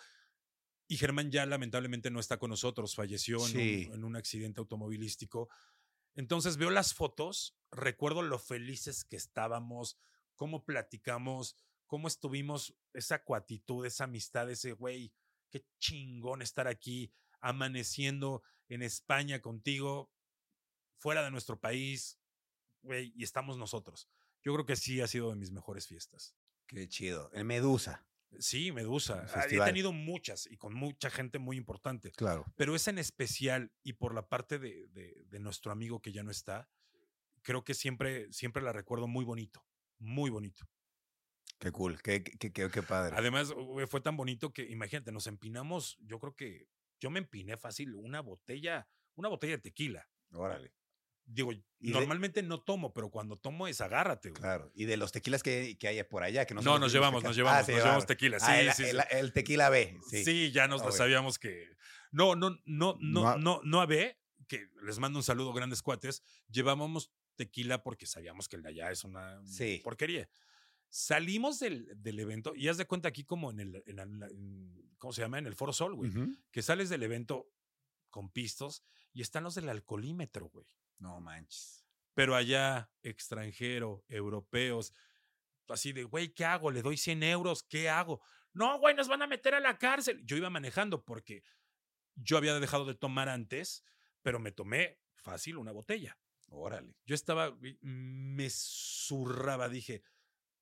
Y 0.88 0.96
Germán 0.96 1.30
ya 1.30 1.46
lamentablemente 1.46 2.10
no 2.10 2.18
está 2.18 2.38
con 2.38 2.50
nosotros, 2.50 2.96
falleció 2.96 3.46
en, 3.46 3.56
un, 3.56 3.94
en 3.94 4.04
un 4.04 4.16
accidente 4.16 4.58
automovilístico. 4.58 5.48
Entonces 6.16 6.56
veo 6.56 6.70
las 6.70 6.94
fotos, 6.94 7.56
recuerdo 7.70 8.22
lo 8.22 8.40
felices 8.40 9.04
que 9.04 9.14
estábamos, 9.14 9.98
cómo 10.34 10.64
platicamos, 10.64 11.56
cómo 11.86 12.08
estuvimos, 12.08 12.74
esa 12.92 13.22
cuatitud, 13.22 13.84
esa 13.86 14.04
amistad, 14.04 14.50
ese 14.50 14.72
güey, 14.72 15.12
qué 15.50 15.64
chingón 15.78 16.42
estar 16.42 16.66
aquí, 16.68 17.12
amaneciendo 17.40 18.42
en 18.68 18.82
España 18.82 19.40
contigo, 19.40 20.10
fuera 20.98 21.22
de 21.22 21.30
nuestro 21.30 21.60
país, 21.60 22.18
güey, 22.82 23.12
y 23.16 23.22
estamos 23.24 23.56
nosotros. 23.58 24.08
Yo 24.42 24.52
creo 24.54 24.66
que 24.66 24.76
sí 24.76 25.00
ha 25.00 25.06
sido 25.06 25.30
de 25.30 25.36
mis 25.36 25.50
mejores 25.52 25.86
fiestas. 25.86 26.34
Qué 26.66 26.88
chido. 26.88 27.30
El 27.32 27.44
Medusa. 27.44 28.06
Sí, 28.40 28.72
Medusa. 28.72 29.26
Ah, 29.34 29.44
He 29.48 29.60
tenido 29.60 29.92
muchas 29.92 30.46
y 30.50 30.56
con 30.56 30.74
mucha 30.74 31.08
gente 31.10 31.38
muy 31.38 31.56
importante. 31.56 32.10
Claro. 32.12 32.44
Pero 32.56 32.74
esa 32.74 32.90
en 32.90 32.98
especial 32.98 33.70
y 33.84 33.92
por 33.92 34.12
la 34.14 34.28
parte 34.28 34.58
de, 34.58 34.88
de- 34.88 35.24
de 35.28 35.38
nuestro 35.38 35.70
amigo 35.70 36.00
que 36.02 36.10
ya 36.12 36.22
no 36.24 36.30
está, 36.32 36.68
creo 37.42 37.62
que 37.64 37.74
siempre, 37.74 38.32
siempre 38.32 38.62
la 38.62 38.72
recuerdo 38.72 39.06
muy 39.06 39.24
bonito, 39.24 39.64
muy 39.98 40.30
bonito. 40.30 40.66
Qué 41.58 41.70
cool. 41.72 42.00
Qué, 42.02 42.22
qué, 42.22 42.52
qué, 42.52 42.70
qué 42.70 42.82
padre. 42.82 43.14
Además, 43.16 43.52
güey, 43.52 43.86
fue 43.86 44.00
tan 44.00 44.16
bonito 44.16 44.52
que, 44.52 44.62
imagínate, 44.64 45.12
nos 45.12 45.26
empinamos, 45.26 45.96
yo 46.00 46.18
creo 46.18 46.34
que 46.34 46.68
yo 47.00 47.10
me 47.10 47.18
empiné 47.20 47.56
fácil 47.56 47.94
una 47.94 48.20
botella, 48.20 48.88
una 49.14 49.28
botella 49.28 49.54
de 49.56 49.62
tequila. 49.62 50.08
Órale. 50.32 50.72
Digo, 51.26 51.52
de- 51.52 51.62
normalmente 51.80 52.42
no 52.42 52.60
tomo, 52.62 52.92
pero 52.92 53.10
cuando 53.10 53.38
tomo 53.38 53.66
es 53.66 53.80
agárrate. 53.80 54.28
güey. 54.30 54.40
Claro. 54.42 54.70
Y 54.74 54.84
de 54.84 54.98
los 54.98 55.10
tequilas 55.10 55.42
que, 55.42 55.78
que 55.78 55.88
hay 55.88 56.02
por 56.04 56.22
allá, 56.22 56.44
que 56.44 56.52
no, 56.52 56.60
No, 56.60 56.72
los 56.72 56.80
nos 56.80 56.92
llevamos, 56.92 57.24
nos 57.24 57.34
llevamos, 57.34 57.66
Ah, 57.66 57.72
nos 57.72 57.82
llevamos 57.82 58.06
tequila. 58.06 58.38
Sí, 58.40 58.46
Ah, 58.48 58.60
el, 58.60 58.72
sí, 58.72 58.84
sí. 58.84 58.96
el- 59.10 59.32
tequila 59.32 59.70
B. 59.70 59.96
Sí. 60.10 60.22
Sí, 60.24 60.52
ya 60.52 60.68
nos 60.68 60.82
Ok. 60.82 60.90
sabíamos 60.92 61.38
que. 61.38 61.70
No, 62.12 62.36
no, 62.36 62.50
no, 62.66 62.96
No 63.00 63.38
no, 63.38 63.60
no 63.64 63.80
a 63.80 63.86
B, 63.86 64.18
que 64.48 64.68
les 64.82 64.98
mando 64.98 65.18
un 65.18 65.22
saludo, 65.22 65.54
grandes 65.54 65.80
cuates. 65.80 66.22
Llevábamos 66.50 67.10
tequila 67.36 67.82
porque 67.82 68.04
sabíamos 68.06 68.46
que 68.46 68.56
el 68.56 68.62
de 68.62 68.68
allá 68.68 68.90
es 68.90 69.02
una 69.04 69.40
Sí. 69.46 69.80
porquería. 69.82 70.28
Salimos 70.96 71.58
del, 71.58 71.88
del 72.00 72.20
evento 72.20 72.54
y 72.54 72.68
haz 72.68 72.76
de 72.76 72.86
cuenta 72.86 73.08
aquí 73.08 73.24
como 73.24 73.50
en 73.50 73.58
el, 73.58 73.82
en 73.86 73.98
en- 73.98 74.92
¿cómo 74.98 75.12
se 75.12 75.22
llama? 75.22 75.40
En 75.40 75.46
el 75.48 75.56
Foro 75.56 75.72
Sol, 75.72 75.96
güey. 75.96 76.08
Ujú. 76.10 76.32
Que 76.52 76.62
sales 76.62 76.88
del 76.88 77.02
evento 77.02 77.50
con 78.10 78.30
pistos 78.30 78.84
y 79.12 79.20
están 79.20 79.42
los 79.42 79.56
del 79.56 79.68
alcoholímetro, 79.68 80.46
güey. 80.50 80.66
No 80.98 81.20
manches. 81.20 81.84
Pero 82.14 82.36
allá, 82.36 82.92
extranjero, 83.02 84.04
europeos, 84.08 84.94
así 85.66 85.92
de, 85.92 86.04
güey, 86.04 86.32
¿qué 86.32 86.44
hago? 86.44 86.70
Le 86.70 86.80
doy 86.80 86.96
100 86.96 87.24
euros, 87.24 87.64
¿qué 87.64 87.88
hago? 87.88 88.22
No, 88.52 88.78
güey, 88.78 88.94
nos 88.94 89.08
van 89.08 89.22
a 89.22 89.26
meter 89.26 89.54
a 89.56 89.60
la 89.60 89.78
cárcel. 89.78 90.22
Yo 90.24 90.36
iba 90.36 90.48
manejando 90.48 91.04
porque 91.04 91.42
yo 92.14 92.36
había 92.36 92.54
dejado 92.60 92.84
de 92.84 92.94
tomar 92.94 93.28
antes, 93.28 93.82
pero 94.22 94.38
me 94.38 94.52
tomé 94.52 95.00
fácil 95.16 95.56
una 95.56 95.72
botella. 95.72 96.16
Órale. 96.50 96.94
Yo 97.04 97.16
estaba, 97.16 97.58
me 97.80 98.48
zurraba, 98.48 99.68
dije, 99.68 100.02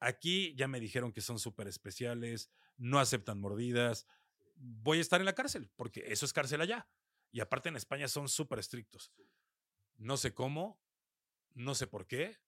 aquí 0.03 0.55
ya 0.57 0.69
me 0.69 0.81
dijeron 0.81 1.13
que 1.13 1.21
son 1.21 1.39
súper 1.39 1.69
especiales, 1.69 2.51
no 2.77 2.99
aceptan 2.99 3.41
mordidas, 3.41 4.07
voy 4.57 4.99
a 4.99 5.01
estar 5.01 5.21
en 5.21 5.27
la 5.27 5.35
cárcel, 5.35 5.71
porque 5.77 6.05
eso 6.09 6.27
es 6.27 6.33
cárcel 6.33 6.61
allá. 6.61 6.89
Y 7.31 7.41
aparte 7.41 7.69
en 7.69 7.77
España 7.77 8.09
son 8.09 8.29
súper 8.29 8.59
estrictos. 8.59 9.13
No 9.97 10.17
sé 10.17 10.35
cómo, 10.35 10.81
no 11.55 11.75
sé 11.75 11.87
por 11.87 12.07
qué, 12.07 12.39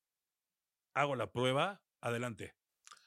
hago 0.92 1.16
la 1.16 1.32
prueba, 1.32 1.82
adelante. 2.00 2.54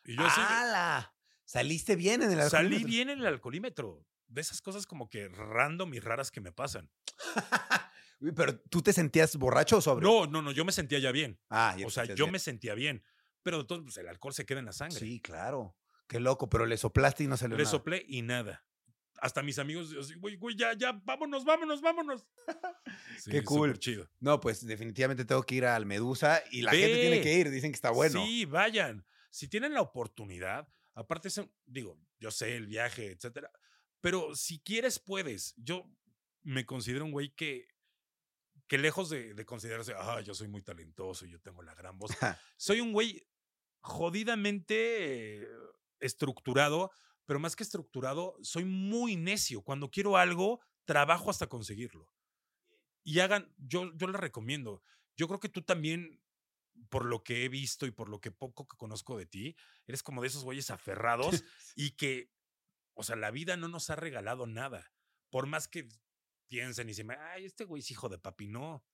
Y 0.03 0.15
yo 0.15 0.23
¡Hala! 0.25 1.13
Saliste 1.45 1.95
bien 1.95 2.21
en 2.23 2.31
el 2.31 2.37
salí 2.49 2.75
alcoholímetro. 2.75 2.87
bien 2.87 3.09
en 3.09 3.19
el 3.19 3.25
alcoholímetro. 3.27 4.05
De 4.27 4.41
esas 4.41 4.61
cosas 4.61 4.85
como 4.85 5.09
que 5.09 5.29
random 5.29 5.93
y 5.93 5.99
raras 5.99 6.31
que 6.31 6.41
me 6.41 6.51
pasan. 6.51 6.89
Pero 8.35 8.59
tú 8.61 8.81
te 8.81 8.91
sentías 8.91 9.35
borracho 9.37 9.77
o 9.77 9.81
sobrio? 9.81 10.09
No, 10.09 10.27
no, 10.27 10.41
no, 10.41 10.51
yo 10.51 10.65
me 10.65 10.71
sentía 10.71 10.99
ya 10.99 11.11
bien. 11.11 11.39
Ah, 11.49 11.75
ya 11.77 11.85
O 11.85 11.89
sea, 11.89 12.03
yo 12.05 12.15
bien. 12.25 12.31
me 12.31 12.39
sentía 12.39 12.73
bien. 12.73 13.03
Pero 13.47 13.61
entonces 13.61 13.85
pues, 13.85 13.97
el 13.99 14.09
alcohol 14.09 14.33
se 14.33 14.45
queda 14.45 14.59
en 14.59 14.65
la 14.65 14.73
sangre. 14.73 14.99
Sí, 14.99 15.21
claro. 15.21 15.73
Qué 16.05 16.19
loco, 16.19 16.49
pero 16.49 16.65
le 16.65 16.75
soplaste 16.75 17.23
y 17.23 17.27
no 17.27 17.37
salió 17.37 17.55
Le 17.55 17.63
nada. 17.63 17.71
soplé 17.71 18.03
y 18.05 18.21
nada. 18.21 18.65
Hasta 19.21 19.41
mis 19.41 19.57
amigos, 19.57 19.95
así, 19.97 20.15
güey, 20.15 20.35
güey, 20.35 20.57
ya, 20.57 20.73
ya, 20.73 20.91
vámonos, 21.05 21.45
vámonos, 21.45 21.81
vámonos. 21.81 22.27
Sí, 23.19 23.31
Qué 23.31 23.43
cool. 23.45 23.79
chido. 23.79 24.09
No, 24.19 24.41
pues 24.41 24.65
definitivamente 24.65 25.23
tengo 25.23 25.43
que 25.43 25.55
ir 25.55 25.65
al 25.65 25.85
Medusa 25.85 26.43
y 26.51 26.61
la 26.61 26.71
gente 26.71 26.99
tiene 26.99 27.21
que 27.21 27.35
ir. 27.35 27.49
Dicen 27.49 27.71
que 27.71 27.75
está 27.75 27.89
bueno. 27.89 28.21
Sí, 28.21 28.43
vayan. 28.43 29.05
Si 29.29 29.47
tienen 29.47 29.73
la 29.73 29.79
oportunidad, 29.81 30.67
aparte, 30.93 31.29
digo, 31.65 31.97
yo 32.19 32.31
sé 32.31 32.57
el 32.57 32.67
viaje, 32.67 33.11
etcétera, 33.11 33.49
pero 34.01 34.35
si 34.35 34.59
quieres, 34.59 34.99
puedes. 34.99 35.53
Yo 35.55 35.89
me 36.43 36.65
considero 36.65 37.05
un 37.05 37.11
güey 37.11 37.33
que, 37.33 37.69
que 38.67 38.77
lejos 38.77 39.09
de, 39.09 39.33
de 39.33 39.45
considerarse, 39.45 39.93
ah, 39.97 40.21
yo 40.21 40.33
soy 40.33 40.47
muy 40.47 40.61
talentoso, 40.61 41.25
yo 41.25 41.39
tengo 41.39 41.63
la 41.63 41.73
gran 41.73 41.97
voz, 41.97 42.11
soy 42.57 42.81
un 42.81 42.93
güey 42.93 43.26
jodidamente 43.88 45.41
eh, 45.43 45.47
estructurado, 45.99 46.91
pero 47.25 47.39
más 47.39 47.55
que 47.55 47.63
estructurado, 47.63 48.35
soy 48.41 48.65
muy 48.65 49.15
necio. 49.15 49.61
Cuando 49.61 49.89
quiero 49.89 50.17
algo, 50.17 50.59
trabajo 50.85 51.29
hasta 51.29 51.47
conseguirlo. 51.47 52.11
Y 53.03 53.19
hagan, 53.19 53.53
yo, 53.57 53.91
yo 53.95 54.07
les 54.07 54.19
recomiendo. 54.19 54.81
Yo 55.15 55.27
creo 55.27 55.39
que 55.39 55.49
tú 55.49 55.61
también, 55.61 56.21
por 56.89 57.05
lo 57.05 57.23
que 57.23 57.43
he 57.45 57.49
visto 57.49 57.85
y 57.85 57.91
por 57.91 58.09
lo 58.09 58.19
que 58.19 58.31
poco 58.31 58.67
que 58.67 58.77
conozco 58.77 59.17
de 59.17 59.25
ti, 59.25 59.55
eres 59.88 60.03
como 60.03 60.21
de 60.21 60.27
esos 60.27 60.43
güeyes 60.43 60.69
aferrados 60.69 61.43
y 61.75 61.91
que, 61.91 62.29
o 62.93 63.03
sea, 63.03 63.15
la 63.15 63.31
vida 63.31 63.57
no 63.57 63.67
nos 63.67 63.89
ha 63.89 63.95
regalado 63.95 64.45
nada. 64.45 64.91
Por 65.29 65.47
más 65.47 65.67
que 65.67 65.88
piensen 66.47 66.89
y 66.89 66.93
se 66.93 67.03
me, 67.03 67.15
ay, 67.15 67.45
este 67.45 67.63
güey 67.65 67.81
es 67.81 67.91
hijo 67.91 68.09
de 68.09 68.17
papi, 68.19 68.47
no. 68.47 68.85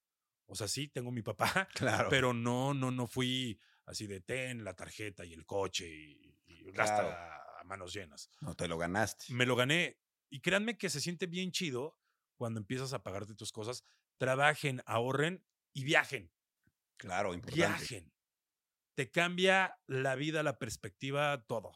O 0.45 0.55
sea, 0.55 0.67
sí, 0.67 0.87
tengo 0.87 1.11
mi 1.11 1.21
papá, 1.21 1.67
Claro. 1.73 2.09
pero 2.09 2.33
no, 2.33 2.73
no, 2.73 2.91
no 2.91 3.07
fui 3.07 3.59
así 3.85 4.07
de 4.07 4.21
ten 4.21 4.63
la 4.63 4.75
tarjeta 4.75 5.25
y 5.25 5.33
el 5.33 5.45
coche 5.45 5.87
y, 5.87 6.39
y 6.45 6.63
gasta 6.71 7.01
Claro. 7.01 7.09
a, 7.11 7.63
manos 7.65 7.93
llenas. 7.93 8.29
No 8.41 8.55
te 8.55 8.67
lo 8.67 8.77
ganaste. 8.77 9.25
Me 9.33 9.45
lo 9.45 9.55
gané. 9.55 9.97
Y 10.29 10.41
créanme 10.41 10.77
que 10.77 10.89
se 10.89 10.99
siente 10.99 11.27
bien 11.27 11.51
chido 11.51 11.97
cuando 12.35 12.59
empiezas 12.59 12.91
a 12.93 13.03
pagarte 13.03 13.35
tus 13.35 13.51
cosas. 13.53 13.83
Trabajen, 14.17 14.81
ahorren 14.85 15.45
y 15.73 15.83
viajen. 15.85 16.31
Claro, 16.97 17.33
importante. 17.33 17.57
Viajen. 17.77 18.13
Te 18.95 19.09
cambia 19.11 19.79
la 19.87 20.15
vida, 20.15 20.43
la 20.43 20.59
perspectiva, 20.59 21.45
todo. 21.47 21.71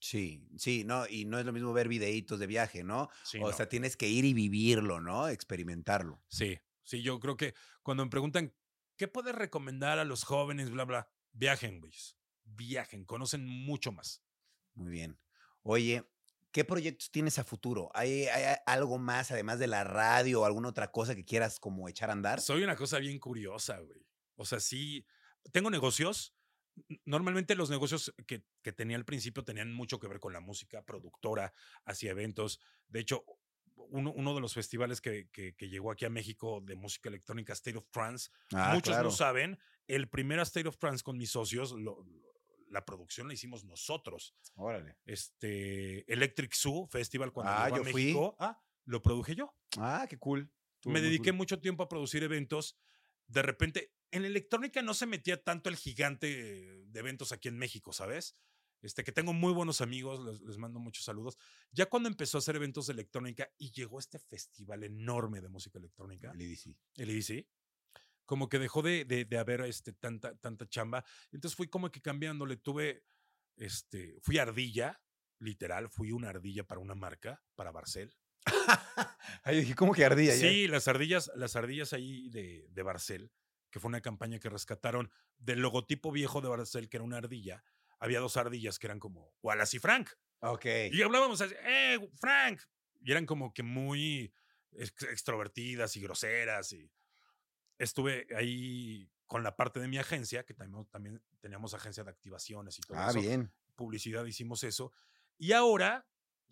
Sí, 0.00 0.46
sí, 0.56 0.84
no, 0.84 1.06
y 1.08 1.24
no 1.24 1.38
es 1.38 1.46
lo 1.46 1.52
mismo 1.52 1.72
ver 1.72 1.88
videitos 1.88 2.38
de 2.38 2.46
viaje, 2.46 2.82
¿no? 2.84 3.08
Sí, 3.24 3.38
o 3.38 3.48
no. 3.48 3.52
sea, 3.52 3.68
tienes 3.68 3.96
que 3.96 4.08
ir 4.08 4.24
y 4.24 4.34
vivirlo, 4.34 5.00
¿no? 5.00 5.28
Experimentarlo. 5.28 6.22
sí, 6.28 6.58
sí, 6.82 7.02
yo 7.02 7.20
creo 7.20 7.36
que 7.36 7.54
cuando 7.82 8.04
me 8.04 8.10
preguntan, 8.10 8.52
¿qué 8.96 9.06
puedes 9.08 9.34
recomendar 9.34 9.98
a 10.00 10.04
los 10.04 10.24
jóvenes, 10.24 10.70
bla, 10.70 10.84
bla? 10.84 11.08
Viajen, 11.32 11.80
güey. 11.80 11.92
viajen, 12.44 13.04
conocen 13.04 13.46
mucho 13.46 13.92
más. 13.92 14.22
Muy 14.74 14.90
bien. 14.90 15.18
Oye, 15.62 16.04
¿qué 16.50 16.64
proyectos 16.64 17.10
tienes 17.10 17.38
a 17.38 17.44
futuro? 17.44 17.90
¿Hay, 17.94 18.26
hay 18.26 18.56
algo 18.66 18.98
más 18.98 19.30
además 19.30 19.58
de 19.58 19.66
la 19.66 19.84
radio 19.84 20.42
o 20.42 20.44
alguna 20.44 20.68
otra 20.68 20.90
cosa 20.90 21.14
que 21.14 21.24
quieras 21.24 21.58
como 21.58 21.88
echar 21.88 22.10
a 22.10 22.12
andar? 22.12 22.40
Soy 22.40 22.62
una 22.62 22.76
cosa 22.76 22.98
bien 22.98 23.18
curiosa, 23.18 23.78
güey. 23.78 24.06
O 24.36 24.44
sea, 24.44 24.60
sí, 24.60 25.06
tengo 25.52 25.70
negocios. 25.70 26.34
Normalmente 27.04 27.54
los 27.54 27.70
negocios 27.70 28.14
que, 28.26 28.44
que 28.62 28.72
tenía 28.72 28.96
al 28.96 29.04
principio 29.04 29.44
tenían 29.44 29.72
mucho 29.72 29.98
que 29.98 30.08
ver 30.08 30.20
con 30.20 30.32
la 30.32 30.40
música, 30.40 30.84
productora, 30.84 31.52
hacía 31.84 32.12
eventos. 32.12 32.60
De 32.88 33.00
hecho, 33.00 33.24
uno, 33.90 34.12
uno 34.12 34.34
de 34.34 34.40
los 34.40 34.54
festivales 34.54 35.00
que, 35.00 35.28
que- 35.30 35.54
que 35.54 35.68
llegó 35.68 35.90
aquí 35.90 36.04
a 36.04 36.10
México 36.10 36.60
de 36.62 36.76
música 36.76 37.08
electrónica, 37.08 37.52
State 37.52 37.76
of 37.78 37.88
Trance, 37.90 38.30
Ah, 38.54 38.72
muchos 38.74 38.92
claro. 38.94 39.04
no 39.04 39.10
saben, 39.10 39.58
el 39.86 40.08
primer 40.08 40.38
State 40.40 40.68
of 40.68 40.78
Trance 40.78 41.02
con 41.02 41.16
mis 41.18 41.30
socios, 41.30 41.72
lo- 41.72 42.04
la 42.68 42.84
producción 42.84 43.28
la 43.28 43.34
hicimos 43.34 43.64
nosotros. 43.64 44.34
Órale. 44.54 44.96
Este 45.04 46.10
Electric 46.12 46.54
Zoo 46.54 46.86
Festival 46.86 47.32
cuando 47.32 47.52
Ah, 47.52 47.64
llegó 47.68 47.76
a 47.76 47.78
yo 47.84 47.84
fui. 47.92 48.02
México, 48.04 48.36
ah, 48.40 48.60
lo 48.86 49.02
produje 49.02 49.34
yo. 49.34 49.54
Ah, 49.78 50.06
qué 50.08 50.18
cool. 50.18 50.50
Estuvo 50.76 50.92
Me 50.92 51.00
dediqué 51.00 51.30
cool. 51.30 51.36
mucho 51.36 51.60
tiempo 51.60 51.82
a 51.82 51.88
producir 51.88 52.22
eventos. 52.22 52.78
De 53.26 53.42
repente, 53.42 53.92
en 54.10 54.24
electrónica 54.24 54.82
no 54.82 54.94
se 54.94 55.06
metía 55.06 55.42
tanto 55.42 55.68
el 55.70 55.76
gigante 55.76 56.26
de 56.86 56.98
eventos 57.00 57.32
aquí 57.32 57.48
en 57.48 57.58
México, 57.58 57.92
¿sabes? 57.92 58.36
Este, 58.82 59.04
que 59.04 59.12
tengo 59.12 59.32
muy 59.32 59.52
buenos 59.52 59.80
amigos, 59.80 60.24
les, 60.24 60.40
les 60.42 60.58
mando 60.58 60.80
muchos 60.80 61.04
saludos. 61.04 61.38
Ya 61.70 61.86
cuando 61.86 62.08
empezó 62.08 62.36
a 62.36 62.40
hacer 62.40 62.56
eventos 62.56 62.88
de 62.88 62.92
electrónica 62.94 63.48
y 63.56 63.70
llegó 63.70 63.98
este 63.98 64.18
festival 64.18 64.82
enorme 64.82 65.40
de 65.40 65.48
música 65.48 65.78
electrónica, 65.78 66.32
El 66.32 66.42
EDC. 66.42 66.76
el 66.96 67.10
EDC, 67.10 67.46
como 68.26 68.48
que 68.48 68.58
dejó 68.58 68.82
de, 68.82 69.04
de, 69.04 69.24
de 69.24 69.38
haber 69.38 69.60
este, 69.62 69.92
tanta, 69.92 70.36
tanta 70.36 70.68
chamba. 70.68 71.04
Entonces 71.30 71.56
fui 71.56 71.68
como 71.68 71.90
que 71.90 72.00
cambiándole. 72.00 72.56
Tuve, 72.56 73.04
este, 73.56 74.18
fui 74.20 74.38
ardilla, 74.38 75.00
literal, 75.38 75.88
fui 75.88 76.12
una 76.12 76.30
ardilla 76.30 76.64
para 76.64 76.80
una 76.80 76.94
marca, 76.94 77.42
para 77.54 77.70
Barcel. 77.70 78.12
Ay, 79.44 79.60
dije, 79.60 79.74
¿cómo 79.76 79.92
que 79.94 80.04
ardilla? 80.04 80.34
ya? 80.34 80.40
Sí, 80.48 80.66
las 80.66 80.88
ardillas, 80.88 81.30
las 81.36 81.54
ardillas 81.54 81.92
ahí 81.92 82.28
de, 82.30 82.66
de 82.68 82.82
Barcel, 82.82 83.30
que 83.70 83.78
fue 83.78 83.88
una 83.88 84.00
campaña 84.00 84.40
que 84.40 84.48
rescataron 84.48 85.10
del 85.38 85.60
logotipo 85.60 86.10
viejo 86.10 86.40
de 86.40 86.48
Barcel, 86.48 86.88
que 86.88 86.96
era 86.96 87.04
una 87.04 87.18
ardilla. 87.18 87.62
Había 88.02 88.18
dos 88.18 88.36
ardillas 88.36 88.78
que 88.80 88.88
eran 88.88 88.98
como 88.98 89.32
Wallace 89.42 89.76
y 89.76 89.80
Frank. 89.80 90.10
Ok. 90.40 90.64
Y 90.90 91.02
hablábamos 91.02 91.40
así, 91.40 91.54
¡eh, 91.64 91.98
Frank! 92.18 92.60
Y 93.00 93.12
eran 93.12 93.26
como 93.26 93.54
que 93.54 93.62
muy 93.62 94.34
ex- 94.72 95.04
extrovertidas 95.04 95.96
y 95.96 96.00
groseras. 96.00 96.72
Y 96.72 96.90
estuve 97.78 98.26
ahí 98.36 99.08
con 99.26 99.44
la 99.44 99.54
parte 99.56 99.78
de 99.78 99.86
mi 99.86 99.98
agencia, 99.98 100.44
que 100.44 100.52
también, 100.52 100.84
también 100.86 101.22
teníamos 101.40 101.74
agencia 101.74 102.02
de 102.04 102.10
activaciones 102.10 102.78
y 102.78 102.82
todo 102.82 102.98
Ah, 102.98 103.10
eso. 103.10 103.20
bien. 103.20 103.52
Publicidad, 103.76 104.24
hicimos 104.26 104.64
eso. 104.64 104.92
Y 105.38 105.52
ahora 105.52 106.04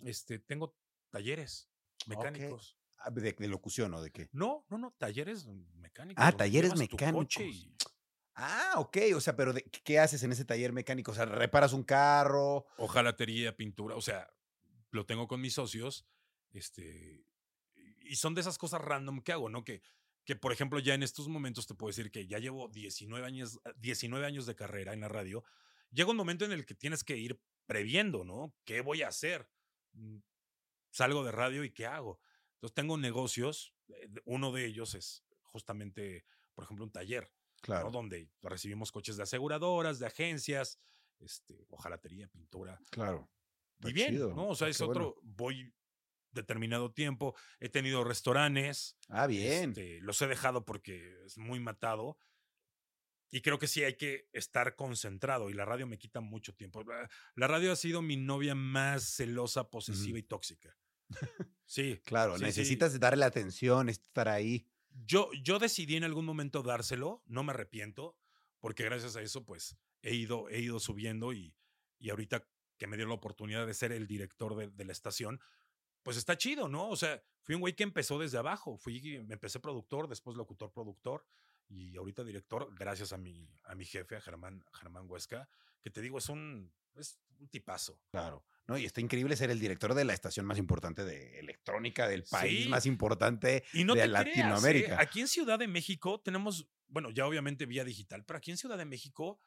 este, 0.04 0.38
tengo 0.38 0.76
talleres 1.10 1.68
mecánicos. 2.06 2.76
Ah, 2.96 3.10
¿De, 3.10 3.32
de 3.32 3.48
locución 3.48 3.92
o 3.94 4.02
de 4.02 4.10
qué? 4.12 4.28
No, 4.32 4.64
no, 4.68 4.78
no, 4.78 4.94
talleres 4.98 5.46
mecánicos. 5.46 6.22
Ah, 6.24 6.32
talleres 6.32 6.74
llevas 6.74 6.88
tu 6.88 6.96
coche 6.96 7.06
mecánicos. 7.06 7.36
y 7.42 7.74
Ah, 8.42 8.74
ok. 8.78 8.96
O 9.14 9.20
sea, 9.20 9.36
pero 9.36 9.52
¿qué 9.84 9.98
haces 9.98 10.22
en 10.22 10.32
ese 10.32 10.46
taller 10.46 10.72
mecánico? 10.72 11.12
O 11.12 11.14
sea, 11.14 11.26
¿reparas 11.26 11.74
un 11.74 11.84
carro? 11.84 12.66
hojalatería, 12.78 13.54
pintura, 13.56 13.96
o 13.96 14.00
sea, 14.00 14.32
lo 14.90 15.04
tengo 15.04 15.28
con 15.28 15.40
mis 15.40 15.54
socios, 15.54 16.06
este, 16.52 17.24
y 18.00 18.16
son 18.16 18.34
de 18.34 18.40
esas 18.40 18.56
cosas 18.56 18.80
random 18.80 19.20
que 19.20 19.32
hago, 19.32 19.50
¿no? 19.50 19.62
Que, 19.62 19.82
que 20.24 20.36
por 20.36 20.52
ejemplo, 20.52 20.78
ya 20.78 20.94
en 20.94 21.02
estos 21.02 21.28
momentos 21.28 21.66
te 21.66 21.74
puedo 21.74 21.90
decir 21.90 22.10
que 22.10 22.26
ya 22.26 22.38
llevo 22.38 22.68
19 22.68 23.26
años, 23.26 23.60
19 23.76 24.26
años 24.26 24.46
de 24.46 24.54
carrera 24.56 24.94
en 24.94 25.00
la 25.00 25.08
radio. 25.08 25.44
Llega 25.90 26.10
un 26.10 26.16
momento 26.16 26.44
en 26.44 26.52
el 26.52 26.64
que 26.64 26.74
tienes 26.74 27.04
que 27.04 27.16
ir 27.16 27.40
previendo, 27.66 28.24
¿no? 28.24 28.54
¿Qué 28.64 28.80
voy 28.80 29.02
a 29.02 29.08
hacer? 29.08 29.48
Mm, 29.92 30.18
Salgo 30.90 31.24
de 31.24 31.30
radio 31.30 31.62
y 31.62 31.70
¿qué 31.70 31.86
hago? 31.86 32.20
Entonces 32.54 32.74
tengo 32.74 32.98
negocios, 32.98 33.74
eh, 33.88 34.08
uno 34.24 34.50
de 34.50 34.66
ellos 34.66 34.94
es 34.94 35.24
justamente, 35.42 36.24
por 36.54 36.64
ejemplo, 36.64 36.84
un 36.84 36.90
taller. 36.90 37.30
¿No? 37.60 37.66
Claro. 37.66 37.90
Donde 37.90 38.30
recibimos 38.42 38.90
coches 38.92 39.16
de 39.16 39.22
aseguradoras, 39.24 39.98
de 39.98 40.06
agencias, 40.06 40.78
este, 41.18 41.66
hojalatería, 41.68 42.26
pintura. 42.28 42.80
Claro. 42.90 43.30
Y 43.82 43.92
bien, 43.92 44.10
chido, 44.12 44.34
¿no? 44.34 44.48
O 44.48 44.54
sea, 44.54 44.68
es 44.68 44.78
bueno. 44.78 44.90
otro, 44.92 45.20
voy 45.22 45.74
determinado 46.32 46.92
tiempo, 46.92 47.34
he 47.58 47.68
tenido 47.68 48.04
restaurantes, 48.04 48.96
Ah, 49.08 49.26
bien. 49.26 49.70
este, 49.70 50.00
los 50.00 50.20
he 50.22 50.26
dejado 50.28 50.64
porque 50.64 51.16
es 51.24 51.36
muy 51.38 51.60
matado. 51.60 52.18
Y 53.32 53.42
creo 53.42 53.58
que 53.58 53.68
sí 53.68 53.84
hay 53.84 53.96
que 53.96 54.28
estar 54.32 54.74
concentrado 54.74 55.50
y 55.50 55.54
la 55.54 55.64
radio 55.64 55.86
me 55.86 55.98
quita 55.98 56.20
mucho 56.20 56.54
tiempo. 56.54 56.82
La- 56.82 57.08
La 57.34 57.46
radio 57.46 57.72
ha 57.72 57.76
sido 57.76 58.02
mi 58.02 58.16
novia 58.16 58.54
más 58.54 59.04
celosa, 59.16 59.70
posesiva 59.70 60.18
y 60.18 60.22
tóxica. 60.22 60.76
Sí. 61.64 62.00
Claro, 62.04 62.34
sí, 62.34 62.40
sí. 62.40 62.44
necesitas 62.46 62.98
darle 63.00 63.24
atención, 63.24 63.88
estar 63.88 64.28
ahí. 64.28 64.66
Yo, 64.90 65.30
yo 65.42 65.58
decidí 65.58 65.96
en 65.96 66.04
algún 66.04 66.24
momento 66.24 66.62
dárselo, 66.62 67.22
no 67.26 67.42
me 67.42 67.52
arrepiento, 67.52 68.16
porque 68.58 68.84
gracias 68.84 69.16
a 69.16 69.22
eso, 69.22 69.44
pues, 69.44 69.76
he 70.02 70.14
ido, 70.14 70.48
he 70.48 70.60
ido 70.60 70.80
subiendo 70.80 71.32
y, 71.32 71.54
y 71.98 72.10
ahorita 72.10 72.46
que 72.80 72.86
me 72.86 72.96
dio 72.96 73.06
la 73.06 73.14
oportunidad 73.14 73.66
de 73.66 73.74
ser 73.74 73.92
el 73.92 74.06
director 74.06 74.56
de, 74.56 74.84
la 74.84 74.92
estación, 74.92 75.38
pues 76.02 76.16
está 76.16 76.38
chido, 76.38 76.66
¿no? 76.66 76.88
O 76.88 76.96
sea, 76.96 77.22
fui 77.42 77.54
un 77.54 77.60
güey 77.60 77.76
que 77.76 77.82
empezó 77.82 78.18
desde 78.18 78.38
abajo, 78.38 78.78
fui, 78.78 79.22
me 79.26 79.34
empecé 79.34 79.60
productor, 79.60 80.08
después 80.08 80.34
locutor, 80.34 80.72
productor 80.72 81.26
y 81.68 81.94
ahorita 81.98 82.24
director, 82.24 82.74
gracias 82.74 83.12
a 83.12 83.18
mi, 83.18 83.50
a 83.64 83.74
mi 83.74 83.84
jefe, 83.84 84.16
a 84.16 84.20
Germán, 84.22 84.64
Germán 84.72 85.04
Huesca, 85.06 85.48
que 85.82 85.90
te 85.90 86.00
digo, 86.00 86.16
es 86.16 86.30
un, 86.30 86.72
es 86.96 87.20
un 87.38 87.48
tipazo. 87.48 88.00
Claro. 88.10 88.44
¿No? 88.70 88.78
Y 88.78 88.84
está 88.86 89.00
increíble 89.00 89.36
ser 89.36 89.50
el 89.50 89.58
director 89.58 89.94
de 89.94 90.04
la 90.04 90.14
estación 90.14 90.46
más 90.46 90.56
importante 90.56 91.04
de 91.04 91.40
electrónica 91.40 92.06
del 92.08 92.22
país 92.22 92.62
Sí. 92.64 92.68
más 92.68 92.86
importante 92.86 93.64
Y 93.72 93.82
no 93.82 93.94
de 93.94 94.02
creas, 94.02 94.08
¿eh? 94.26 94.30
Latinoamérica. 94.30 95.00
Aquí 95.00 95.20
en 95.20 95.26
Ciudad 95.28 95.58
de 95.58 95.66
México 95.66 96.20
tenemos, 96.20 96.68
bueno, 96.86 97.10
ya 97.10 97.26
obviamente 97.26 97.66
vía 97.66 97.82
digital, 97.84 98.24
pero 98.24 98.36
aquí 98.38 98.52
en 98.52 98.56
Ciudad 98.56 98.78
de 98.78 98.84
México 98.84 99.40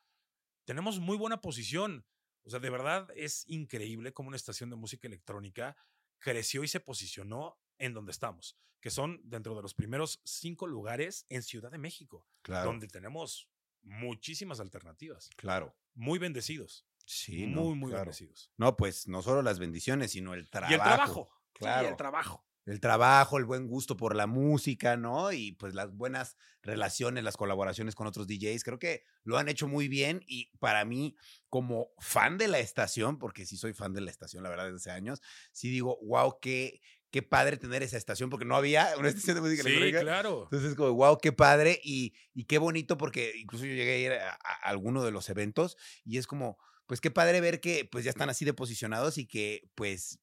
tenemos 0.66 1.00
muy 1.00 1.16
buena 1.18 1.40
posición. 1.40 2.06
O 2.44 2.50
sea, 2.50 2.60
de 2.60 2.70
verdad 2.70 3.08
es 3.16 3.46
increíble 3.48 4.12
cómo 4.14 4.28
una 4.28 4.36
estación 4.36 4.70
de 4.70 4.76
música 4.76 5.08
electrónica 5.08 5.78
creció 6.20 6.64
y 6.66 6.68
se 6.68 6.82
posicionó 6.82 7.58
en 7.78 7.94
donde 7.94 8.12
estamos, 8.12 8.58
que 8.82 8.90
son 8.90 9.22
dentro 9.24 9.56
de 9.56 9.62
los 9.62 9.74
primeros 9.74 10.20
cinco 10.26 10.68
lugares 10.68 11.26
en 11.30 11.44
Ciudad 11.44 11.72
de 11.72 11.78
México, 11.78 12.28
Claro. 12.42 12.66
donde 12.66 12.88
tenemos 12.90 13.50
muchísimas 13.82 14.60
alternativas. 14.60 15.30
Claro. 15.38 15.74
Muy 15.94 16.20
bendecidos. 16.20 16.86
Sí, 17.06 17.48
no, 17.48 17.64
muy, 17.64 17.76
muy 17.76 17.90
claro. 17.92 18.06
bendecidos. 18.06 18.52
No, 18.58 18.76
pues 18.78 19.08
no 19.08 19.22
solo 19.22 19.42
las 19.42 19.60
bendiciones, 19.60 20.12
sino 20.12 20.34
el 20.34 20.50
trabajo. 20.50 20.72
Y 20.72 20.76
el 20.76 20.82
trabajo. 20.82 21.30
sí, 21.34 21.60
Claro. 21.60 21.90
el 21.90 21.96
trabajo. 21.98 22.46
el 22.66 22.80
trabajo, 22.80 23.38
el 23.38 23.44
buen 23.46 23.68
gusto 23.68 23.98
por 23.98 24.16
la 24.16 24.26
música, 24.26 24.96
¿no? 24.96 25.34
Y 25.34 25.52
pues 25.52 25.74
las 25.74 25.92
buenas 25.94 26.38
relaciones, 26.62 27.24
las 27.26 27.36
colaboraciones 27.36 27.94
con 27.94 28.08
otros 28.08 28.26
DJs, 28.26 28.64
creo 28.64 28.80
que 28.80 29.04
lo 29.24 29.38
han 29.38 29.50
hecho 29.50 29.68
muy 29.68 29.90
bien 29.90 30.22
y 30.28 30.50
para 30.60 30.86
mí 30.86 31.16
como 31.50 31.90
fan 32.00 32.38
de 32.38 32.48
la 32.48 32.60
estación, 32.60 33.20
porque 33.20 33.46
sí 33.46 33.58
soy 33.58 33.74
fan 33.74 33.92
de 33.94 34.00
la 34.02 34.12
estación, 34.12 34.44
la 34.44 34.50
verdad, 34.50 34.66
desde 34.72 34.78
hace 34.78 34.92
años, 34.92 35.22
sí 35.52 35.70
digo, 35.70 36.00
wow, 36.04 36.38
qué, 36.42 36.80
qué 37.12 37.22
padre 37.22 37.58
tener 37.58 37.84
esa 37.84 37.98
estación, 37.98 38.30
porque 38.30 38.46
no 38.46 38.56
había 38.56 38.94
una 38.98 39.10
estación 39.10 39.36
de 39.36 39.42
música 39.42 39.64
Sí, 39.64 39.68
electrónica. 39.70 40.00
claro. 40.00 40.44
Entonces, 40.50 40.76
como, 40.76 40.94
wow, 40.94 41.18
qué 41.22 41.34
padre 41.34 41.82
y, 41.84 42.14
y 42.34 42.46
qué 42.46 42.60
bonito, 42.60 42.98
porque 42.98 43.34
incluso 43.38 43.66
yo 43.66 43.74
llegué 43.74 43.92
a 43.92 43.98
ir 43.98 44.12
a, 44.14 44.30
a- 44.32 44.38
a 44.40 44.70
alguno 44.70 45.04
de 45.04 45.12
los 45.12 45.30
eventos 45.30 45.76
y 46.06 46.18
es 46.18 46.28
como, 46.28 46.58
pues 46.94 47.02
qué 47.02 47.10
padre 47.10 47.42
ver 47.42 47.60
que 47.60 47.90
pues 47.92 48.04
ya 48.06 48.12
están 48.12 48.30
así 48.30 48.46
de 48.46 48.54
posicionados 48.54 49.18
y 49.18 49.26
que 49.26 49.68
pues 49.74 50.20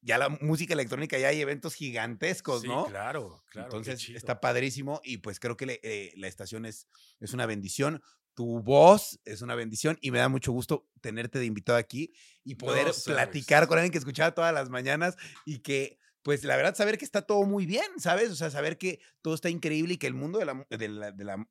ya 0.00 0.16
la 0.16 0.30
música 0.30 0.72
electrónica 0.72 1.18
ya 1.18 1.28
hay 1.28 1.38
eventos 1.42 1.74
gigantescos, 1.74 2.62
Sí, 2.62 2.68
¿no? 2.68 2.86
claro, 2.86 3.44
claro. 3.50 3.66
Entonces 3.66 4.08
está 4.08 4.40
padrísimo 4.40 5.02
y 5.04 5.18
pues 5.18 5.38
creo 5.38 5.58
que 5.58 5.66
le- 5.66 5.80
eh, 5.82 6.14
la 6.16 6.26
estación 6.28 6.64
es, 6.64 6.88
es 7.20 7.34
una 7.34 7.44
bendición. 7.44 8.00
Tu 8.32 8.62
voz 8.62 9.20
es 9.26 9.42
una 9.42 9.54
bendición 9.54 9.98
y 10.00 10.12
me 10.12 10.18
da 10.18 10.30
mucho 10.30 10.50
gusto 10.50 10.88
tenerte 11.02 11.38
de 11.38 11.44
invitado 11.44 11.76
aquí 11.76 12.14
y 12.42 12.54
poder 12.54 12.86
No 12.86 12.92
platicar 13.04 13.68
con 13.68 13.76
alguien 13.76 13.92
que 13.92 13.98
escuchaba 13.98 14.32
todas 14.34 14.54
las 14.54 14.70
mañanas 14.70 15.16
y 15.44 15.58
que, 15.58 15.98
pues 16.22 16.42
la 16.44 16.56
verdad, 16.56 16.74
saber 16.74 16.96
que 16.96 17.04
está 17.04 17.20
todo 17.20 17.42
muy 17.42 17.66
bien, 17.66 17.84
¿sabes? 17.98 18.30
O 18.30 18.34
sea, 18.34 18.50
saber 18.50 18.78
que 18.78 18.98
todo 19.20 19.34
está 19.34 19.50
increíble 19.50 19.92
y 19.92 19.98
que 19.98 20.06
el 20.06 20.14
mundo 20.14 20.38
de 20.38 20.46
la, 20.46 20.54
mu- 20.54 20.64
de 20.70 20.88
la, 20.88 21.12
de 21.12 21.24
la, 21.24 21.46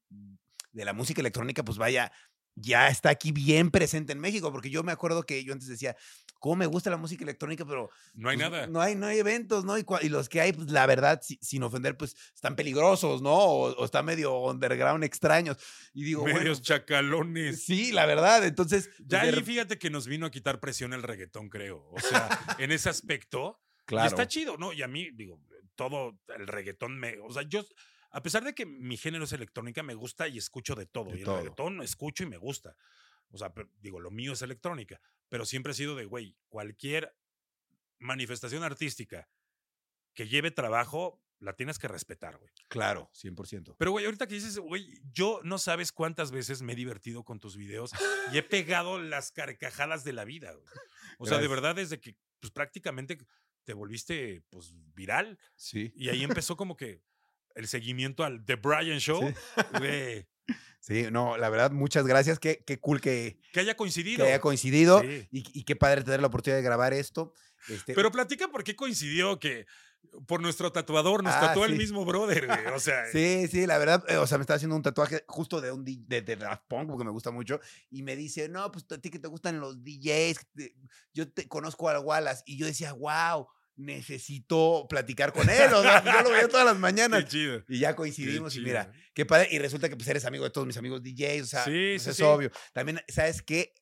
de 0.72 0.86
la 0.86 0.94
música 0.94 1.22
electrónica, 1.22 1.64
pues 1.64 1.78
vaya, 1.78 2.12
ya 2.56 2.88
está 2.88 3.10
aquí 3.10 3.32
bien 3.32 3.72
presente 3.72 4.14
en 4.14 4.20
México, 4.20 4.52
porque 4.52 4.70
yo 4.70 4.84
me 4.84 4.92
acuerdo 4.92 5.24
que 5.24 5.44
yo 5.44 5.54
antes 5.54 5.68
decía, 5.68 5.96
¿cómo 6.40 6.58
me 6.58 6.66
gusta 6.68 6.90
la 6.90 6.98
música 6.98 7.24
electrónica? 7.24 7.66
Pero 7.66 7.90
No 8.14 8.30
hay 8.30 8.38
pues, 8.38 8.50
nada. 8.52 8.68
No 8.68 8.80
hay, 8.82 8.96
no 8.96 9.08
hay 9.08 9.18
eventos, 9.20 9.66
¿no? 9.66 9.78
Y, 9.78 9.86
y 10.02 10.10
los 10.10 10.30
que 10.30 10.42
hay, 10.42 10.54
pues 10.54 10.70
la 10.70 10.86
verdad, 10.86 11.20
si- 11.24 11.40
sin 11.42 11.64
ofender, 11.64 11.98
pues 11.98 12.16
están 12.36 12.56
peligrosos, 12.56 13.22
¿no? 13.22 13.34
O, 13.34 13.74
o 13.74 13.86
están 13.86 14.06
medio 14.06 14.38
underground 14.40 15.04
extraños. 15.04 15.58
Y 15.94 16.04
digo, 16.06 16.22
bueno, 16.22 16.40
Medios 16.40 16.62
chacalones. 16.62 17.64
sí, 17.66 17.92
la 17.92 18.06
verdad. 18.06 18.46
Entonces, 18.46 18.90
pues, 18.98 19.08
Ya 19.08 19.22
ahí 19.22 19.34
fíjate 19.44 19.80
que 19.80 19.90
nos 19.90 20.06
vino 20.08 20.26
a 20.26 20.32
quitar 20.32 20.60
presión 20.60 20.94
el 20.94 21.04
reggaetón, 21.04 21.50
creo. 21.50 21.88
O 21.92 22.00
sea, 22.00 22.30
en 22.60 22.72
ese 22.72 22.90
aspecto. 22.90 23.60
Y 23.82 23.86
claro. 23.86 24.08
está 24.10 24.28
chido, 24.28 24.58
¿no? 24.58 24.74
Y 24.74 24.82
a 24.82 24.88
mí, 24.88 25.10
digo, 25.12 25.42
todo 25.76 26.20
el 26.38 26.48
reggaetón 26.48 27.00
me. 27.00 27.18
O 27.20 27.32
sea, 27.32 27.44
yo. 27.44 27.66
A 28.14 28.22
pesar 28.22 28.44
de 28.44 28.54
que 28.54 28.66
mi 28.66 28.96
género 28.96 29.26
es 29.26 29.34
electrónica, 29.34 29.82
me 29.82 29.96
gusta 29.96 30.28
y 30.28 30.38
escucho 30.38 30.76
de 30.76 30.86
todo. 30.86 31.12
De 31.12 31.18
y 31.18 31.22
el 31.22 31.26
reggaetón 31.26 31.82
escucho 31.82 32.24
y 32.24 32.28
me 32.28 32.38
gusta. 32.38 32.76
O 33.32 33.38
sea, 33.40 33.52
pero, 33.54 33.70
digo, 33.80 34.00
lo 34.00 34.12
mío 34.12 34.34
es 34.34 34.44
electrónica, 34.44 35.02
pero 35.30 35.46
siempre 35.46 35.72
he 35.72 35.76
sido 35.76 35.96
de, 35.96 36.06
güey, 36.06 36.38
cualquier 36.48 37.18
manifestación 37.98 38.62
artística 38.64 39.28
que 40.14 40.28
lleve 40.28 40.52
trabajo, 40.52 41.24
la 41.40 41.54
tienes 41.54 41.80
que 41.80 41.88
respetar, 41.88 42.38
güey. 42.38 42.52
Claro, 42.70 43.10
100%. 43.16 43.76
Pero, 43.80 43.92
güey, 43.92 44.06
ahorita 44.06 44.28
que 44.28 44.36
dices, 44.36 44.60
güey, 44.60 44.94
yo 45.12 45.42
no 45.44 45.58
sabes 45.58 45.92
cuántas 45.92 46.30
veces 46.30 46.62
me 46.62 46.74
he 46.74 46.76
divertido 46.76 47.24
con 47.24 47.40
tus 47.40 47.58
videos 47.58 47.92
y 48.32 48.38
he 48.38 48.44
pegado 48.44 49.00
las 49.00 49.32
carcajadas 49.32 50.04
de 50.04 50.14
la 50.14 50.24
vida, 50.24 50.54
güey. 50.54 50.68
O 51.18 51.26
sea, 51.26 51.40
de 51.40 51.48
verdad, 51.48 51.76
desde 51.76 52.00
que, 52.00 52.16
pues 52.40 52.52
prácticamente 52.52 53.18
te 53.64 53.74
volviste, 53.74 54.44
pues, 54.52 54.72
viral. 54.94 55.40
Sí. 55.56 55.92
Y 55.96 56.10
ahí 56.10 56.24
empezó 56.24 56.56
como 56.56 56.78
que 56.78 57.02
el 57.56 57.68
seguimiento 57.68 58.24
al 58.24 58.46
The 58.46 58.56
Brian 58.56 59.00
Show. 59.00 59.22
Sí, 60.80 61.06
no, 61.12 61.38
la 61.38 61.50
verdad, 61.50 61.72
muchas 61.72 62.06
gracias. 62.06 62.40
Qué, 62.40 62.62
qué 62.68 62.78
cool 62.78 63.00
que, 63.00 63.40
Que 63.54 63.62
haya 63.62 63.72
que 63.72 63.78
coincidido. 63.78 64.26
haya 64.26 64.42
coincidido 64.42 65.00
Sí. 65.00 65.28
y, 65.32 65.60
y 65.60 65.64
qué 65.64 65.78
padre 65.78 66.04
tener 66.04 66.20
la 66.20 66.28
oportunidad 66.28 66.58
de 66.58 66.64
grabar 66.64 66.94
esto. 66.94 67.32
Este, 67.70 67.94
Pero 67.94 68.12
platica 68.12 68.50
por 68.50 68.66
qué 68.66 68.76
coincidió 68.76 69.40
que 69.40 69.66
por 70.28 70.42
nuestro 70.42 70.74
tatuador 70.74 71.24
nos 71.24 71.34
Ah, 71.36 71.40
tatuó 71.40 71.64
el 71.64 71.78
mismo 71.78 72.04
brother, 72.04 72.48
güey. 72.48 72.66
O 72.76 72.80
sea, 72.82 73.06
Sí, 73.14 73.48
sí, 73.48 73.66
la 73.66 73.78
verdad, 73.78 74.04
eh, 74.10 74.18
o 74.18 74.28
sea, 74.28 74.38
me 74.38 74.42
estaba 74.42 74.58
haciendo 74.58 74.76
un 74.76 74.82
tatuaje 74.84 75.24
justo 75.26 75.62
de 75.62 75.72
un 75.72 75.86
de, 75.86 76.22
de 76.22 76.36
Daft 76.36 76.64
Punk, 76.68 76.90
porque 76.90 77.06
me 77.06 77.12
gusta 77.12 77.32
mucho, 77.32 77.62
y 77.90 78.04
me 78.04 78.18
dice, 78.18 78.50
no, 78.50 78.70
pues 78.70 78.84
a 78.92 78.98
ti 78.98 79.10
que 79.10 79.20
te 79.20 79.30
gustan 79.30 79.62
los 79.62 79.82
DJs, 79.86 80.48
te- 80.54 80.76
yo 81.14 81.32
te 81.32 81.48
conozco 81.48 81.88
al 81.88 82.00
Wallace, 82.04 82.44
y 82.46 82.58
yo 82.58 82.66
decía, 82.66 82.92
wow, 82.92 83.48
necesito 83.76 84.86
platicar 84.90 85.34
con 85.34 85.50
él, 85.50 85.74
o 85.74 85.82
sea, 85.82 86.04
yo 86.04 86.22
lo 86.24 86.30
veía 86.32 86.48
todas 86.48 86.66
las 86.66 86.76
qué 86.76 86.80
mañanas, 86.80 87.26
chido. 87.26 87.64
y 87.68 87.80
ya 87.80 87.90
qué 87.90 87.96
coincidimos, 87.96 88.56
y 88.56 88.60
mira, 88.62 88.92
qué 89.14 89.26
padre, 89.26 89.48
y 89.52 89.60
resulta 89.60 89.90
que 89.90 89.96
pues 89.96 90.08
eres 90.08 90.26
amigo 90.26 90.44
de 90.44 90.50
todos 90.52 90.68
mis 90.68 90.78
amigos 90.78 91.02
DJs, 91.04 91.42
o 91.44 91.46
sea, 91.48 91.64
Sí, 91.66 91.72
pues, 91.96 92.04
sí, 92.04 92.10
es 92.12 92.16
sí. 92.18 92.24
obvio. 92.24 92.52
También, 92.74 93.00
¿sabes 93.08 93.42
qué? 93.42 93.74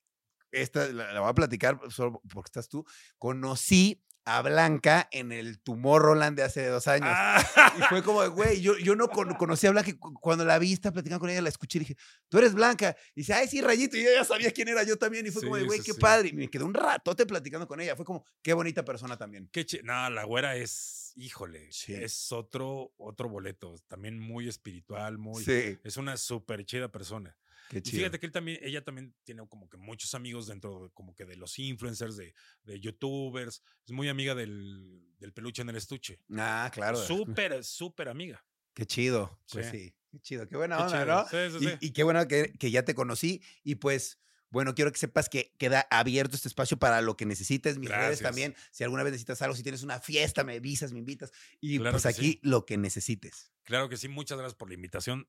Esta 0.52 0.88
la, 0.92 1.14
la 1.14 1.20
voy 1.22 1.30
a 1.30 1.34
platicar 1.34 1.80
solo 1.90 2.22
porque 2.30 2.50
estás 2.50 2.68
tú. 2.68 2.86
Conocí 3.18 4.04
a 4.26 4.42
Blanca 4.44 5.08
en 5.12 5.32
el 5.32 5.60
Tomorrowland 5.60 6.38
de 6.38 6.44
hace 6.44 6.66
dos 6.68 6.88
años. 6.88 7.10
Ah, 7.12 7.74
Y 7.78 7.82
fue 7.84 8.04
como, 8.04 8.22
de, 8.22 8.28
güey, 8.28 8.62
yo, 8.62 8.78
yo 8.78 8.96
no 8.96 9.08
con- 9.10 9.34
conocía 9.36 9.70
a 9.70 9.72
Blanca. 9.74 9.92
Cuando 10.22 10.46
la 10.46 10.60
vi, 10.60 10.74
estaba 10.74 10.94
platicando 10.94 11.20
con 11.20 11.30
ella, 11.30 11.42
la 11.42 11.50
escuché 11.50 11.78
y 11.78 11.82
dije, 11.82 11.96
tú 12.30 12.38
eres 12.38 12.54
Blanca. 12.54 12.96
Y 13.16 13.22
dice, 13.22 13.34
ay, 13.34 13.48
sí, 13.48 13.62
Rayito. 13.62 13.98
Y 13.98 14.04
yo 14.04 14.10
ya 14.14 14.24
sabía 14.24 14.52
quién 14.52 14.68
era 14.68 14.84
yo 14.84 14.98
también. 14.98 15.26
Y 15.26 15.32
fue 15.32 15.42
como 15.42 15.58
güey, 15.66 15.80
qué 15.82 15.94
sí. 15.94 16.00
padre. 16.00 16.30
Y 16.30 16.34
me 16.34 16.50
quedé 16.50 16.64
un 16.64 16.74
ratote 16.74 17.26
platicando 17.26 17.68
con 17.68 17.82
ella. 17.82 17.96
Fue 17.96 18.06
como, 18.06 18.26
qué 18.44 18.54
bonita 18.54 18.86
persona 18.86 19.18
también. 19.18 19.50
qué 19.52 19.66
chi- 19.66 19.82
No, 19.84 20.10
la 20.10 20.24
güera 20.24 20.56
es, 20.56 21.14
híjole, 21.16 21.72
Sí. 21.72 21.94
es 21.94 22.32
otro, 22.32 22.94
otro 22.98 23.28
boleto. 23.28 23.76
También 23.88 24.20
muy 24.20 24.48
espiritual, 24.48 25.18
muy. 25.18 25.44
Sí, 25.44 25.80
Es 25.84 25.98
una 25.98 26.16
súper 26.18 26.64
chida 26.66 26.90
persona. 26.92 27.36
Qué 27.72 27.78
Y 27.80 27.82
chido. 27.82 27.98
fíjate 28.00 28.20
que 28.20 28.26
él 28.26 28.32
también, 28.32 28.60
ella 28.62 28.84
también 28.84 29.16
tiene 29.24 29.48
como 29.48 29.70
que 29.70 29.78
muchos 29.78 30.14
amigos 30.14 30.48
dentro 30.48 30.84
de, 30.86 30.90
como 30.92 31.16
que 31.16 31.26
de 31.26 31.36
los 31.38 31.58
influencers, 31.58 32.18
de, 32.18 32.34
de 32.64 32.80
youtubers. 32.80 33.64
Es 33.86 33.92
muy 33.92 34.10
amiga 34.10 34.36
del, 34.36 35.02
del 35.18 35.34
peluche 35.34 35.62
en 35.62 35.70
el 35.70 35.78
estuche. 35.78 36.20
Ah, 36.38 36.70
claro. 36.74 36.98
Súper, 37.08 37.64
súper 37.64 38.10
amiga. 38.10 38.46
Qué 38.74 38.86
chido. 38.86 39.40
Pues 39.52 39.68
Sí. 39.70 39.72
sí, 39.80 39.96
qué 40.12 40.20
chido. 40.20 40.48
Qué 40.48 40.56
buena 40.58 40.78
Qué 40.78 40.84
onda, 40.84 41.04
chido. 41.04 41.16
¿no? 41.16 41.50
Sí, 41.50 41.60
sí, 41.60 41.66
Y, 41.66 41.70
sí. 41.70 41.78
y 41.82 41.92
qué 41.92 42.04
bueno 42.04 42.28
que, 42.28 42.54
que 42.54 42.72
ya 42.72 42.84
te 42.86 42.94
conocí. 42.96 43.42
Y 43.64 43.76
pues, 43.76 44.20
bueno, 44.50 44.76
quiero 44.76 44.92
que 44.92 44.98
sepas 45.00 45.28
que 45.30 45.54
queda 45.58 45.88
abierto 45.92 46.36
este 46.36 46.48
espacio 46.48 46.78
para 46.78 47.02
lo 47.02 47.16
que 47.18 47.26
necesites. 47.26 47.78
Mis 47.78 47.90
redes 47.90 48.20
también. 48.20 48.56
Si 48.72 48.84
alguna 48.84 49.04
vez 49.04 49.12
necesitas 49.12 49.42
algo, 49.42 49.56
si 49.56 49.64
tienes 49.64 49.84
una 49.84 50.00
fiesta, 50.00 50.44
me 50.44 50.56
avisas, 50.56 50.92
me 50.94 51.00
invitas. 51.00 51.32
Y 51.62 51.78
Claro 51.78 51.92
pues 51.94 52.06
aquí 52.06 52.34
sí. 52.34 52.40
lo 52.44 52.66
que 52.66 52.78
necesites. 52.78 53.52
Claro 53.64 53.88
que 53.90 53.96
sí, 53.98 54.08
muchas 54.10 54.38
gracias 54.38 54.56
por 54.58 54.68
la 54.70 54.76
invitación. 54.76 55.28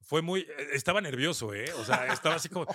Fue 0.00 0.22
muy, 0.22 0.40
eh, 0.40 0.68
estaba 0.72 1.00
nervioso, 1.00 1.54
¿eh? 1.54 1.72
O 1.78 1.84
sea, 1.84 2.12
estaba 2.12 2.36
así 2.36 2.48
como... 2.48 2.66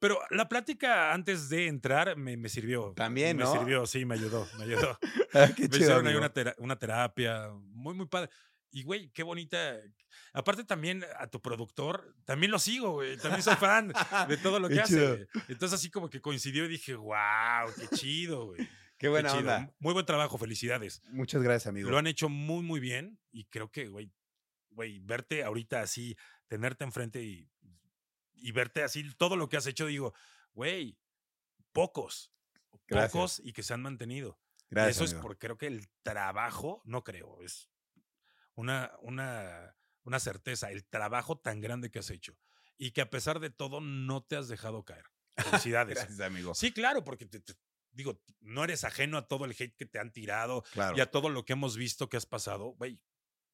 Pero 0.00 0.20
la 0.30 0.48
plática 0.48 1.12
antes 1.12 1.48
de 1.48 1.66
entrar 1.66 2.16
me, 2.16 2.36
me 2.36 2.48
sirvió. 2.48 2.92
También, 2.94 3.36
Me 3.36 3.42
¿no? 3.42 3.52
sirvió, 3.52 3.84
sí, 3.84 4.04
me 4.04 4.14
ayudó, 4.14 4.46
me 4.58 4.64
ayudó. 4.64 4.96
Ah, 5.34 5.48
qué 5.54 5.62
Me 5.64 5.68
chido, 5.68 5.76
hicieron 5.78 6.06
ahí 6.06 6.14
una, 6.14 6.32
tera- 6.32 6.54
una 6.58 6.78
terapia 6.78 7.48
muy, 7.72 7.94
muy 7.94 8.06
padre. 8.06 8.30
Y, 8.70 8.82
güey, 8.84 9.10
qué 9.10 9.22
bonita. 9.22 9.76
Aparte 10.32 10.62
también 10.64 11.04
a 11.18 11.26
tu 11.26 11.42
productor, 11.42 12.14
también 12.24 12.50
lo 12.52 12.58
sigo, 12.58 12.92
güey. 12.92 13.16
También 13.18 13.42
soy 13.42 13.56
fan 13.56 13.92
de 14.28 14.36
todo 14.38 14.58
lo 14.60 14.68
Qué 14.68 14.74
que 14.76 14.80
hace. 14.82 15.06
güey. 15.06 15.26
Entonces 15.48 15.78
así 15.78 15.90
como 15.90 16.08
que 16.08 16.20
coincidió 16.20 16.64
y 16.64 16.68
dije, 16.68 16.94
wow, 16.94 17.16
qué 17.76 17.88
chido, 17.96 18.46
güey. 18.46 18.58
Qué 18.58 18.68
Qué 18.98 19.08
buena 19.08 19.28
chido. 19.30 19.40
onda. 19.40 19.74
Muy 19.80 19.92
buen 19.94 20.06
trabajo, 20.06 20.38
felicidades. 20.38 21.02
Muchas 21.10 21.42
gracias, 21.42 21.66
amigo. 21.66 21.90
Lo 21.90 21.98
han 21.98 22.06
hecho 22.06 22.28
muy, 22.28 22.62
muy 22.62 22.78
bien 22.80 23.18
y 23.32 23.44
creo 23.46 23.70
que, 23.70 23.88
güey, 23.88 24.12
güey, 24.70 25.00
verte 25.00 25.42
ahorita 25.44 25.80
así, 25.82 26.16
tenerte 26.48 26.84
enfrente 26.84 27.22
y, 27.22 27.48
y 28.34 28.52
verte 28.52 28.82
así, 28.82 29.08
todo 29.14 29.36
lo 29.36 29.48
que 29.48 29.56
has 29.56 29.66
hecho, 29.66 29.86
digo, 29.86 30.14
güey, 30.52 30.98
pocos, 31.72 32.32
Gracias. 32.86 33.12
pocos 33.12 33.40
y 33.44 33.52
que 33.52 33.62
se 33.62 33.74
han 33.74 33.82
mantenido. 33.82 34.40
Gracias. 34.70 34.96
eso 34.96 35.04
es 35.04 35.10
amigo. 35.12 35.22
porque 35.22 35.38
creo 35.38 35.58
que 35.58 35.66
el 35.66 35.88
trabajo, 36.02 36.82
no 36.84 37.02
creo, 37.04 37.40
es 37.42 37.70
una, 38.54 38.92
una, 39.00 39.76
una 40.02 40.20
certeza, 40.20 40.70
el 40.70 40.84
trabajo 40.84 41.38
tan 41.38 41.60
grande 41.60 41.90
que 41.90 42.00
has 42.00 42.10
hecho 42.10 42.36
y 42.76 42.90
que 42.92 43.00
a 43.00 43.10
pesar 43.10 43.40
de 43.40 43.50
todo 43.50 43.80
no 43.80 44.22
te 44.22 44.36
has 44.36 44.48
dejado 44.48 44.84
caer. 44.84 45.04
Felicidades. 45.36 45.94
Gracias, 45.96 46.20
amigo. 46.20 46.54
sí, 46.54 46.72
claro, 46.72 47.04
porque 47.04 47.24
te- 47.26 47.40
te- 47.40 47.54
digo, 47.92 48.22
no 48.40 48.62
eres 48.64 48.84
ajeno 48.84 49.16
a 49.18 49.26
todo 49.26 49.44
el 49.46 49.52
hate 49.52 49.74
que 49.74 49.86
te 49.86 49.98
han 49.98 50.12
tirado 50.12 50.62
Claro. 50.72 50.96
y 50.96 51.00
a 51.00 51.10
todo 51.10 51.30
lo 51.30 51.44
que 51.44 51.54
hemos 51.54 51.76
visto 51.76 52.08
que 52.08 52.16
has 52.16 52.26
pasado. 52.26 52.72
Güey, 52.74 53.00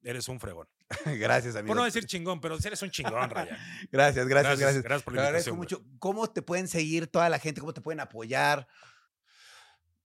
eres 0.04 0.28
un 0.28 0.38
fregón. 0.38 0.68
gracias, 1.06 1.56
amigo. 1.56 1.68
Por 1.68 1.76
no 1.76 1.84
decir 1.84 2.04
chingón, 2.06 2.40
pero 2.40 2.56
eres 2.62 2.82
un 2.82 2.90
chingón, 2.90 3.30
Raya. 3.30 3.58
Gracias, 3.90 4.26
gracias, 4.28 4.58
gracias. 4.60 4.82
Gracias 4.82 5.02
por 5.02 5.14
Te 5.14 5.20
la 5.20 5.26
agradezco 5.26 5.50
invitación. 5.50 5.80
güey. 5.82 5.90
mucho. 5.90 5.98
¿Cómo 5.98 6.30
te 6.30 6.42
pueden 6.42 6.68
seguir 6.68 7.06
toda 7.08 7.28
la 7.28 7.38
gente? 7.38 7.60
¿Cómo 7.60 7.74
te 7.74 7.80
pueden 7.80 8.00
apoyar? 8.00 8.68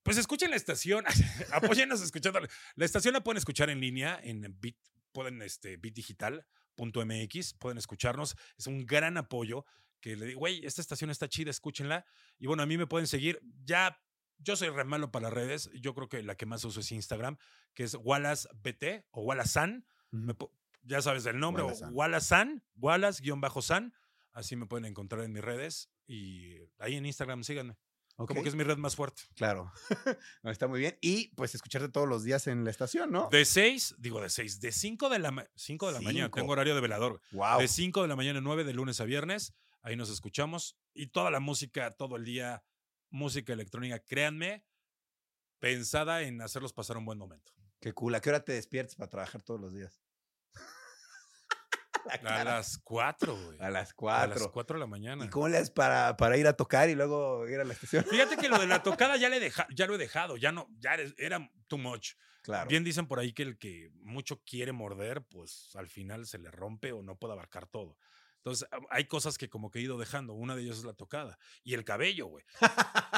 Pues 0.03 0.17
escuchen 0.17 0.49
la 0.49 0.55
estación, 0.55 1.05
apóyennos 1.51 2.01
escuchando. 2.01 2.39
La 2.75 2.85
estación 2.85 3.13
la 3.13 3.21
pueden 3.21 3.37
escuchar 3.37 3.69
en 3.69 3.79
línea 3.79 4.19
en 4.23 4.55
Bit, 4.59 4.77
pueden 5.11 5.41
este 5.41 5.77
bitdigital.mx, 5.77 7.53
pueden 7.59 7.77
escucharnos, 7.77 8.35
es 8.57 8.67
un 8.67 8.85
gran 8.85 9.17
apoyo 9.17 9.65
que 9.99 10.15
le 10.15 10.27
digo, 10.27 10.39
güey, 10.39 10.65
esta 10.65 10.81
estación 10.81 11.09
está 11.09 11.27
chida, 11.27 11.51
escúchenla. 11.51 12.05
Y 12.37 12.47
bueno, 12.47 12.63
a 12.63 12.65
mí 12.65 12.77
me 12.77 12.87
pueden 12.87 13.07
seguir, 13.07 13.39
ya 13.65 14.01
yo 14.37 14.55
soy 14.55 14.69
re 14.69 14.85
malo 14.85 15.11
para 15.11 15.23
las 15.23 15.33
redes, 15.33 15.69
yo 15.73 15.93
creo 15.93 16.07
que 16.07 16.23
la 16.23 16.35
que 16.35 16.45
más 16.45 16.63
uso 16.63 16.79
es 16.79 16.91
Instagram, 16.91 17.37
que 17.73 17.83
es 17.83 17.95
WallaceBT 17.95 19.05
o 19.11 19.21
WallaceSan, 19.21 19.85
ya 20.83 21.01
sabes 21.01 21.25
el 21.25 21.39
nombre, 21.39 21.63
Wallace 21.91 22.25
San. 22.27 22.63
WallaceSan, 22.75 23.93
así 24.31 24.55
me 24.55 24.65
pueden 24.65 24.85
encontrar 24.85 25.23
en 25.23 25.31
mis 25.33 25.43
redes 25.43 25.89
y 26.07 26.55
ahí 26.79 26.95
en 26.95 27.05
Instagram 27.05 27.43
síganme, 27.43 27.77
como 28.15 28.41
que 28.43 28.49
es 28.49 28.55
mi 28.55 28.63
red 28.63 28.77
más 28.77 28.95
fuerte. 28.95 29.21
Claro. 29.35 29.71
No, 30.43 30.51
está 30.51 30.67
muy 30.67 30.79
bien. 30.79 30.97
Y 31.01 31.29
pues 31.35 31.53
escucharte 31.55 31.89
todos 31.89 32.07
los 32.07 32.23
días 32.23 32.47
en 32.47 32.63
la 32.63 32.71
estación, 32.71 33.11
¿no? 33.11 33.29
De 33.31 33.45
6, 33.45 33.95
digo 33.99 34.21
de 34.21 34.29
6, 34.29 34.59
de 34.61 34.71
5 34.71 35.09
de 35.09 35.19
la, 35.19 35.31
ma- 35.31 35.47
cinco 35.55 35.87
de 35.87 35.93
la 35.93 36.01
mañana, 36.01 36.29
tengo 36.31 36.51
horario 36.53 36.75
de 36.75 36.81
velador. 36.81 37.21
Wow. 37.31 37.59
De 37.59 37.67
5 37.67 38.01
de 38.01 38.07
la 38.07 38.15
mañana 38.15 38.39
a 38.39 38.41
9 38.41 38.63
de 38.63 38.73
lunes 38.73 38.99
a 39.01 39.05
viernes, 39.05 39.53
ahí 39.81 39.95
nos 39.95 40.09
escuchamos. 40.09 40.77
Y 40.93 41.07
toda 41.07 41.29
la 41.31 41.39
música, 41.39 41.91
todo 41.91 42.15
el 42.15 42.25
día, 42.25 42.63
música 43.09 43.53
electrónica, 43.53 43.99
créanme, 43.99 44.65
pensada 45.59 46.21
en 46.23 46.41
hacerlos 46.41 46.73
pasar 46.73 46.97
un 46.97 47.05
buen 47.05 47.17
momento. 47.17 47.53
Qué 47.79 47.93
cool. 47.93 48.15
¿A 48.15 48.21
qué 48.21 48.29
hora 48.29 48.43
te 48.43 48.51
despiertas 48.53 48.95
para 48.95 49.09
trabajar 49.09 49.41
todos 49.41 49.59
los 49.59 49.73
días? 49.73 50.01
La 52.23 52.41
A 52.41 52.43
las 52.43 52.77
4, 52.79 53.35
güey. 53.35 53.57
A 53.61 53.69
las 53.69 53.91
A 53.91 53.93
cuatro. 53.95 54.39
las 54.39 54.47
4 54.49 54.75
de 54.75 54.79
la 54.79 54.87
mañana. 54.87 55.25
¿Y 55.25 55.29
cómo 55.29 55.47
le 55.47 55.57
haces 55.57 55.69
para, 55.69 56.17
para 56.17 56.37
ir 56.37 56.47
a 56.47 56.53
tocar 56.53 56.89
y 56.89 56.95
luego 56.95 57.47
ir 57.47 57.59
a 57.59 57.63
la 57.63 57.73
estación? 57.73 58.03
Fíjate 58.05 58.37
que 58.37 58.49
lo 58.49 58.57
de 58.57 58.67
la 58.67 58.81
tocada 58.81 59.15
ya, 59.17 59.29
le 59.29 59.39
deja, 59.39 59.67
ya 59.75 59.85
lo 59.85 59.95
he 59.95 59.97
dejado, 59.97 60.35
ya 60.37 60.51
no, 60.51 60.67
ya 60.79 60.95
era 61.17 61.51
too 61.67 61.77
much. 61.77 62.13
Claro. 62.41 62.67
Bien 62.69 62.83
dicen 62.83 63.05
por 63.07 63.19
ahí 63.19 63.33
que 63.33 63.43
el 63.43 63.57
que 63.59 63.91
mucho 64.01 64.41
quiere 64.43 64.71
morder, 64.71 65.23
pues 65.25 65.69
al 65.75 65.87
final 65.89 66.25
se 66.25 66.39
le 66.39 66.49
rompe 66.49 66.93
o 66.93 67.03
no 67.03 67.17
puede 67.17 67.33
abarcar 67.33 67.67
todo. 67.67 67.97
Entonces, 68.37 68.67
a- 68.71 68.79
hay 68.89 69.05
cosas 69.05 69.37
que 69.37 69.49
como 69.49 69.69
que 69.69 69.79
he 69.79 69.81
ido 69.83 69.97
dejando. 69.99 70.33
Una 70.33 70.55
de 70.55 70.63
ellas 70.63 70.77
es 70.77 70.85
la 70.85 70.93
tocada. 70.93 71.37
Y 71.63 71.73
el 71.73 71.83
cabello, 71.83 72.27
güey. 72.27 72.45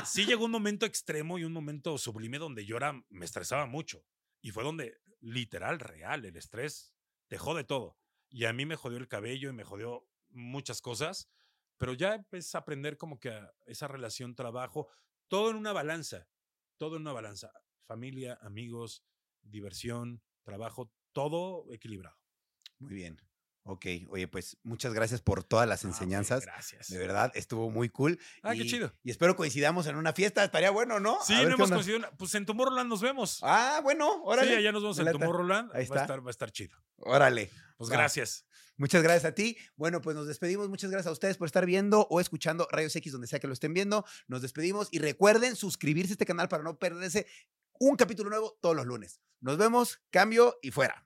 Sí 0.05 0.25
llegó 0.25 0.45
un 0.45 0.51
momento 0.51 0.85
extremo 0.87 1.37
y 1.37 1.43
un 1.45 1.53
momento 1.53 1.97
sublime 1.99 2.39
donde 2.39 2.65
yo 2.65 2.75
era, 2.77 2.99
me 3.09 3.25
estresaba 3.25 3.67
mucho. 3.67 4.03
Y 4.41 4.51
fue 4.51 4.63
donde, 4.63 4.99
literal, 5.19 5.79
real, 5.79 6.25
el 6.25 6.35
estrés 6.35 6.93
te 7.27 7.37
jode 7.37 7.63
todo. 7.63 7.97
Y 8.29 8.45
a 8.45 8.53
mí 8.53 8.65
me 8.65 8.75
jodió 8.75 8.97
el 8.97 9.07
cabello 9.07 9.49
y 9.49 9.53
me 9.53 9.63
jodió 9.63 10.07
muchas 10.29 10.81
cosas. 10.81 11.29
Pero 11.77 11.93
ya 11.93 12.15
empecé 12.15 12.57
a 12.57 12.61
aprender 12.61 12.97
como 12.97 13.19
que 13.19 13.39
esa 13.65 13.87
relación 13.87 14.35
trabajo, 14.35 14.87
todo 15.27 15.49
en 15.49 15.57
una 15.57 15.73
balanza. 15.73 16.27
Todo 16.77 16.95
en 16.95 17.03
una 17.03 17.13
balanza. 17.13 17.51
Familia, 17.85 18.37
amigos, 18.41 19.03
diversión, 19.41 20.21
trabajo, 20.43 20.91
todo 21.11 21.71
equilibrado. 21.71 22.17
Muy 22.79 22.93
bien. 22.93 23.30
Ok. 23.63 23.85
Oye, 24.09 24.27
pues 24.27 24.57
muchas 24.63 24.93
gracias 24.93 25.21
por 25.21 25.43
todas 25.43 25.67
las 25.69 25.85
Ah, 25.85 25.89
enseñanzas. 25.89 26.43
gracias. 26.45 26.89
De 26.89 26.97
verdad, 26.97 27.31
estuvo 27.35 27.69
muy 27.69 27.89
cool. 27.89 28.19
Ah, 28.41 28.55
y, 28.55 28.59
qué 28.59 28.65
chido. 28.65 28.93
Y 29.03 29.11
espero 29.11 29.35
coincidamos 29.35 29.85
en 29.87 29.95
una 29.97 30.13
fiesta. 30.13 30.43
Estaría 30.43 30.71
bueno, 30.71 30.99
¿no? 30.99 31.19
Sí, 31.23 31.33
A 31.35 31.39
ver 31.41 31.49
no 31.49 31.55
hemos 31.55 31.69
coincidido. 31.71 32.09
Pues 32.17 32.33
en 32.35 32.45
Tomorrowland 32.45 32.89
nos 32.89 33.01
vemos. 33.01 33.39
Ah, 33.43 33.79
bueno, 33.83 34.23
órale. 34.23 34.49
Sí, 34.51 34.55
allá 34.57 34.71
nos 34.71 34.81
vemos 34.81 34.99
en. 34.99 35.11
Tomorrowland. 35.11 35.69
Ahí 35.73 35.73
Va, 35.73 35.79
a 35.79 35.81
está. 35.83 36.01
estar, 36.01 36.25
va 36.25 36.29
a 36.29 36.31
estar 36.31 36.51
chido. 36.51 36.75
Órale. 36.97 37.51
Pues 37.77 37.89
Va. 37.91 37.97
gracias. 37.97 38.45
Muchas 38.77 39.03
gracias 39.03 39.25
a 39.25 39.35
ti. 39.35 39.55
Bueno, 39.75 40.01
pues 40.01 40.15
nos 40.15 40.25
despedimos. 40.27 40.67
Muchas 40.67 40.89
gracias 40.89 41.07
a 41.09 41.11
ustedes 41.11 41.37
por 41.37 41.45
estar 41.45 41.67
viendo 41.67 42.07
o 42.09 42.19
escuchando 42.19 42.67
Rayos 42.71 42.95
X, 42.95 43.11
donde 43.11 43.27
sea 43.27 43.39
que 43.39 43.45
lo 43.47 43.53
estén 43.53 43.73
viendo. 43.75 44.05
Nos 44.27 44.41
despedimos 44.41 44.87
y 44.91 44.97
recuerden 44.97 45.55
suscribirse 45.55 46.13
a 46.13 46.15
este 46.15 46.25
canal 46.25 46.49
para 46.49 46.63
no 46.63 46.79
perderse 46.79 47.27
un 47.79 47.95
capítulo 47.95 48.31
nuevo 48.31 48.57
todos 48.59 48.75
los 48.75 48.87
lunes. 48.87 49.21
Nos 49.39 49.57
vemos, 49.57 50.01
cambio 50.09 50.57
y 50.63 50.71
fuera. 50.71 51.05